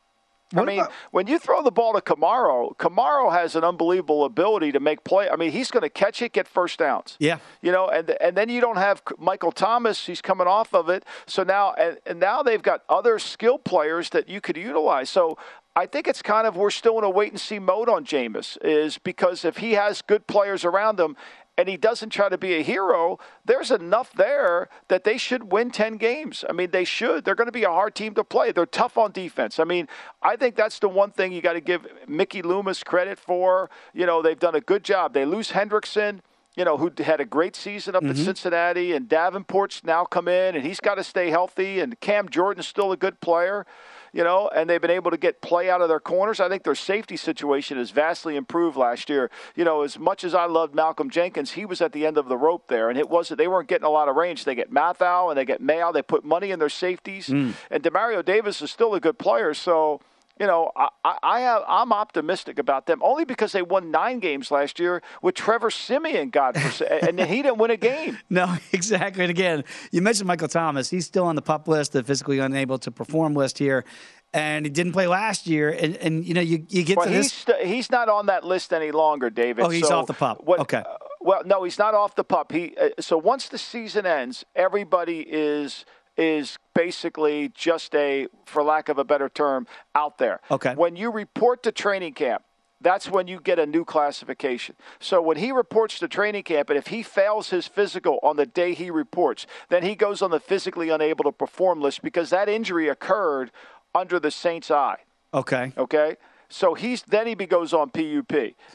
I 0.56 0.64
mean, 0.64 0.80
about- 0.80 0.92
when 1.10 1.26
you 1.26 1.40
throw 1.40 1.62
the 1.62 1.72
ball 1.72 1.94
to 1.94 2.00
Kamara, 2.00 2.76
Kamara 2.76 3.32
has 3.32 3.56
an 3.56 3.64
unbelievable 3.64 4.24
ability 4.24 4.70
to 4.72 4.78
make 4.78 5.02
play. 5.02 5.28
I 5.28 5.34
mean, 5.34 5.50
he's 5.50 5.70
going 5.70 5.82
to 5.82 5.88
catch 5.90 6.22
it, 6.22 6.32
get 6.32 6.46
first 6.46 6.78
downs. 6.78 7.16
Yeah. 7.18 7.38
You 7.60 7.72
know, 7.72 7.88
and 7.88 8.10
and 8.20 8.36
then 8.36 8.48
you 8.48 8.60
don't 8.60 8.76
have 8.76 9.02
Michael 9.18 9.50
Thomas. 9.50 10.06
He's 10.06 10.22
coming 10.22 10.46
off 10.46 10.72
of 10.72 10.88
it. 10.88 11.04
So 11.26 11.42
now 11.42 11.72
and, 11.72 11.98
and 12.06 12.20
now 12.20 12.44
they've 12.44 12.62
got 12.62 12.82
other 12.88 13.18
skill 13.18 13.58
players 13.58 14.10
that 14.10 14.28
you 14.28 14.40
could 14.40 14.56
utilize. 14.56 15.10
So 15.10 15.36
I 15.74 15.86
think 15.86 16.06
it's 16.06 16.22
kind 16.22 16.46
of 16.46 16.56
we're 16.56 16.70
still 16.70 16.98
in 16.98 17.04
a 17.04 17.10
wait 17.10 17.32
and 17.32 17.40
see 17.40 17.58
mode 17.58 17.88
on 17.88 18.04
Jameis 18.04 18.56
is 18.64 18.98
because 18.98 19.44
if 19.44 19.56
he 19.56 19.72
has 19.72 20.02
good 20.02 20.28
players 20.28 20.64
around 20.64 21.00
him 21.00 21.16
and 21.56 21.68
he 21.68 21.76
doesn't 21.76 22.10
try 22.10 22.28
to 22.28 22.38
be 22.38 22.54
a 22.54 22.62
hero, 22.62 23.18
there's 23.44 23.70
enough 23.70 24.12
there 24.12 24.68
that 24.88 25.04
they 25.04 25.16
should 25.16 25.52
win 25.52 25.70
10 25.70 25.96
games. 25.96 26.44
I 26.48 26.52
mean, 26.52 26.70
they 26.70 26.84
should. 26.84 27.24
They're 27.24 27.34
going 27.34 27.48
to 27.48 27.52
be 27.52 27.64
a 27.64 27.70
hard 27.70 27.94
team 27.94 28.14
to 28.14 28.24
play. 28.24 28.52
They're 28.52 28.66
tough 28.66 28.98
on 28.98 29.12
defense. 29.12 29.58
I 29.58 29.64
mean, 29.64 29.88
I 30.22 30.36
think 30.36 30.56
that's 30.56 30.78
the 30.78 30.88
one 30.88 31.12
thing 31.12 31.32
you 31.32 31.40
got 31.40 31.52
to 31.52 31.60
give 31.60 31.86
Mickey 32.08 32.42
Loomis 32.42 32.82
credit 32.82 33.18
for. 33.18 33.70
You 33.92 34.06
know, 34.06 34.22
they've 34.22 34.38
done 34.38 34.54
a 34.54 34.60
good 34.60 34.84
job. 34.84 35.14
They 35.14 35.24
lose 35.24 35.52
Hendrickson 35.52 36.20
you 36.56 36.64
know, 36.64 36.76
who 36.76 36.90
had 36.98 37.20
a 37.20 37.24
great 37.24 37.56
season 37.56 37.96
up 37.96 38.04
at 38.04 38.10
mm-hmm. 38.10 38.24
Cincinnati, 38.24 38.92
and 38.92 39.08
Davenport's 39.08 39.82
now 39.82 40.04
come 40.04 40.28
in, 40.28 40.54
and 40.54 40.64
he's 40.64 40.78
got 40.78 40.94
to 40.94 41.04
stay 41.04 41.30
healthy, 41.30 41.80
and 41.80 41.98
Cam 41.98 42.28
Jordan's 42.28 42.68
still 42.68 42.92
a 42.92 42.96
good 42.96 43.20
player, 43.20 43.66
you 44.14 44.22
know, 44.22 44.48
and 44.54 44.70
they've 44.70 44.80
been 44.80 44.92
able 44.92 45.10
to 45.10 45.16
get 45.16 45.42
play 45.42 45.68
out 45.68 45.82
of 45.82 45.88
their 45.88 45.98
corners. 45.98 46.38
I 46.38 46.48
think 46.48 46.62
their 46.62 46.76
safety 46.76 47.16
situation 47.16 47.78
has 47.78 47.90
vastly 47.90 48.36
improved 48.36 48.76
last 48.76 49.10
year. 49.10 49.28
You 49.56 49.64
know, 49.64 49.82
as 49.82 49.98
much 49.98 50.22
as 50.22 50.34
I 50.34 50.46
loved 50.46 50.72
Malcolm 50.72 51.10
Jenkins, 51.10 51.50
he 51.50 51.66
was 51.66 51.80
at 51.80 51.90
the 51.90 52.06
end 52.06 52.16
of 52.16 52.28
the 52.28 52.36
rope 52.36 52.68
there, 52.68 52.88
and 52.88 52.96
it 52.96 53.10
wasn't. 53.10 53.38
They 53.38 53.48
weren't 53.48 53.68
getting 53.68 53.86
a 53.86 53.90
lot 53.90 54.08
of 54.08 54.14
range. 54.14 54.44
They 54.44 54.54
get 54.54 54.70
Mathieu 54.70 55.30
and 55.30 55.36
they 55.36 55.44
get 55.44 55.60
Mayo. 55.60 55.92
They 55.92 56.02
put 56.02 56.24
money 56.24 56.52
in 56.52 56.60
their 56.60 56.68
safeties, 56.68 57.26
hmm. 57.26 57.50
and 57.72 57.82
Demario 57.82 58.24
Davis 58.24 58.62
is 58.62 58.70
still 58.70 58.94
a 58.94 59.00
good 59.00 59.18
player. 59.18 59.52
So 59.52 60.00
you 60.40 60.46
know, 60.46 60.72
I, 60.76 60.88
I- 61.22 61.40
have 61.40 61.62
I'm 61.68 61.92
optimistic 61.92 62.58
about 62.58 62.86
them 62.86 63.00
only 63.02 63.24
because 63.24 63.52
they 63.52 63.62
won 63.62 63.90
nine 63.90 64.18
games 64.20 64.50
last 64.50 64.78
year 64.80 65.02
with 65.22 65.34
Trevor 65.34 65.70
Siemian, 65.70 66.30
God, 66.30 66.58
for, 66.58 66.84
and 66.84 67.20
he 67.20 67.42
didn't 67.42 67.58
win 67.58 67.70
a 67.70 67.76
game. 67.76 68.18
No, 68.30 68.56
exactly. 68.72 69.22
And 69.24 69.30
again, 69.30 69.64
you 69.92 70.02
mentioned 70.02 70.26
Michael 70.26 70.48
Thomas. 70.48 70.90
He's 70.90 71.06
still 71.06 71.24
on 71.26 71.36
the 71.36 71.42
pup 71.42 71.68
list, 71.68 71.92
the 71.92 72.02
physically 72.02 72.38
unable 72.40 72.78
to 72.78 72.90
perform 72.90 73.34
list 73.34 73.58
here. 73.58 73.84
And 74.32 74.66
he 74.66 74.70
didn't 74.70 74.92
play 74.92 75.06
last 75.06 75.46
year. 75.46 75.70
And, 75.70 75.96
and 75.98 76.24
you 76.24 76.34
know, 76.34 76.40
you, 76.40 76.66
you 76.68 76.82
get 76.82 76.96
Well, 76.96 77.06
to 77.06 77.12
he's 77.12 77.26
this. 77.26 77.32
st- 77.32 77.66
he's 77.68 77.90
not 77.92 78.08
on 78.08 78.26
that 78.26 78.42
list 78.42 78.72
any 78.72 78.90
longer, 78.90 79.30
David. 79.30 79.64
Oh, 79.64 79.68
he's 79.68 79.86
So 79.86 79.98
off 80.00 80.06
the 80.08 80.14
pup. 80.14 80.40
what- 80.42 80.58
okay. 80.60 80.78
uh, 80.78 80.96
well, 81.20 81.42
no, 81.46 81.62
he's 81.62 81.78
not 81.78 81.94
off 81.94 82.16
the 82.16 82.24
pup. 82.24 82.50
He 82.50 82.76
uh, 82.76 82.88
so 83.00 83.16
once 83.16 83.48
the 83.48 83.58
season 83.58 84.04
ends, 84.06 84.44
everybody 84.56 85.20
is 85.20 85.84
is 86.16 86.58
basically 86.74 87.50
just 87.54 87.94
a, 87.94 88.28
for 88.46 88.62
lack 88.62 88.88
of 88.88 88.98
a 88.98 89.04
better 89.04 89.28
term, 89.28 89.66
out 89.94 90.18
there. 90.18 90.40
Okay. 90.50 90.74
When 90.74 90.96
you 90.96 91.10
report 91.10 91.62
to 91.64 91.72
training 91.72 92.14
camp, 92.14 92.42
that's 92.80 93.10
when 93.10 93.26
you 93.26 93.40
get 93.40 93.58
a 93.58 93.66
new 93.66 93.84
classification. 93.84 94.76
So 95.00 95.22
when 95.22 95.38
he 95.38 95.52
reports 95.52 95.98
to 96.00 96.08
training 96.08 96.42
camp, 96.42 96.68
and 96.68 96.78
if 96.78 96.88
he 96.88 97.02
fails 97.02 97.50
his 97.50 97.66
physical 97.66 98.18
on 98.22 98.36
the 98.36 98.46
day 98.46 98.74
he 98.74 98.90
reports, 98.90 99.46
then 99.70 99.82
he 99.82 99.94
goes 99.94 100.20
on 100.20 100.30
the 100.30 100.40
physically 100.40 100.90
unable 100.90 101.24
to 101.24 101.32
perform 101.32 101.80
list 101.80 102.02
because 102.02 102.30
that 102.30 102.48
injury 102.48 102.88
occurred 102.88 103.50
under 103.94 104.20
the 104.20 104.30
Saints' 104.30 104.70
eye. 104.70 104.98
Okay. 105.32 105.72
Okay, 105.76 106.16
so 106.48 106.74
he's 106.74 107.02
then 107.02 107.26
he 107.26 107.34
goes 107.34 107.72
on 107.72 107.90
PUP. 107.90 108.32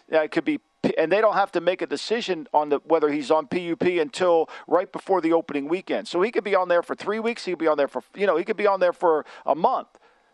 Now, 0.09 0.23
it 0.23 0.31
could 0.31 0.45
be, 0.45 0.59
and 0.97 1.11
they 1.11 1.21
don't 1.21 1.33
have 1.33 1.51
to 1.53 1.61
make 1.61 1.81
a 1.81 1.87
decision 1.87 2.47
on 2.53 2.69
the 2.69 2.79
whether 2.85 3.09
he's 3.09 3.31
on 3.31 3.47
PUP 3.47 3.81
until 3.81 4.49
right 4.67 4.91
before 4.91 5.21
the 5.21 5.33
opening 5.33 5.67
weekend. 5.67 6.07
So 6.07 6.21
he 6.21 6.31
could 6.31 6.43
be 6.43 6.55
on 6.55 6.67
there 6.67 6.83
for 6.83 6.95
three 6.95 7.19
weeks. 7.19 7.45
He 7.45 7.51
could 7.51 7.59
be 7.59 7.67
on 7.67 7.77
there 7.77 7.87
for 7.87 8.03
you 8.15 8.25
know 8.25 8.37
he 8.37 8.43
could 8.43 8.57
be 8.57 8.67
on 8.67 8.79
there 8.79 8.93
for 8.93 9.25
a 9.45 9.55
month. 9.55 9.87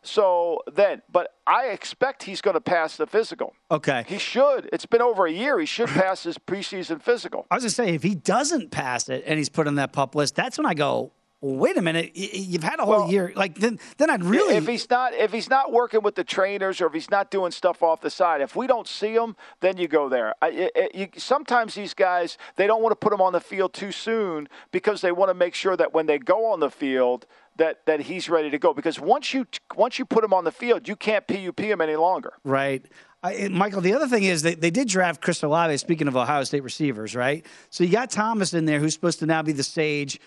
So 0.06 0.62
then, 0.72 1.02
but 1.12 1.34
I 1.48 1.70
expect 1.70 2.24
he's 2.24 2.40
going 2.40 2.54
to 2.54 2.62
pass 2.62 2.96
the 2.96 3.08
physical. 3.08 3.56
Okay. 3.72 4.06
He 4.08 4.20
should. 4.20 4.70
It's 4.72 4.86
been 4.86 5.02
over 5.02 5.26
a 5.26 5.32
year. 5.32 5.60
He 5.60 5.66
should 5.66 5.90
pass 5.90 6.22
his 6.24 6.38
preseason 6.38 7.02
physical. 7.02 7.48
I 7.50 7.56
was 7.56 7.64
going 7.64 7.70
to 7.70 7.76
say, 7.76 7.96
if 7.96 8.04
he 8.04 8.14
doesn't 8.14 8.70
pass 8.70 9.10
it 9.10 9.24
and 9.26 9.40
he's 9.40 9.50
put 9.50 9.68
on 9.68 9.76
that 9.76 9.94
pup 9.94 10.14
list, 10.14 10.36
that's 10.36 10.60
when 10.60 10.68
I 10.68 10.76
go, 10.76 11.12
well, 11.46 11.58
wait 11.58 11.78
a 11.78 11.82
minute. 11.82 12.12
You've 12.16 12.64
had 12.64 12.80
a 12.80 12.86
whole 12.86 13.12
year. 13.12 13.32
Like, 13.36 13.60
then, 13.60 13.80
then 13.98 14.10
I'd 14.10 14.24
really. 14.24 14.56
If 14.56 14.68
he's 14.68 14.90
not, 14.90 15.14
if 15.14 15.32
he's 15.32 15.48
not 15.48 15.72
working 15.72 16.02
with 16.02 16.16
the 16.16 16.24
trainers, 16.24 16.82
or 16.82 16.88
if 16.88 16.94
he's 16.94 17.12
not 17.12 17.30
doing 17.30 17.52
stuff 17.52 17.84
off 17.84 18.02
the 18.02 18.10
side, 18.10 18.42
if 18.42 18.56
we 18.56 18.66
don't 18.66 18.88
see 18.88 19.14
him, 19.14 19.36
then 19.60 19.78
you 19.78 19.88
go 19.88 20.10
there. 20.10 20.34
I, 20.42 20.70
it- 20.76 20.96
you, 20.96 21.08
sometimes 21.18 21.76
these 21.76 21.94
guys 21.94 22.40
they 22.56 22.66
don't 22.66 22.82
want 22.82 22.94
to 22.94 22.96
put 22.96 23.14
him 23.14 23.22
on 23.22 23.32
the 23.32 23.40
field 23.40 23.74
too 23.74 23.92
soon 23.92 24.48
because 24.72 25.02
they 25.02 25.12
want 25.12 25.30
to 25.30 25.36
make 25.36 25.54
sure 25.54 25.78
that 25.78 25.94
when 25.94 26.08
they 26.08 26.18
go 26.18 26.46
on 26.52 26.60
the 26.62 26.72
field 26.72 27.28
that 27.58 27.86
that 27.86 28.02
he's 28.02 28.28
ready 28.28 28.50
to 28.50 28.58
go. 28.58 28.74
Because 28.74 29.00
once 29.00 29.32
you 29.32 29.46
once 29.76 30.00
you 30.00 30.06
put 30.06 30.24
him 30.24 30.34
on 30.34 30.46
the 30.46 30.52
field, 30.52 30.88
you 30.88 30.96
can't 30.96 31.28
PUP 31.28 31.60
him 31.60 31.80
any 31.80 31.96
longer. 31.96 32.34
Right. 32.44 32.84
I, 33.22 33.50
Michael, 33.50 33.82
the 33.82 33.94
other 33.94 34.08
thing 34.08 34.24
is 34.24 34.42
they, 34.42 34.56
they 34.56 34.70
did 34.72 34.88
draft 34.88 35.22
Chris 35.22 35.42
Olave, 35.44 35.78
speaking 35.78 36.08
of 36.08 36.16
Ohio 36.16 36.44
State 36.44 36.64
receivers, 36.64 37.16
right? 37.16 37.46
So 37.70 37.84
you 37.84 37.92
got 37.92 38.10
Thomas 38.12 38.54
in 38.54 38.66
there 38.66 38.80
who's 38.80 38.94
supposed 38.94 39.20
to 39.20 39.26
now 39.26 39.42
be 39.42 39.52
the 39.52 39.64
sage. 39.64 40.20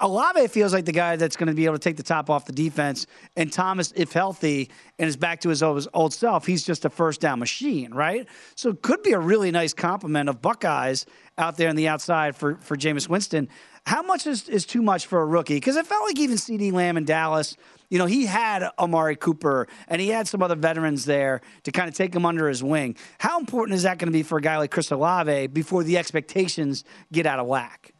Olave 0.00 0.46
feels 0.48 0.72
like 0.72 0.86
the 0.86 0.92
guy 0.92 1.16
that's 1.16 1.36
going 1.36 1.48
to 1.48 1.54
be 1.54 1.66
able 1.66 1.74
to 1.74 1.80
take 1.80 1.96
the 1.96 2.02
top 2.02 2.30
off 2.30 2.46
the 2.46 2.52
defense. 2.52 3.06
And 3.36 3.52
Thomas, 3.52 3.92
if 3.94 4.12
healthy 4.12 4.70
and 4.98 5.08
is 5.08 5.16
back 5.16 5.40
to 5.42 5.50
his 5.50 5.62
old, 5.62 5.86
old 5.92 6.14
self, 6.14 6.46
he's 6.46 6.64
just 6.64 6.84
a 6.84 6.90
first 6.90 7.20
down 7.20 7.38
machine, 7.38 7.92
right? 7.92 8.26
So 8.54 8.70
it 8.70 8.82
could 8.82 9.02
be 9.02 9.12
a 9.12 9.18
really 9.18 9.50
nice 9.50 9.74
complement 9.74 10.28
of 10.28 10.40
Buckeyes 10.40 11.04
out 11.36 11.56
there 11.56 11.68
on 11.68 11.76
the 11.76 11.88
outside 11.88 12.34
for, 12.34 12.56
for 12.56 12.76
Jameis 12.76 13.08
Winston. 13.08 13.48
How 13.86 14.02
much 14.02 14.26
is, 14.26 14.48
is 14.48 14.64
too 14.64 14.80
much 14.80 15.06
for 15.06 15.20
a 15.20 15.26
rookie? 15.26 15.56
Because 15.56 15.76
it 15.76 15.86
felt 15.86 16.04
like 16.04 16.18
even 16.18 16.36
CeeDee 16.36 16.72
Lamb 16.72 16.96
in 16.96 17.04
Dallas, 17.04 17.54
you 17.90 17.98
know, 17.98 18.06
he 18.06 18.24
had 18.24 18.66
Amari 18.78 19.16
Cooper 19.16 19.68
and 19.88 20.00
he 20.00 20.08
had 20.08 20.26
some 20.26 20.42
other 20.42 20.56
veterans 20.56 21.04
there 21.04 21.42
to 21.64 21.72
kind 21.72 21.88
of 21.88 21.94
take 21.94 22.14
him 22.14 22.24
under 22.24 22.48
his 22.48 22.62
wing. 22.62 22.96
How 23.18 23.38
important 23.38 23.76
is 23.76 23.82
that 23.82 23.98
going 23.98 24.10
to 24.10 24.12
be 24.12 24.22
for 24.22 24.38
a 24.38 24.42
guy 24.42 24.56
like 24.56 24.70
Chris 24.70 24.90
Olave 24.90 25.48
before 25.48 25.84
the 25.84 25.98
expectations 25.98 26.84
get 27.12 27.26
out 27.26 27.38
of 27.38 27.46
whack? 27.46 27.93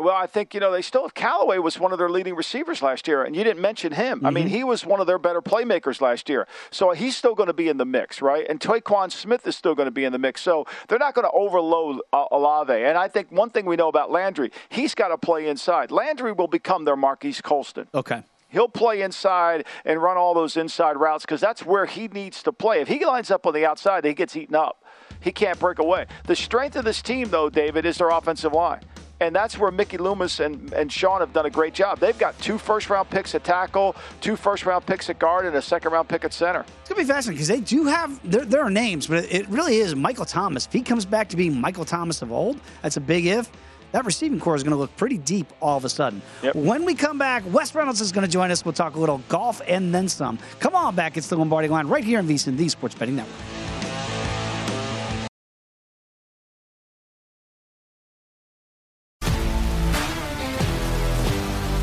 Well, 0.00 0.14
I 0.16 0.26
think 0.26 0.54
you 0.54 0.60
know 0.60 0.72
they 0.72 0.82
still 0.82 1.02
have 1.02 1.14
Callaway 1.14 1.58
was 1.58 1.78
one 1.78 1.92
of 1.92 1.98
their 1.98 2.08
leading 2.08 2.34
receivers 2.34 2.80
last 2.80 3.06
year, 3.06 3.22
and 3.22 3.36
you 3.36 3.44
didn't 3.44 3.60
mention 3.60 3.92
him. 3.92 4.24
I 4.24 4.30
mean, 4.30 4.46
Mm-hmm. 4.46 4.54
he 4.54 4.64
was 4.64 4.86
one 4.86 5.00
of 5.00 5.06
their 5.06 5.18
better 5.18 5.42
playmakers 5.42 6.00
last 6.00 6.28
year, 6.28 6.46
so 6.70 6.92
he's 6.92 7.16
still 7.16 7.34
going 7.34 7.48
to 7.48 7.52
be 7.52 7.68
in 7.68 7.76
the 7.76 7.84
mix, 7.84 8.22
right? 8.22 8.46
And 8.48 8.58
Tre'Quan 8.58 9.12
Smith 9.12 9.46
is 9.46 9.56
still 9.56 9.74
going 9.74 9.86
to 9.86 9.90
be 9.92 10.04
in 10.04 10.12
the 10.12 10.18
mix, 10.18 10.40
so 10.40 10.66
they're 10.88 10.98
not 10.98 11.14
going 11.14 11.26
to 11.26 11.32
overload 11.32 12.00
uh, 12.12 12.24
Olave. 12.30 12.72
And 12.72 12.96
I 12.96 13.08
think 13.08 13.30
one 13.30 13.50
thing 13.50 13.66
we 13.66 13.76
know 13.76 13.88
about 13.88 14.10
Landry, 14.10 14.50
he's 14.70 14.94
got 14.94 15.08
to 15.08 15.18
play 15.18 15.46
inside. 15.48 15.90
Landry 15.90 16.32
will 16.32 16.48
become 16.48 16.84
their 16.86 16.96
Marques 16.96 17.40
Colston. 17.42 17.86
Okay. 17.94 18.22
He'll 18.48 18.68
play 18.68 19.02
inside 19.02 19.64
and 19.84 20.02
run 20.02 20.16
all 20.16 20.34
those 20.34 20.56
inside 20.56 20.96
routes 20.96 21.24
because 21.24 21.40
that's 21.40 21.64
where 21.64 21.86
he 21.86 22.08
needs 22.08 22.42
to 22.44 22.52
play. 22.52 22.80
If 22.80 22.88
he 22.88 23.04
lines 23.04 23.30
up 23.30 23.46
on 23.46 23.54
the 23.54 23.64
outside, 23.66 24.04
he 24.04 24.12
gets 24.14 24.34
eaten 24.34 24.56
up. 24.56 24.82
He 25.20 25.30
can't 25.30 25.58
break 25.60 25.78
away. 25.78 26.06
The 26.26 26.34
strength 26.34 26.74
of 26.74 26.84
this 26.84 27.00
team, 27.02 27.28
though, 27.28 27.48
David, 27.50 27.84
is 27.84 27.98
their 27.98 28.08
offensive 28.08 28.52
line. 28.52 28.80
And 29.20 29.36
that's 29.36 29.58
where 29.58 29.70
Mickey 29.70 29.98
Loomis 29.98 30.40
and, 30.40 30.72
and 30.72 30.90
Sean 30.90 31.20
have 31.20 31.34
done 31.34 31.44
a 31.44 31.50
great 31.50 31.74
job. 31.74 31.98
They've 31.98 32.18
got 32.18 32.38
two 32.38 32.56
first 32.56 32.88
round 32.88 33.10
picks 33.10 33.34
at 33.34 33.44
tackle, 33.44 33.94
two 34.22 34.34
first 34.34 34.64
round 34.64 34.86
picks 34.86 35.10
at 35.10 35.18
guard, 35.18 35.44
and 35.44 35.54
a 35.54 35.62
second 35.62 35.92
round 35.92 36.08
pick 36.08 36.24
at 36.24 36.32
center. 36.32 36.60
It's 36.80 36.88
going 36.88 37.02
to 37.02 37.06
be 37.06 37.12
fascinating 37.12 37.36
because 37.36 37.48
they 37.48 37.60
do 37.60 37.84
have, 37.84 38.18
there, 38.28 38.46
there 38.46 38.62
are 38.62 38.70
names, 38.70 39.06
but 39.06 39.24
it 39.30 39.46
really 39.48 39.76
is 39.76 39.94
Michael 39.94 40.24
Thomas. 40.24 40.66
If 40.66 40.72
he 40.72 40.80
comes 40.80 41.04
back 41.04 41.28
to 41.28 41.36
being 41.36 41.60
Michael 41.60 41.84
Thomas 41.84 42.22
of 42.22 42.32
old, 42.32 42.58
that's 42.82 42.96
a 42.96 43.00
big 43.00 43.26
if. 43.26 43.50
That 43.92 44.06
receiving 44.06 44.38
core 44.38 44.54
is 44.54 44.62
going 44.62 44.72
to 44.72 44.78
look 44.78 44.96
pretty 44.96 45.18
deep 45.18 45.52
all 45.60 45.76
of 45.76 45.84
a 45.84 45.88
sudden. 45.88 46.22
Yep. 46.42 46.54
When 46.54 46.84
we 46.84 46.94
come 46.94 47.18
back, 47.18 47.42
Wes 47.52 47.74
Reynolds 47.74 48.00
is 48.00 48.12
going 48.12 48.24
to 48.24 48.30
join 48.30 48.50
us. 48.50 48.64
We'll 48.64 48.72
talk 48.72 48.94
a 48.94 49.00
little 49.00 49.18
golf 49.28 49.60
and 49.66 49.92
then 49.92 50.08
some. 50.08 50.38
Come 50.60 50.74
on 50.74 50.94
back. 50.94 51.16
It's 51.16 51.26
the 51.26 51.36
Lombardi 51.36 51.68
line 51.68 51.88
right 51.88 52.04
here 52.04 52.20
on 52.20 52.28
VSIN, 52.28 52.56
the 52.56 52.68
Sports 52.68 52.94
Betting 52.94 53.16
Network. 53.16 53.36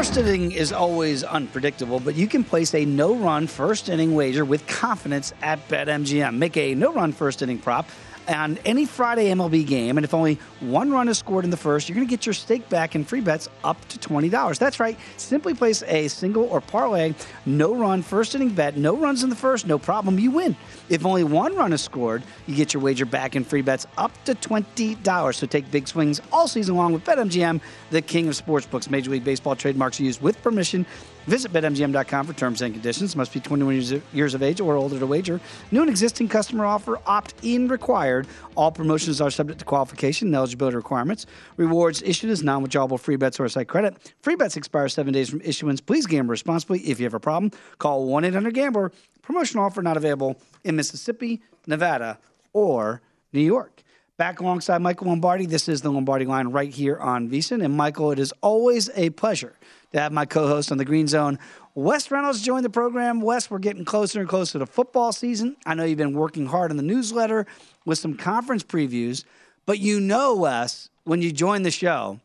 First 0.00 0.16
inning 0.16 0.50
is 0.50 0.72
always 0.72 1.22
unpredictable, 1.22 2.00
but 2.00 2.14
you 2.14 2.26
can 2.26 2.42
place 2.42 2.74
a 2.74 2.86
no 2.86 3.14
run 3.14 3.46
first 3.46 3.90
inning 3.90 4.14
wager 4.14 4.46
with 4.46 4.66
confidence 4.66 5.34
at 5.42 5.58
BetMGM. 5.68 6.38
Make 6.38 6.56
a 6.56 6.74
no 6.74 6.90
run 6.90 7.12
first 7.12 7.42
inning 7.42 7.58
prop 7.58 7.86
on 8.30 8.58
any 8.64 8.86
Friday 8.86 9.26
MLB 9.30 9.66
game, 9.66 9.98
and 9.98 10.04
if 10.04 10.14
only 10.14 10.38
one 10.60 10.90
run 10.90 11.08
is 11.08 11.18
scored 11.18 11.44
in 11.44 11.50
the 11.50 11.56
first, 11.56 11.88
you're 11.88 11.94
going 11.94 12.06
to 12.06 12.10
get 12.10 12.26
your 12.26 12.32
stake 12.32 12.68
back 12.68 12.94
in 12.94 13.04
free 13.04 13.20
bets 13.20 13.48
up 13.64 13.76
to 13.88 13.98
$20. 13.98 14.58
That's 14.58 14.78
right. 14.78 14.96
Simply 15.16 15.52
place 15.54 15.82
a 15.86 16.08
single 16.08 16.44
or 16.44 16.60
parlay, 16.60 17.14
no 17.44 17.74
run 17.74 18.02
first 18.02 18.34
inning 18.34 18.50
bet, 18.50 18.76
no 18.76 18.96
runs 18.96 19.22
in 19.22 19.30
the 19.30 19.36
first, 19.36 19.66
no 19.66 19.78
problem, 19.78 20.18
you 20.18 20.30
win. 20.30 20.56
If 20.88 21.04
only 21.04 21.24
one 21.24 21.56
run 21.56 21.72
is 21.72 21.82
scored, 21.82 22.22
you 22.46 22.54
get 22.54 22.72
your 22.72 22.82
wager 22.82 23.04
back 23.04 23.36
in 23.36 23.44
free 23.44 23.62
bets 23.62 23.86
up 23.98 24.12
to 24.24 24.34
$20. 24.34 25.34
So 25.34 25.46
take 25.46 25.70
big 25.70 25.88
swings 25.88 26.20
all 26.32 26.48
season 26.48 26.76
long 26.76 26.92
with 26.92 27.04
BetMGM, 27.04 27.60
the 27.90 28.02
king 28.02 28.28
of 28.28 28.34
sportsbooks. 28.34 28.90
Major 28.90 29.10
League 29.10 29.24
Baseball 29.24 29.56
trademarks 29.56 29.98
used 29.98 30.22
with 30.22 30.40
permission. 30.42 30.86
Visit 31.26 31.52
BetMGM.com 31.52 32.26
for 32.26 32.32
terms 32.32 32.62
and 32.62 32.72
conditions. 32.72 33.14
Must 33.14 33.32
be 33.32 33.40
21 33.40 34.02
years 34.12 34.34
of- 34.34 34.42
age 34.42 34.60
or 34.60 34.74
older 34.74 34.98
to 34.98 35.06
wager. 35.06 35.38
New 35.70 35.82
and 35.82 35.90
existing 35.90 36.28
customer 36.28 36.64
offer. 36.64 36.98
Opt-in 37.06 37.68
required. 37.68 38.26
All 38.54 38.72
promotions 38.72 39.20
are 39.20 39.30
subject 39.30 39.58
to 39.58 39.64
qualification 39.64 40.28
and 40.28 40.34
eligibility 40.34 40.76
requirements. 40.76 41.26
Rewards 41.56 42.02
issued 42.02 42.30
as 42.30 42.42
non-withdrawable 42.42 42.98
free 42.98 43.16
bets 43.16 43.38
or 43.38 43.48
site 43.48 43.68
credit. 43.68 43.96
Free 44.22 44.34
bets 44.34 44.56
expire 44.56 44.88
seven 44.88 45.12
days 45.12 45.28
from 45.28 45.42
issuance. 45.42 45.80
Please 45.80 46.06
gamble 46.06 46.30
responsibly. 46.30 46.80
If 46.80 46.98
you 46.98 47.04
have 47.04 47.14
a 47.14 47.20
problem, 47.20 47.52
call 47.78 48.06
1-800-GAMBLER. 48.06 48.90
Promotional 49.22 49.64
offer 49.64 49.82
not 49.82 49.96
available 49.96 50.36
in 50.64 50.74
Mississippi, 50.74 51.42
Nevada, 51.66 52.18
or 52.52 53.02
New 53.32 53.40
York. 53.40 53.82
Back 54.16 54.40
alongside 54.40 54.82
Michael 54.82 55.06
Lombardi. 55.08 55.46
This 55.46 55.68
is 55.68 55.82
the 55.82 55.90
Lombardi 55.90 56.26
line 56.26 56.48
right 56.48 56.72
here 56.72 56.98
on 56.98 57.28
VSiN. 57.28 57.64
And 57.64 57.74
Michael, 57.74 58.10
it 58.10 58.18
is 58.18 58.32
always 58.42 58.90
a 58.94 59.10
pleasure 59.10 59.54
to 59.92 60.00
have 60.00 60.12
my 60.12 60.24
co-host 60.24 60.70
on 60.70 60.78
the 60.78 60.84
Green 60.84 61.06
Zone, 61.08 61.38
Wes 61.74 62.10
Reynolds, 62.10 62.42
joined 62.42 62.64
the 62.64 62.70
program. 62.70 63.20
Wes, 63.20 63.50
we're 63.50 63.58
getting 63.58 63.84
closer 63.84 64.20
and 64.20 64.28
closer 64.28 64.58
to 64.58 64.66
football 64.66 65.12
season. 65.12 65.56
I 65.66 65.74
know 65.74 65.84
you've 65.84 65.98
been 65.98 66.14
working 66.14 66.46
hard 66.46 66.70
on 66.70 66.76
the 66.76 66.82
newsletter 66.82 67.46
with 67.84 67.98
some 67.98 68.14
conference 68.14 68.62
previews, 68.62 69.24
but 69.66 69.78
you 69.78 70.00
know, 70.00 70.34
Wes, 70.36 70.90
when 71.04 71.22
you 71.22 71.32
join 71.32 71.62
the 71.62 71.70
show, 71.70 72.20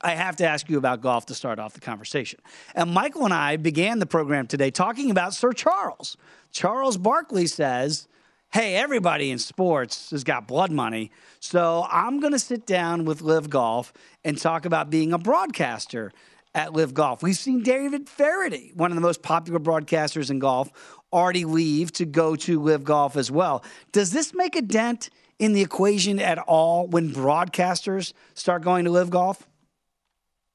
I 0.00 0.14
have 0.14 0.36
to 0.36 0.46
ask 0.46 0.68
you 0.68 0.78
about 0.78 1.00
golf 1.00 1.26
to 1.26 1.34
start 1.34 1.58
off 1.58 1.74
the 1.74 1.80
conversation. 1.80 2.40
And 2.74 2.92
Michael 2.92 3.24
and 3.24 3.32
I 3.32 3.56
began 3.56 4.00
the 4.00 4.06
program 4.06 4.46
today 4.46 4.70
talking 4.70 5.10
about 5.10 5.32
Sir 5.32 5.52
Charles. 5.52 6.16
Charles 6.50 6.96
Barkley 6.96 7.46
says, 7.46 8.08
Hey, 8.52 8.74
everybody 8.74 9.30
in 9.30 9.38
sports 9.38 10.10
has 10.10 10.24
got 10.24 10.46
blood 10.46 10.70
money. 10.70 11.10
So 11.40 11.86
I'm 11.90 12.20
going 12.20 12.34
to 12.34 12.38
sit 12.38 12.66
down 12.66 13.06
with 13.06 13.22
LIV 13.22 13.48
Golf 13.48 13.94
and 14.24 14.36
talk 14.36 14.66
about 14.66 14.90
being 14.90 15.14
a 15.14 15.18
broadcaster 15.18 16.12
at 16.54 16.72
LIV 16.72 16.94
Golf. 16.94 17.22
We've 17.22 17.36
seen 17.36 17.62
David 17.62 18.08
Feherty, 18.08 18.72
one 18.74 18.90
of 18.90 18.94
the 18.94 19.00
most 19.00 19.22
popular 19.22 19.58
broadcasters 19.58 20.30
in 20.30 20.38
golf, 20.38 20.70
already 21.12 21.44
leave 21.44 21.92
to 21.92 22.04
go 22.04 22.36
to 22.36 22.60
LIV 22.60 22.84
Golf 22.84 23.16
as 23.16 23.30
well. 23.30 23.64
Does 23.92 24.10
this 24.10 24.34
make 24.34 24.56
a 24.56 24.62
dent 24.62 25.10
in 25.38 25.52
the 25.52 25.62
equation 25.62 26.18
at 26.20 26.38
all 26.38 26.86
when 26.86 27.10
broadcasters 27.10 28.12
start 28.34 28.62
going 28.62 28.84
to 28.84 28.90
LIV 28.90 29.10
Golf? 29.10 29.48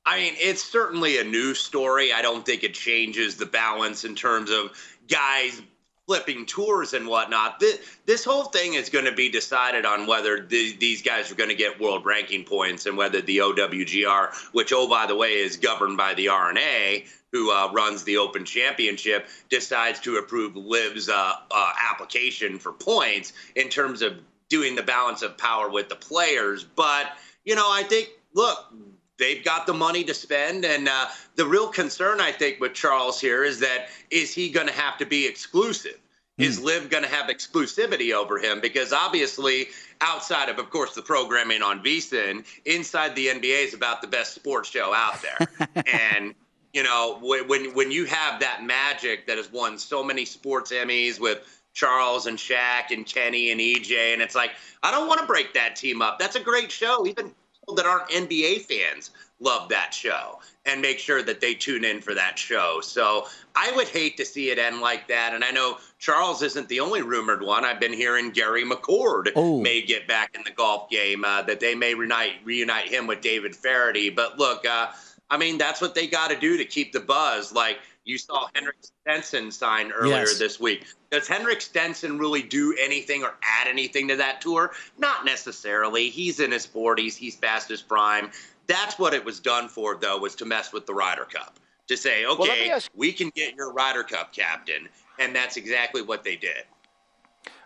I 0.06 0.20
mean, 0.20 0.34
it's 0.38 0.64
certainly 0.64 1.20
a 1.20 1.24
news 1.24 1.60
story. 1.60 2.14
I 2.14 2.22
don't 2.22 2.46
think 2.46 2.64
it 2.64 2.74
changes 2.74 3.36
the 3.36 3.46
balance 3.46 4.06
in 4.06 4.16
terms 4.16 4.50
of 4.50 4.72
guys 5.10 5.62
flipping 6.08 6.46
tours 6.46 6.94
and 6.94 7.06
whatnot. 7.06 7.60
This, 7.60 7.80
this 8.06 8.24
whole 8.24 8.46
thing 8.46 8.76
is 8.76 8.90
going 8.90 9.06
to 9.06 9.12
be 9.12 9.30
decided 9.30 9.86
on 9.86 10.08
whether 10.08 10.42
th- 10.42 10.80
these 10.80 11.02
guys 11.02 11.30
are 11.30 11.36
going 11.36 11.50
to 11.50 11.56
get 11.56 11.80
world 11.82 12.06
ranking 12.06 12.46
points 12.46 12.86
and 12.86 12.98
whether 12.98 13.22
the 13.22 13.40
OWGR, 13.40 14.34
which, 14.54 14.72
oh, 14.74 14.88
by 14.88 15.06
the 15.06 15.16
way, 15.16 15.34
is 15.34 15.58
governed 15.58 15.98
by 15.98 16.14
the 16.14 16.30
R&A, 16.30 17.06
who 17.34 17.52
uh, 17.52 17.70
runs 17.74 18.04
the 18.06 18.18
Open 18.18 18.46
Championship, 18.46 19.28
decides 19.50 20.00
to 20.00 20.16
approve 20.16 20.56
LIV's 20.56 21.10
uh, 21.10 21.34
uh, 21.52 21.74
application 21.92 22.58
for 22.58 22.72
points 22.72 23.34
in 23.56 23.68
terms 23.68 24.02
of 24.02 24.14
doing 24.48 24.76
the 24.76 24.84
balance 24.84 25.22
of 25.24 25.38
power 25.38 25.70
with 25.70 25.90
the 25.90 25.96
players. 25.96 26.64
But, 26.64 27.08
you 27.44 27.56
know, 27.56 27.70
I 27.70 27.84
think, 27.84 28.12
look, 28.34 28.74
they've 29.18 29.44
got 29.44 29.68
the 29.68 29.74
money 29.74 30.04
to 30.04 30.14
spend. 30.14 30.66
And 30.66 30.88
uh, 30.88 31.08
the 31.36 31.46
real 31.46 31.68
concern, 31.68 32.22
I 32.22 32.32
think, 32.32 32.60
with 32.60 32.74
Charles 32.74 33.20
here 33.20 33.44
is 33.44 33.60
that 33.60 33.90
is 34.10 34.34
he 34.34 34.50
going 34.50 34.68
to 34.68 34.74
have 34.74 34.98
to 34.98 35.06
be 35.06 35.26
exclusive? 35.26 35.98
Is 36.38 36.62
LIV 36.62 36.92
going 36.92 37.04
to 37.04 37.10
have 37.10 37.32
exclusivity 37.32 38.14
over 38.14 38.38
him? 38.38 38.62
Because 38.62 38.94
obviously, 38.94 39.70
outside 40.02 40.50
of, 40.50 40.60
of 40.60 40.70
course, 40.70 40.94
the 40.94 41.02
programming 41.02 41.64
on 41.64 41.84
VSiN, 41.84 42.46
inside 42.66 43.16
the 43.16 43.28
NBA 43.28 43.66
is 43.66 43.74
about 43.74 44.04
the 44.04 44.08
best 44.08 44.36
sports 44.36 44.70
show 44.70 44.94
out 44.94 45.20
there. 45.24 45.48
and 45.88 46.36
you 46.74 46.84
know, 46.84 47.18
when 47.24 47.74
when 47.74 47.92
you 47.92 48.06
have 48.06 48.40
that 48.40 48.64
magic 48.64 49.26
that 49.26 49.38
has 49.38 49.52
won 49.52 49.80
so 49.80 50.04
many 50.04 50.26
sports 50.26 50.72
Emmys 50.72 51.20
with 51.20 51.40
Charles 51.74 52.28
and 52.28 52.38
Shaq 52.38 52.92
and 52.92 53.04
Kenny 53.04 53.52
and 53.52 53.60
EJ, 53.60 54.14
and 54.14 54.22
it's 54.22 54.36
like 54.36 54.52
I 54.84 54.92
don't 54.92 55.08
want 55.08 55.20
to 55.20 55.26
break 55.26 55.56
that 55.56 55.76
team 55.76 56.04
up. 56.04 56.20
That's 56.20 56.36
a 56.36 56.40
great 56.40 56.72
show. 56.72 57.08
Even 57.08 57.34
people 57.68 57.76
that 57.76 57.86
aren't 57.86 58.10
NBA 58.10 58.62
fans 58.62 59.12
love 59.40 59.70
that 59.70 59.94
show 59.94 60.40
and 60.66 60.82
make 60.82 60.98
sure 61.00 61.22
that 61.22 61.42
they 61.42 61.54
tune 61.54 61.84
in 61.86 62.02
for 62.02 62.14
that 62.16 62.40
show. 62.40 62.80
So 62.82 63.28
I 63.56 63.72
would 63.76 63.88
hate 63.88 64.18
to 64.18 64.26
see 64.26 64.50
it 64.50 64.58
end 64.58 64.80
like 64.82 65.08
that. 65.10 65.34
And 65.34 65.44
I 65.44 65.52
know 65.52 65.78
Charles 66.00 66.42
isn't 66.42 66.68
the 66.70 66.80
only 66.80 67.02
rumored 67.02 67.44
one. 67.44 67.64
I've 67.66 67.80
been 67.80 67.94
hearing 67.94 68.32
Gary 68.32 68.64
McCord 68.64 69.32
Oh. 69.36 69.62
may 69.62 69.82
get 69.82 70.08
back 70.08 70.34
in 70.34 70.44
the 70.44 70.52
golf 70.52 70.90
game, 70.90 71.24
uh, 71.26 71.42
that 71.44 71.60
they 71.60 71.76
may 71.76 71.94
reunite, 71.94 72.36
reunite 72.46 72.88
him 72.88 73.06
with 73.06 73.22
David 73.22 73.56
Feherty. 73.56 74.10
But 74.10 74.40
look, 74.40 74.66
uh, 74.66 74.88
I 75.30 75.38
mean, 75.38 75.58
that's 75.58 75.82
what 75.82 75.94
they 75.94 76.08
got 76.08 76.30
to 76.30 76.38
do 76.38 76.58
to 76.58 76.66
keep 76.66 76.94
the 76.94 77.02
buzz. 77.02 77.52
Like 77.54 77.80
you 78.08 78.18
saw 78.18 78.48
Henrik 78.56 78.78
Stenson 78.82 79.52
sign 79.52 79.92
earlier 79.92 80.20
Yes. 80.20 80.40
this 80.40 80.60
week. 80.60 80.86
Does 81.12 81.28
Henrik 81.28 81.60
Stenson 81.62 82.18
really 82.18 82.42
do 82.42 82.76
anything 82.80 83.24
or 83.24 83.36
add 83.44 83.68
anything 83.68 84.08
to 84.08 84.16
that 84.16 84.40
tour? 84.42 84.72
Not 84.98 85.26
necessarily. 85.26 86.10
He's 86.10 86.40
in 86.40 86.52
his 86.52 86.66
40s. 86.66 87.16
He's 87.18 87.36
past 87.36 87.68
his 87.68 87.82
prime. 87.82 88.32
That's 88.68 88.98
what 88.98 89.14
it 89.14 89.24
was 89.24 89.40
done 89.40 89.68
for, 89.68 89.96
though, 89.96 90.18
was 90.18 90.36
to 90.36 90.46
mess 90.46 90.72
with 90.72 90.86
the 90.86 90.94
Ryder 90.94 91.26
Cup. 91.26 91.60
To 91.90 91.96
say, 91.98 92.26
let 92.28 92.38
me 92.40 92.46
okay, 92.50 92.70
ask- 92.70 92.92
we 92.96 93.12
can 93.14 93.30
get 93.36 93.56
your 93.56 93.72
Ryder 93.74 94.04
Cup 94.04 94.34
captain. 94.34 94.88
And 95.20 95.36
that's 95.36 95.58
exactly 95.58 96.02
what 96.02 96.24
they 96.24 96.36
did. 96.36 96.64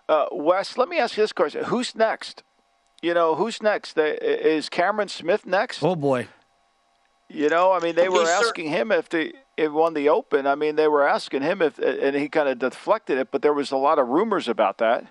Uh, 0.09 0.25
Wes, 0.31 0.77
let 0.77 0.89
me 0.89 0.97
ask 0.99 1.17
you 1.17 1.23
this 1.23 1.33
question: 1.33 1.65
Who's 1.65 1.95
next? 1.95 2.43
You 3.01 3.13
know, 3.13 3.35
who's 3.35 3.61
next? 3.63 3.97
Is 3.97 4.69
Cameron 4.69 5.07
Smith 5.07 5.45
next? 5.45 5.81
Oh 5.83 5.95
boy. 5.95 6.27
You 7.29 7.49
know, 7.49 7.71
I 7.71 7.79
mean, 7.79 7.95
they 7.95 8.09
were 8.09 8.19
He's 8.21 8.29
asking 8.29 8.69
him 8.69 8.91
if 8.91 9.09
they 9.09 9.33
he 9.57 9.67
won 9.67 9.93
the 9.93 10.09
Open. 10.09 10.47
I 10.47 10.55
mean, 10.55 10.75
they 10.75 10.87
were 10.87 11.07
asking 11.07 11.41
him 11.41 11.61
if, 11.61 11.77
and 11.79 12.15
he 12.15 12.29
kind 12.29 12.49
of 12.49 12.59
deflected 12.59 13.17
it. 13.17 13.29
But 13.31 13.41
there 13.41 13.53
was 13.53 13.71
a 13.71 13.77
lot 13.77 13.99
of 13.99 14.07
rumors 14.07 14.47
about 14.47 14.77
that. 14.79 15.05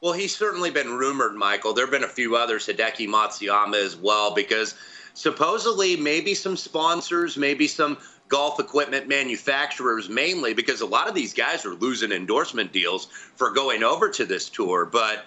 Well, 0.00 0.12
he's 0.12 0.34
certainly 0.34 0.70
been 0.70 0.92
rumored, 0.92 1.34
Michael. 1.34 1.72
There 1.74 1.84
have 1.84 1.92
been 1.92 2.04
a 2.04 2.08
few 2.08 2.36
others, 2.36 2.66
Hideki 2.66 3.08
Matsuyama 3.08 3.84
as 3.84 3.96
well, 3.96 4.32
because 4.32 4.76
supposedly 5.14 5.96
maybe 5.96 6.34
some 6.34 6.56
sponsors, 6.56 7.36
maybe 7.36 7.66
some 7.66 7.98
golf 8.28 8.60
equipment 8.60 9.08
manufacturers 9.08 10.08
mainly, 10.08 10.54
because 10.54 10.82
a 10.82 10.86
lot 10.86 11.08
of 11.08 11.14
these 11.14 11.34
guys 11.34 11.66
are 11.66 11.74
losing 11.74 12.12
endorsement 12.12 12.72
deals 12.72 13.06
for 13.06 13.50
going 13.50 13.82
over 13.82 14.08
to 14.10 14.24
this 14.24 14.48
tour. 14.48 14.84
But 14.84 15.24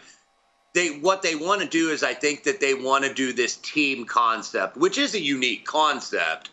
they 0.73 0.99
what 0.99 1.21
they 1.21 1.35
want 1.35 1.61
to 1.61 1.67
do 1.67 1.89
is 1.89 2.01
I 2.01 2.13
think 2.13 2.43
that 2.43 2.61
they 2.61 2.73
want 2.73 3.03
to 3.03 3.13
do 3.13 3.33
this 3.33 3.57
team 3.57 4.05
concept, 4.05 4.77
which 4.77 4.97
is 4.97 5.15
a 5.15 5.21
unique 5.21 5.65
concept. 5.65 6.51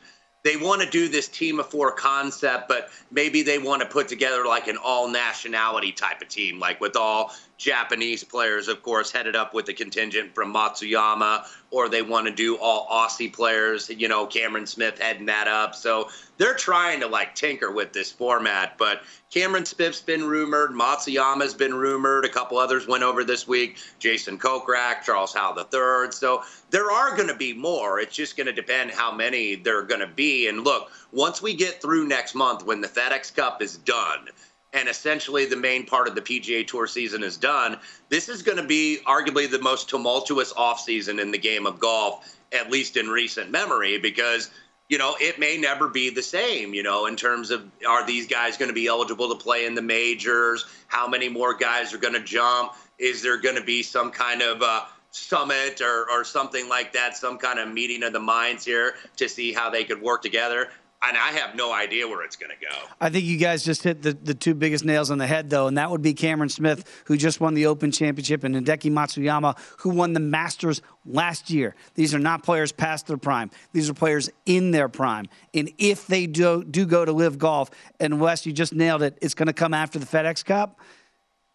They 0.49 0.57
want 0.57 0.81
to 0.81 0.89
do 0.89 1.09
this 1.09 1.29
team 1.29 1.61
of 1.61 1.69
four 1.69 1.93
concept, 1.93 2.69
but 2.69 2.89
maybe 3.11 3.43
they 3.43 3.59
want 3.59 3.83
to 3.83 3.87
put 3.87 4.09
together 4.09 4.47
like 4.47 4.67
an 4.67 4.79
all 4.83 5.07
nationality 5.07 5.93
type 5.93 6.23
of 6.23 6.29
team, 6.31 6.59
like 6.59 6.81
with 6.81 6.97
all 6.97 7.35
Japanese 7.59 8.23
players, 8.23 8.69
of 8.69 8.83
course, 8.85 9.11
headed 9.11 9.35
up 9.35 9.53
with 9.53 9.67
the 9.67 9.75
contingent 9.75 10.33
from 10.33 10.55
Matsuyama, 10.55 11.45
or 11.73 11.89
they 11.89 12.03
want 12.03 12.27
to 12.29 12.33
do 12.33 12.57
all 12.57 12.87
Aussie 12.89 13.33
players, 13.33 13.91
you 13.91 14.09
know, 14.09 14.27
Cameron 14.27 14.65
Smith 14.65 14.99
heading 14.99 15.27
that 15.27 15.49
up. 15.49 15.75
So 15.75 16.09
they're 16.39 16.55
trying 16.55 17.01
to 17.01 17.09
like 17.09 17.35
tinker 17.35 17.73
with 17.73 17.93
this 17.93 18.13
format, 18.13 18.79
but 18.79 19.03
Cameron 19.31 19.67
Smith's 19.67 20.01
been 20.01 20.25
rumored, 20.25 20.71
Matsuyama's 20.71 21.53
been 21.53 21.75
rumored, 21.75 22.25
a 22.25 22.29
couple 22.29 22.59
others 22.59 22.87
went 22.87 23.03
over 23.03 23.25
this 23.25 23.49
week, 23.49 23.79
Jason 23.99 24.39
Kokrak, 24.39 25.03
Charles 25.03 25.35
Howell 25.35 25.59
III. 25.59 26.13
So 26.13 26.45
there 26.71 26.91
are 26.93 27.17
going 27.17 27.29
to 27.29 27.35
be 27.35 27.53
more. 27.53 27.99
It's 27.99 28.15
just 28.15 28.37
going 28.37 28.47
to 28.47 28.53
depend 28.53 28.93
how 28.93 29.13
many 29.13 29.57
there 29.57 29.79
are 29.79 29.83
going 29.83 30.01
to 30.01 30.07
be. 30.07 30.49
And 30.49 30.63
look, 30.63 30.93
once 31.13 31.43
we 31.43 31.55
get 31.55 31.83
through 31.83 32.07
next 32.07 32.37
month, 32.37 32.65
when 32.65 32.81
the 32.81 32.89
FedEx 32.89 33.35
Cup 33.35 33.61
is 33.61 33.79
done, 33.79 34.29
and 34.73 34.89
essentially 34.89 35.47
the 35.47 35.57
main 35.57 35.87
part 35.87 36.09
of 36.09 36.15
the 36.15 36.21
PGA 36.21 36.67
Tour 36.67 36.87
season 36.87 37.23
is 37.23 37.37
done, 37.37 37.79
this 38.09 38.29
is 38.29 38.43
going 38.43 38.59
to 38.59 38.67
be 38.67 38.99
arguably 39.07 39.51
the 39.51 39.61
most 39.61 39.89
tumultuous 39.89 40.53
offseason 40.53 41.21
in 41.21 41.31
the 41.31 41.39
game 41.39 41.67
of 41.67 41.79
golf, 41.79 42.37
at 42.53 42.71
least 42.71 42.97
in 42.97 43.09
recent 43.09 43.51
memory, 43.51 43.99
because 43.99 44.51
you 44.89 44.99
know 44.99 45.17
it 45.21 45.39
may 45.39 45.57
never 45.57 45.89
be 45.89 46.11
the 46.11 46.23
same. 46.23 46.75
You 46.75 46.83
know, 46.83 47.07
in 47.07 47.17
terms 47.17 47.51
of 47.51 47.65
are 47.87 48.07
these 48.07 48.27
guys 48.27 48.57
going 48.57 48.69
to 48.69 48.75
be 48.75 48.87
eligible 48.87 49.29
to 49.31 49.43
play 49.43 49.65
in 49.67 49.75
the 49.75 49.83
majors? 49.83 50.67
How 50.87 51.09
many 51.09 51.29
more 51.29 51.55
guys 51.55 51.95
are 51.95 51.99
going 51.99 52.15
to 52.15 52.23
jump? 52.23 52.73
Is 52.99 53.23
there 53.23 53.39
going 53.39 53.57
to 53.57 53.65
be 53.65 53.83
some 53.83 54.11
kind 54.11 54.43
of 54.43 54.61
uh, 54.61 54.85
summit 55.11 55.81
or, 55.81 56.11
or 56.11 56.25
something 56.25 56.69
like 56.69 56.93
that, 56.93 57.17
some 57.17 57.39
kind 57.39 57.59
of 57.59 57.69
meeting 57.69 58.03
of 58.03 58.13
the 58.13 58.21
minds 58.21 58.65
here 58.65 58.95
to 59.17 59.29
see 59.29 59.53
how 59.53 59.71
they 59.71 59.85
could 59.85 60.03
work 60.03 60.23
together? 60.23 60.69
And 61.01 61.17
I 61.17 61.31
have 61.31 61.55
no 61.55 61.73
idea 61.73 62.09
where 62.09 62.25
it's 62.25 62.35
going 62.35 62.51
to 62.51 62.57
go. 62.57 62.75
I 63.01 63.09
think 63.09 63.25
you 63.25 63.37
guys 63.37 63.65
just 63.65 63.85
hit 63.85 64.03
the, 64.03 64.15
the 64.15 64.35
two 64.35 64.55
biggest 64.55 64.85
nails 64.85 65.13
on 65.13 65.19
the 65.19 65.29
head, 65.29 65.49
though, 65.49 65.69
and 65.69 65.79
that 65.79 65.93
would 65.93 66.03
be 66.03 66.13
Cameron 66.13 66.49
Smith, 66.49 67.03
who 67.05 67.17
just 67.17 67.41
won 67.41 67.55
the 67.55 67.67
Open 67.67 67.93
Championship, 67.93 68.43
and 68.43 68.57
Hideki 68.57 68.91
Matsuyama, 68.91 69.57
who 69.79 69.91
won 69.91 70.13
the 70.13 70.21
Masters 70.21 70.83
last 71.07 71.51
year. 71.51 71.77
These 71.95 72.17
are 72.17 72.19
not 72.19 72.43
players 72.43 72.73
past 72.73 73.07
their 73.07 73.17
prime. 73.17 73.53
These 73.73 73.89
are 73.89 73.95
players 73.95 74.29
in 74.45 74.73
their 74.73 74.89
prime. 74.89 75.27
And 75.55 75.71
if 75.79 76.09
they 76.09 76.27
do, 76.27 76.65
do 76.65 76.85
go 76.85 77.05
to 77.05 77.13
LIV 77.13 77.39
golf, 77.39 77.71
and 78.01 78.21
Wes, 78.21 78.45
you 78.45 78.53
just 78.53 78.75
nailed 78.75 79.03
it, 79.03 79.17
it's 79.23 79.35
going 79.35 79.47
to 79.47 79.53
come 79.53 79.75
after 79.75 80.01
the 80.01 80.07
FedEx 80.07 80.45
Cup. 80.45 80.81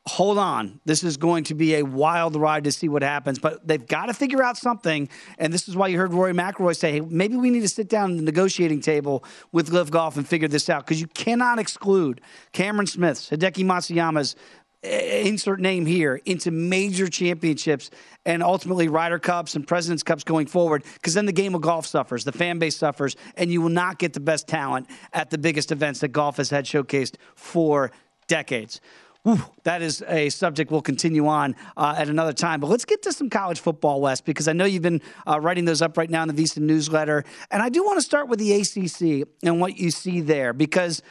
Hold 0.05 0.37
on. 0.37 0.81
This 0.85 1.03
is 1.03 1.15
going 1.15 1.45
to 1.45 1.55
be 1.55 1.75
a 1.75 1.83
wild 1.83 2.35
ride 2.35 2.65
to 2.65 2.71
see 2.71 2.89
what 2.89 3.03
happens, 3.03 3.39
but 3.39 3.65
they've 3.65 3.85
got 3.85 4.07
to 4.07 4.13
figure 4.13 4.43
out 4.43 4.57
something. 4.57 5.07
And 5.37 5.53
this 5.53 5.67
is 5.69 5.77
why 5.77 5.87
you 5.87 5.97
heard 5.97 6.13
Rory 6.13 6.33
McIlroy 6.33 6.75
say, 6.75 6.93
hey, 6.93 6.99
maybe 7.01 7.37
we 7.37 7.49
need 7.49 7.61
to 7.61 7.69
sit 7.69 7.87
down 7.87 8.11
at 8.11 8.17
the 8.17 8.23
negotiating 8.23 8.81
table 8.81 9.23
with 9.53 9.69
LIV 9.69 9.91
Golf 9.91 10.17
and 10.17 10.27
figure 10.27 10.49
this 10.49 10.69
out 10.69 10.85
because 10.85 10.99
you 10.99 11.07
cannot 11.07 11.57
exclude 11.57 12.19
Cameron 12.51 12.87
Smith's, 12.87 13.29
Hideki 13.29 13.63
Matsuyama's, 13.63 14.35
eh, 14.83 15.21
insert 15.25 15.61
name 15.61 15.85
here 15.85 16.19
into 16.25 16.51
major 16.51 17.07
championships 17.07 17.89
and 18.25 18.43
ultimately 18.43 18.89
Ryder 18.89 19.19
Cups 19.19 19.55
and 19.55 19.65
President's 19.65 20.03
Cups 20.03 20.25
going 20.25 20.47
forward 20.47 20.83
because 20.95 21.13
then 21.13 21.25
the 21.25 21.31
game 21.31 21.55
of 21.55 21.61
golf 21.61 21.85
suffers, 21.85 22.25
the 22.25 22.33
fan 22.33 22.59
base 22.59 22.75
suffers, 22.75 23.15
and 23.37 23.49
you 23.49 23.61
will 23.61 23.69
not 23.69 23.99
get 23.99 24.11
the 24.11 24.19
best 24.19 24.49
talent 24.49 24.89
at 25.13 25.29
the 25.29 25.37
biggest 25.37 25.71
events 25.71 26.01
that 26.01 26.09
golf 26.09 26.35
has 26.35 26.49
had 26.49 26.65
showcased 26.65 27.15
for 27.35 27.91
decades. 28.27 28.81
Whew, 29.23 29.39
that 29.63 29.81
is 29.81 30.03
a 30.09 30.29
subject 30.29 30.69
we'll 30.69 30.81
continue 30.81 31.27
on 31.27 31.55
uh, 31.77 31.95
at 31.97 32.09
another 32.09 32.33
time. 32.33 32.59
But 32.59 32.67
let's 32.67 32.83
get 32.83 33.01
to 33.03 33.13
some 33.13 33.29
college 33.29 33.61
football, 33.61 34.01
Wes, 34.01 34.19
because 34.19 34.49
I 34.49 34.53
know 34.53 34.65
you've 34.65 34.81
been 34.81 35.01
uh, 35.25 35.39
writing 35.39 35.63
those 35.63 35.81
up 35.81 35.97
right 35.97 36.09
now 36.09 36.23
in 36.23 36.27
the 36.27 36.43
VSiN 36.43 36.63
newsletter. 36.63 37.23
And 37.49 37.61
I 37.61 37.69
do 37.69 37.83
want 37.85 37.97
to 37.97 38.01
start 38.01 38.27
with 38.27 38.39
the 38.39 38.53
ACC 38.53 39.27
and 39.41 39.61
what 39.61 39.77
you 39.77 39.91
see 39.91 40.19
there 40.19 40.51
because 40.51 41.01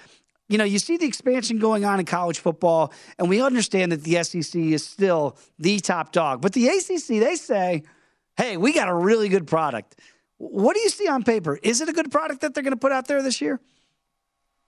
you 0.49 0.59
know, 0.59 0.65
you 0.65 0.79
see 0.79 0.99
the 0.99 1.07
expansion 1.07 1.59
going 1.59 1.87
on 1.87 1.99
in 1.99 2.05
college 2.05 2.39
football, 2.41 2.93
and 3.19 3.27
we 3.27 3.41
understand 3.41 3.91
that 3.91 4.03
the 4.03 4.23
SEC 4.23 4.55
is 4.61 4.85
still 4.85 5.39
the 5.59 5.81
top 5.81 6.13
dog. 6.13 6.43
But 6.43 6.53
the 6.53 6.69
ACC, 6.69 7.21
they 7.21 7.37
say, 7.37 7.85
hey, 8.37 8.59
we 8.59 8.75
got 8.75 8.89
a 8.89 8.95
really 8.95 9.31
good 9.31 9.47
product. 9.47 9.97
What 10.37 10.75
do 10.75 10.81
you 10.81 10.91
see 10.91 11.09
on 11.09 11.23
paper? 11.23 11.59
Is 11.63 11.81
it 11.81 11.89
a 11.89 11.93
good 11.93 12.11
product 12.11 12.43
that 12.43 12.53
they're 12.53 12.63
going 12.63 12.75
to 12.75 12.79
put 12.79 12.93
out 12.93 13.09
there 13.09 13.23
this 13.23 13.41
year? 13.41 13.61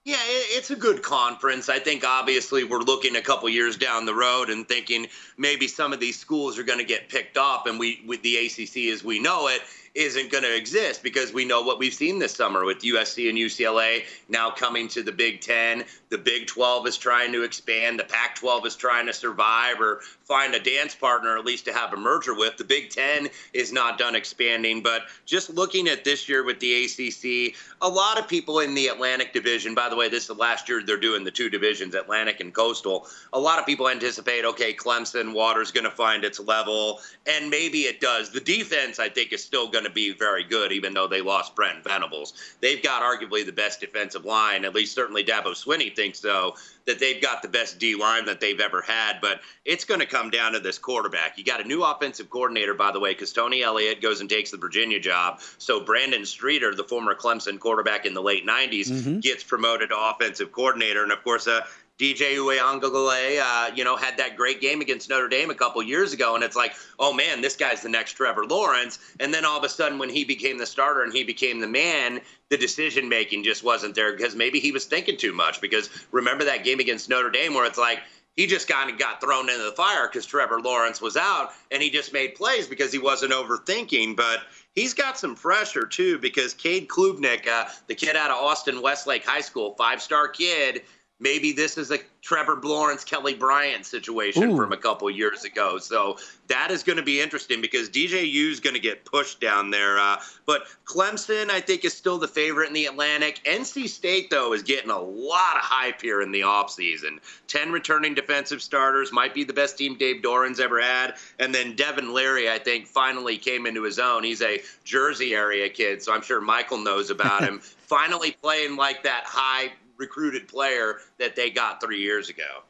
Yeah, 0.04 0.18
it's 0.20 0.70
a 0.70 0.76
good 0.76 1.02
conference. 1.02 1.70
I 1.70 1.78
think 1.78 2.04
obviously 2.04 2.62
we're 2.62 2.80
looking 2.80 3.16
a 3.16 3.22
couple 3.22 3.48
years 3.48 3.78
down 3.78 4.04
the 4.04 4.14
road 4.14 4.50
and 4.50 4.68
thinking 4.68 5.06
maybe 5.38 5.66
some 5.66 5.94
of 5.94 6.00
these 6.00 6.18
schools 6.18 6.58
are 6.58 6.62
going 6.62 6.78
to 6.78 6.84
get 6.84 7.08
picked 7.08 7.38
up, 7.38 7.66
and 7.66 7.78
we 7.78 8.02
with 8.06 8.20
the 8.22 8.36
ACC 8.36 8.92
as 8.92 9.02
we 9.02 9.18
know 9.18 9.48
it 9.48 9.62
isn't 9.94 10.32
going 10.32 10.42
to 10.42 10.56
exist 10.56 11.02
because 11.02 11.32
we 11.32 11.44
know 11.44 11.62
what 11.62 11.78
we've 11.78 11.94
seen 11.94 12.18
this 12.18 12.34
summer 12.34 12.64
with 12.64 12.80
USC 12.80 13.28
and 13.28 13.38
UCLA 13.38 14.02
now 14.28 14.50
coming 14.50 14.88
to 14.88 15.02
the 15.02 15.12
Big 15.12 15.40
Ten. 15.40 15.84
The 16.10 16.18
Big 16.18 16.48
12 16.48 16.88
is 16.88 16.96
trying 16.96 17.32
to 17.32 17.44
expand. 17.44 18.00
The 18.00 18.04
Pac 18.04 18.34
12 18.34 18.66
is 18.66 18.76
trying 18.76 19.06
to 19.06 19.12
survive 19.12 19.80
or 19.80 20.00
find 20.24 20.54
a 20.54 20.60
dance 20.60 20.94
partner, 20.94 21.38
at 21.38 21.44
least 21.44 21.64
to 21.66 21.72
have 21.72 21.92
a 21.92 21.96
merger 21.96 22.34
with. 22.34 22.56
The 22.56 22.64
Big 22.64 22.90
Ten 22.90 23.28
is 23.52 23.72
not 23.72 23.98
done 23.98 24.16
expanding. 24.16 24.82
But 24.82 25.02
just 25.26 25.50
looking 25.50 25.86
at 25.86 26.04
this 26.04 26.28
year 26.28 26.44
with 26.44 26.58
the 26.58 26.84
ACC, 26.84 27.54
a 27.80 27.88
lot 27.88 28.18
of 28.18 28.26
people 28.26 28.60
in 28.60 28.74
the 28.74 28.88
Atlantic 28.88 29.32
Division, 29.32 29.74
by 29.74 29.88
the 29.88 29.96
way, 29.96 30.08
this 30.08 30.22
is 30.22 30.28
the 30.28 30.34
last 30.34 30.68
year 30.68 30.82
they're 30.84 30.96
doing 30.96 31.22
the 31.22 31.30
two 31.30 31.48
divisions, 31.48 31.94
Atlantic 31.94 32.40
and 32.40 32.52
Coastal. 32.52 33.06
A 33.32 33.38
lot 33.38 33.58
of 33.60 33.66
people 33.66 33.88
anticipate, 33.88 34.44
okay, 34.44 34.74
Clemson, 34.74 35.32
Water's 35.32 35.70
going 35.70 35.84
to 35.84 35.90
find 35.90 36.24
its 36.24 36.40
level. 36.40 37.00
And 37.26 37.48
maybe 37.48 37.82
it 37.82 38.00
does. 38.00 38.30
The 38.30 38.40
defense, 38.40 38.98
I 38.98 39.08
think, 39.08 39.32
is 39.32 39.44
still 39.44 39.68
going 39.68 39.83
to 39.84 39.90
be 39.90 40.12
very 40.12 40.44
good, 40.44 40.72
even 40.72 40.94
though 40.94 41.06
they 41.06 41.20
lost 41.20 41.54
Brent 41.54 41.84
Venables. 41.84 42.34
They've 42.60 42.82
got 42.82 43.02
arguably 43.02 43.44
the 43.44 43.52
best 43.52 43.80
defensive 43.80 44.24
line, 44.24 44.64
at 44.64 44.74
least 44.74 44.94
certainly 44.94 45.24
Dabo 45.24 45.52
Swinney 45.52 45.94
thinks 45.94 46.20
so, 46.20 46.54
that 46.86 46.98
they've 46.98 47.20
got 47.20 47.42
the 47.42 47.48
best 47.48 47.78
D 47.78 47.94
line 47.94 48.24
that 48.26 48.40
they've 48.40 48.60
ever 48.60 48.82
had. 48.82 49.20
But 49.20 49.40
it's 49.64 49.84
going 49.84 50.00
to 50.00 50.06
come 50.06 50.30
down 50.30 50.52
to 50.52 50.60
this 50.60 50.78
quarterback. 50.78 51.38
You 51.38 51.44
got 51.44 51.60
a 51.60 51.64
new 51.64 51.82
offensive 51.82 52.30
coordinator, 52.30 52.74
by 52.74 52.90
the 52.90 53.00
way, 53.00 53.12
because 53.12 53.32
Tony 53.32 53.62
Elliott 53.62 54.02
goes 54.02 54.20
and 54.20 54.28
takes 54.28 54.50
the 54.50 54.56
Virginia 54.56 55.00
job. 55.00 55.40
So 55.58 55.80
Brandon 55.80 56.26
Streeter, 56.26 56.74
the 56.74 56.84
former 56.84 57.14
Clemson 57.14 57.58
quarterback 57.58 58.06
in 58.06 58.14
the 58.14 58.22
late 58.22 58.46
90s, 58.46 58.88
mm-hmm. 58.88 59.18
gets 59.20 59.42
promoted 59.44 59.90
to 59.90 59.96
offensive 59.98 60.52
coordinator. 60.52 61.02
And 61.02 61.12
of 61.12 61.22
course, 61.24 61.46
uh, 61.46 61.62
DJ 61.96 62.36
Uiagalelei, 62.36 63.40
uh, 63.40 63.70
you 63.72 63.84
know, 63.84 63.94
had 63.94 64.16
that 64.16 64.36
great 64.36 64.60
game 64.60 64.80
against 64.80 65.08
Notre 65.08 65.28
Dame 65.28 65.50
a 65.50 65.54
couple 65.54 65.80
years 65.80 66.12
ago, 66.12 66.34
and 66.34 66.42
it's 66.42 66.56
like, 66.56 66.74
oh 66.98 67.12
man, 67.12 67.40
this 67.40 67.54
guy's 67.54 67.82
the 67.82 67.88
next 67.88 68.14
Trevor 68.14 68.46
Lawrence. 68.46 68.98
And 69.20 69.32
then 69.32 69.44
all 69.44 69.58
of 69.58 69.64
a 69.64 69.68
sudden, 69.68 69.98
when 69.98 70.08
he 70.08 70.24
became 70.24 70.58
the 70.58 70.66
starter 70.66 71.04
and 71.04 71.12
he 71.12 71.22
became 71.22 71.60
the 71.60 71.68
man, 71.68 72.20
the 72.48 72.56
decision 72.56 73.08
making 73.08 73.44
just 73.44 73.62
wasn't 73.62 73.94
there 73.94 74.16
because 74.16 74.34
maybe 74.34 74.58
he 74.58 74.72
was 74.72 74.86
thinking 74.86 75.16
too 75.16 75.32
much. 75.32 75.60
Because 75.60 75.88
remember 76.10 76.44
that 76.44 76.64
game 76.64 76.80
against 76.80 77.08
Notre 77.08 77.30
Dame 77.30 77.54
where 77.54 77.64
it's 77.64 77.78
like 77.78 78.00
he 78.34 78.48
just 78.48 78.66
kind 78.66 78.90
of 78.90 78.98
got 78.98 79.20
thrown 79.20 79.48
into 79.48 79.62
the 79.62 79.72
fire 79.72 80.08
because 80.08 80.26
Trevor 80.26 80.60
Lawrence 80.60 81.00
was 81.00 81.16
out, 81.16 81.50
and 81.70 81.80
he 81.80 81.90
just 81.90 82.12
made 82.12 82.34
plays 82.34 82.66
because 82.66 82.92
he 82.92 82.98
wasn't 82.98 83.32
overthinking, 83.32 84.16
but. 84.16 84.40
He's 84.74 84.92
got 84.92 85.16
some 85.16 85.36
pressure 85.36 85.86
too 85.86 86.18
because 86.18 86.52
Cade 86.52 86.88
Klubnik, 86.88 87.46
uh, 87.46 87.66
the 87.86 87.94
kid 87.94 88.16
out 88.16 88.32
of 88.32 88.38
Austin 88.38 88.82
Westlake 88.82 89.24
High 89.24 89.40
School, 89.40 89.76
five-star 89.76 90.26
kid, 90.26 90.82
maybe 91.24 91.52
this 91.52 91.78
is 91.78 91.90
a 91.90 91.98
Trevor 92.20 92.60
Lawrence, 92.62 93.02
Kelly 93.02 93.34
Bryant 93.34 93.84
situation 93.84 94.50
Ooh. 94.50 94.56
from 94.56 94.72
a 94.72 94.76
couple 94.76 95.10
years 95.10 95.44
ago. 95.44 95.78
So 95.78 96.18
that 96.48 96.70
is 96.70 96.82
going 96.82 96.98
to 96.98 97.02
be 97.02 97.20
interesting 97.20 97.60
because 97.60 97.88
DJU 97.88 98.50
is 98.50 98.60
going 98.60 98.74
to 98.74 98.80
get 98.80 99.04
pushed 99.04 99.40
down 99.40 99.70
there. 99.70 99.98
Uh, 99.98 100.20
but 100.46 100.64
Clemson, 100.84 101.50
I 101.50 101.60
think, 101.60 101.84
is 101.84 101.94
still 101.94 102.18
the 102.18 102.28
favorite 102.28 102.68
in 102.68 102.74
the 102.74 102.86
Atlantic. 102.86 103.40
NC 103.44 103.88
State, 103.88 104.30
though, 104.30 104.52
is 104.52 104.62
getting 104.62 104.90
a 104.90 104.98
lot 104.98 105.56
of 105.56 105.62
hype 105.62 106.00
here 106.00 106.20
in 106.20 106.30
the 106.30 106.42
offseason. 106.42 107.18
10 107.46 107.72
returning 107.72 108.14
defensive 108.14 108.62
starters, 108.62 109.10
might 109.10 109.34
be 109.34 109.44
the 109.44 109.52
best 109.52 109.78
team 109.78 109.96
Dave 109.96 110.22
Doeren's 110.22 110.60
ever 110.60 110.80
had. 110.80 111.14
And 111.40 111.54
then 111.54 111.74
Devin 111.74 112.12
Leary, 112.12 112.50
I 112.50 112.58
think, 112.58 112.86
finally 112.86 113.38
came 113.38 113.66
into 113.66 113.82
his 113.82 113.98
own. 113.98 114.24
He's 114.24 114.42
a 114.42 114.60
Jersey 114.84 115.34
area 115.34 115.70
kid, 115.70 116.02
so 116.02 116.12
I'm 116.12 116.22
sure 116.22 116.40
Michael 116.40 116.78
knows 116.78 117.08
about 117.08 117.42
him. 117.48 117.60
finally 117.60 118.32
playing 118.42 118.76
like 118.76 119.02
that 119.02 119.24
high 119.26 119.72
recruited 119.96 120.48
player 120.48 120.98
that 121.18 121.36
they 121.36 121.50
got 121.50 121.80
three 121.80 122.00
years 122.00 122.28
ago. 122.28 122.62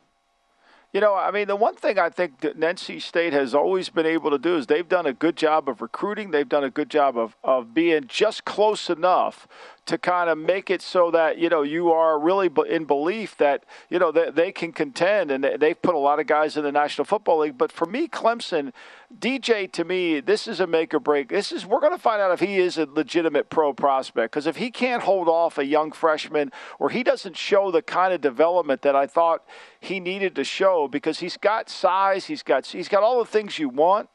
You 0.94 1.00
know, 1.00 1.16
I 1.16 1.32
mean, 1.32 1.48
the 1.48 1.56
one 1.56 1.74
thing 1.74 1.98
I 1.98 2.08
think 2.08 2.38
that 2.42 2.58
NC 2.58 3.02
State 3.02 3.32
has 3.32 3.52
always 3.52 3.88
been 3.88 4.06
able 4.06 4.30
to 4.30 4.38
do 4.38 4.56
is 4.56 4.68
they've 4.68 4.88
done 4.88 5.06
a 5.06 5.12
good 5.12 5.34
job 5.34 5.68
of 5.68 5.82
recruiting. 5.82 6.30
They've 6.30 6.48
done 6.48 6.62
a 6.62 6.70
good 6.70 6.88
job 6.88 7.18
of, 7.18 7.34
of 7.42 7.74
being 7.74 8.04
just 8.06 8.44
close 8.44 8.88
enough 8.88 9.48
to 9.86 9.98
kind 9.98 10.30
of 10.30 10.38
make 10.38 10.70
it 10.70 10.80
so 10.80 11.10
that 11.10 11.36
you 11.36 11.48
know 11.48 11.62
you 11.62 11.90
are 11.90 12.16
really 12.16 12.48
in 12.68 12.84
belief 12.84 13.36
that 13.38 13.64
you 13.90 13.98
know 13.98 14.12
they, 14.12 14.30
they 14.30 14.52
can 14.52 14.70
contend 14.70 15.32
and 15.32 15.42
they've 15.58 15.82
put 15.82 15.96
a 15.96 15.98
lot 15.98 16.20
of 16.20 16.28
guys 16.28 16.56
in 16.56 16.62
the 16.62 16.70
National 16.70 17.04
Football 17.04 17.40
League. 17.40 17.58
But 17.58 17.72
for 17.72 17.86
me, 17.86 18.06
Clemson, 18.06 18.72
DJ, 19.18 19.70
to 19.72 19.84
me, 19.84 20.20
this 20.20 20.48
is 20.48 20.60
a 20.60 20.66
make 20.66 20.94
or 20.94 21.00
break. 21.00 21.28
This 21.28 21.52
is 21.52 21.66
we're 21.66 21.80
going 21.80 21.92
to 21.92 21.98
find 21.98 22.20
out 22.20 22.32
if 22.32 22.40
he 22.40 22.56
is 22.56 22.78
a 22.78 22.86
legitimate 22.86 23.50
pro 23.50 23.72
prospect 23.72 24.32
because 24.32 24.46
if 24.46 24.56
he 24.56 24.70
can't 24.70 25.02
hold 25.02 25.28
off 25.28 25.58
a 25.58 25.64
young 25.64 25.92
freshman 25.92 26.52
or 26.78 26.90
he 26.90 27.02
doesn't 27.02 27.36
show 27.36 27.70
the 27.70 27.82
kind 27.82 28.12
of 28.12 28.20
development 28.20 28.82
that 28.82 28.96
I 28.96 29.06
thought 29.06 29.44
he 29.80 30.00
needed 30.00 30.34
to 30.36 30.44
show 30.44 30.88
because 30.88 31.20
he's 31.20 31.36
got 31.36 31.68
size, 31.68 32.26
he's 32.26 32.42
got 32.42 32.66
he's 32.66 32.88
got 32.88 33.02
all 33.02 33.18
the 33.18 33.30
things 33.30 33.58
you 33.58 33.68
want 33.68 34.08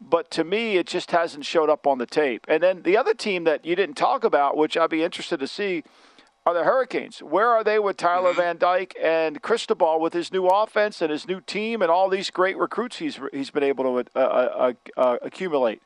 but 0.00 0.30
to 0.32 0.44
me, 0.44 0.78
it 0.78 0.86
just 0.86 1.10
hasn't 1.10 1.44
showed 1.44 1.68
up 1.68 1.86
on 1.86 1.98
the 1.98 2.06
tape. 2.06 2.46
And 2.48 2.62
then 2.62 2.82
the 2.82 2.96
other 2.96 3.12
team 3.12 3.44
that 3.44 3.66
you 3.66 3.76
didn't 3.76 3.96
talk 3.96 4.24
about, 4.24 4.56
which 4.56 4.76
I'd 4.76 4.88
be 4.88 5.02
interested 5.02 5.40
to 5.40 5.46
see, 5.46 5.84
are 6.46 6.54
the 6.54 6.64
Hurricanes. 6.64 7.20
Where 7.20 7.48
are 7.48 7.62
they 7.62 7.78
with 7.78 7.96
Tyler 7.96 8.30
mm-hmm. 8.30 8.40
Van 8.40 8.56
Dyke 8.58 8.94
and 9.02 9.42
Cristobal 9.42 10.00
with 10.00 10.12
his 10.12 10.32
new 10.32 10.46
offense 10.46 11.02
and 11.02 11.10
his 11.10 11.28
new 11.28 11.40
team 11.40 11.82
and 11.82 11.90
all 11.90 12.08
these 12.08 12.30
great 12.30 12.56
recruits 12.56 12.96
he's 12.96 13.20
he's 13.32 13.50
been 13.50 13.62
able 13.62 13.84
to 13.84 14.10
uh, 14.16 14.18
uh, 14.18 14.72
uh, 14.96 15.16
accumulate? 15.22 15.82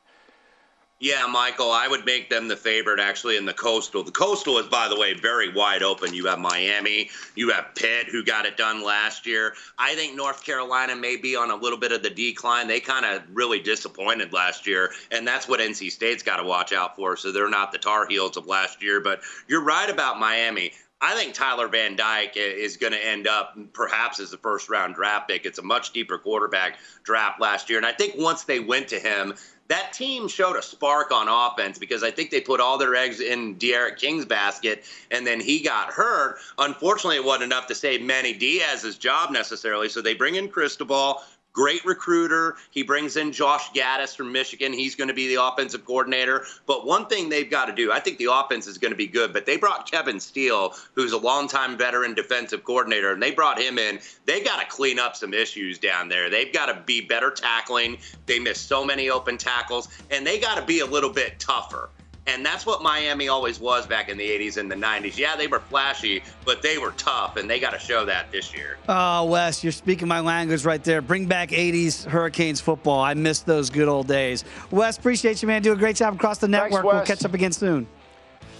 Yeah, 1.01 1.27
Michael, 1.27 1.71
I 1.71 1.89
would 1.89 2.05
make 2.05 2.29
them 2.29 2.47
the 2.47 2.55
favorite 2.55 3.01
actually 3.01 3.35
in 3.35 3.43
the 3.43 3.53
Coastal. 3.53 4.01
The 4.01 4.11
Coastal 4.11 4.59
is, 4.59 4.67
by 4.67 4.87
the 4.87 4.97
way, 4.97 5.13
very 5.13 5.51
wide 5.51 5.83
open. 5.83 6.13
You 6.13 6.25
have 6.27 6.39
Miami, 6.39 7.09
you 7.35 7.49
have 7.49 7.75
Pitt, 7.75 8.07
who 8.07 8.23
got 8.23 8.45
it 8.45 8.55
done 8.55 8.81
last 8.81 9.25
year. 9.25 9.55
I 9.77 9.93
think 9.95 10.15
North 10.15 10.45
Carolina 10.45 10.95
may 10.95 11.17
be 11.17 11.35
on 11.35 11.51
a 11.51 11.55
little 11.55 11.77
bit 11.77 11.91
of 11.91 12.01
the 12.01 12.09
decline. 12.09 12.69
They 12.69 12.79
kind 12.79 13.05
of 13.05 13.23
really 13.33 13.59
disappointed 13.59 14.31
last 14.31 14.65
year, 14.65 14.93
and 15.11 15.27
that's 15.27 15.49
what 15.49 15.59
NC 15.59 15.91
State's 15.91 16.23
got 16.23 16.37
to 16.37 16.45
watch 16.45 16.71
out 16.71 16.95
for. 16.95 17.17
So 17.17 17.33
they're 17.33 17.49
not 17.49 17.73
the 17.73 17.77
Tar 17.77 18.07
Heels 18.07 18.37
of 18.37 18.47
last 18.47 18.81
year. 18.81 19.01
But 19.01 19.19
you're 19.49 19.65
right 19.65 19.89
about 19.89 20.17
Miami. 20.17 20.71
I 21.01 21.13
think 21.13 21.33
Tyler 21.33 21.67
Van 21.67 21.95
Dyke 21.95 22.37
is 22.37 22.77
going 22.77 22.93
to 22.93 23.05
end 23.05 23.27
up 23.27 23.57
perhaps 23.73 24.19
as 24.19 24.31
the 24.31 24.37
first 24.37 24.69
round 24.69 24.95
draft 24.95 25.27
pick. 25.27 25.45
It's 25.45 25.59
a 25.59 25.63
much 25.63 25.91
deeper 25.91 26.17
quarterback 26.17 26.79
draft 27.03 27.41
last 27.41 27.69
year. 27.69 27.77
And 27.77 27.85
I 27.85 27.91
think 27.91 28.15
once 28.17 28.43
they 28.43 28.59
went 28.59 28.87
to 28.89 28.99
him, 28.99 29.33
that 29.67 29.93
team 29.93 30.27
showed 30.27 30.55
a 30.55 30.61
spark 30.61 31.11
on 31.11 31.27
offense 31.27 31.79
because 31.79 32.03
I 32.03 32.11
think 32.11 32.29
they 32.29 32.39
put 32.39 32.59
all 32.59 32.77
their 32.77 32.95
eggs 32.95 33.19
in 33.19 33.55
D'Eriq 33.57 33.97
King's 33.97 34.25
basket, 34.25 34.83
and 35.09 35.25
then 35.25 35.39
he 35.39 35.61
got 35.61 35.87
hurt. 35.87 36.37
Unfortunately, 36.59 37.15
it 37.15 37.25
wasn't 37.25 37.45
enough 37.45 37.65
to 37.67 37.75
save 37.75 38.01
Manny 38.03 38.33
Diaz's 38.33 38.95
job 38.95 39.31
necessarily. 39.31 39.89
So 39.89 40.01
they 40.01 40.13
bring 40.13 40.35
in 40.35 40.49
Cristobal, 40.49 41.23
great 41.55 41.83
recruiter. 41.85 42.57
He 42.69 42.83
brings 42.83 43.15
in 43.15 43.31
Josh 43.31 43.71
Gattis 43.71 44.15
from 44.15 44.31
Michigan. 44.31 44.73
He's 44.73 44.93
going 44.93 45.07
to 45.07 45.13
be 45.13 45.33
the 45.33 45.41
offensive 45.41 45.85
coordinator. 45.85 46.45
But 46.67 46.85
one 46.85 47.07
thing 47.07 47.29
they've 47.29 47.49
got 47.49 47.65
to 47.65 47.73
do, 47.73 47.91
I 47.91 47.99
think 48.01 48.17
the 48.17 48.29
offense 48.31 48.67
is 48.67 48.77
going 48.77 48.91
to 48.91 48.97
be 48.97 49.07
good, 49.07 49.31
but 49.31 49.45
they 49.45 49.55
brought 49.55 49.89
Kevin 49.89 50.19
Steele, 50.19 50.75
who's 50.93 51.13
a 51.13 51.17
longtime 51.17 51.77
veteran 51.77 52.13
defensive 52.13 52.63
coordinator, 52.65 53.13
and 53.13 53.23
they 53.23 53.31
brought 53.31 53.59
him 53.59 53.79
in. 53.79 53.99
They 54.25 54.41
got 54.41 54.59
to 54.59 54.67
clean 54.67 54.99
up 54.99 55.15
some 55.15 55.33
issues 55.33 55.79
down 55.79 56.09
there. 56.09 56.29
They've 56.29 56.53
got 56.53 56.65
to 56.65 56.83
be 56.85 57.01
better 57.01 57.31
tackling. 57.31 57.97
They 58.25 58.37
miss 58.37 58.59
so 58.59 58.83
many 58.83 59.09
open 59.09 59.37
tackles, 59.37 59.87
and 60.11 60.27
they 60.27 60.39
got 60.39 60.55
to 60.55 60.61
be 60.61 60.81
a 60.81 60.85
little 60.85 61.09
bit 61.09 61.39
tougher. 61.39 61.89
And 62.27 62.43
that's 62.43 62.65
what 62.65 62.81
Miami 62.81 63.27
always 63.27 63.59
was 63.59 63.85
back 63.85 64.09
in 64.09 64.17
the 64.17 64.27
80s 64.27 64.57
and 64.57 64.69
the 64.69 64.75
90s. 64.75 65.17
Yeah, 65.17 65.35
they 65.35 65.45
were 65.45 65.59
flashy, 65.59 66.23
but 66.43 66.61
they 66.63 66.79
were 66.79 66.91
tough, 66.91 67.37
and 67.37 67.47
they 67.47 67.59
got 67.59 67.71
to 67.71 67.79
show 67.79 68.03
that 68.05 68.31
this 68.31 68.51
year. 68.53 68.77
Oh, 68.89 69.25
Wes, 69.25 69.63
you're 69.63 69.71
speaking 69.71 70.07
my 70.07 70.21
language 70.21 70.65
right 70.65 70.83
there. 70.83 71.01
Bring 71.01 71.27
back 71.27 71.49
80s 71.49 72.03
Hurricanes 72.05 72.59
football. 72.59 72.99
I 72.99 73.13
miss 73.13 73.41
those 73.41 73.69
good 73.69 73.87
old 73.87 74.07
days. 74.07 74.43
Wes, 74.71 74.97
appreciate 74.97 75.41
you, 75.43 75.47
man. 75.47 75.61
Do 75.61 75.71
a 75.71 75.75
great 75.75 75.97
job 75.97 76.15
across 76.15 76.39
the 76.39 76.47
network. 76.47 76.81
Thanks, 76.81 76.93
we'll 76.93 77.05
catch 77.05 77.23
up 77.25 77.35
again 77.35 77.51
soon. 77.51 77.87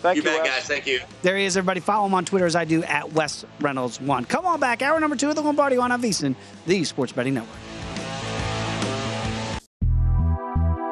Thank 0.01 0.17
you, 0.17 0.21
you, 0.21 0.29
bet, 0.29 0.43
Wes. 0.43 0.49
guys. 0.51 0.63
Thank 0.67 0.85
you. 0.85 1.01
There 1.23 1.35
he 1.35 1.45
is, 1.45 1.57
everybody. 1.57 1.79
Follow 1.79 2.05
him 2.05 2.13
on 2.13 2.23
Twitter 2.23 2.45
as 2.45 2.55
I 2.55 2.65
do 2.65 2.83
at 2.83 3.13
Wes 3.13 3.45
Reynolds 3.59 3.99
one. 3.99 4.25
Come 4.25 4.45
on 4.45 4.59
back. 4.59 4.83
Hour 4.83 4.99
number 4.99 5.15
two 5.15 5.29
of 5.29 5.35
the 5.35 5.41
Lombardi 5.41 5.77
on 5.77 5.89
VSiN, 5.89 6.35
the 6.67 6.83
Sports 6.83 7.13
Betting 7.13 7.33
Network. 7.33 7.57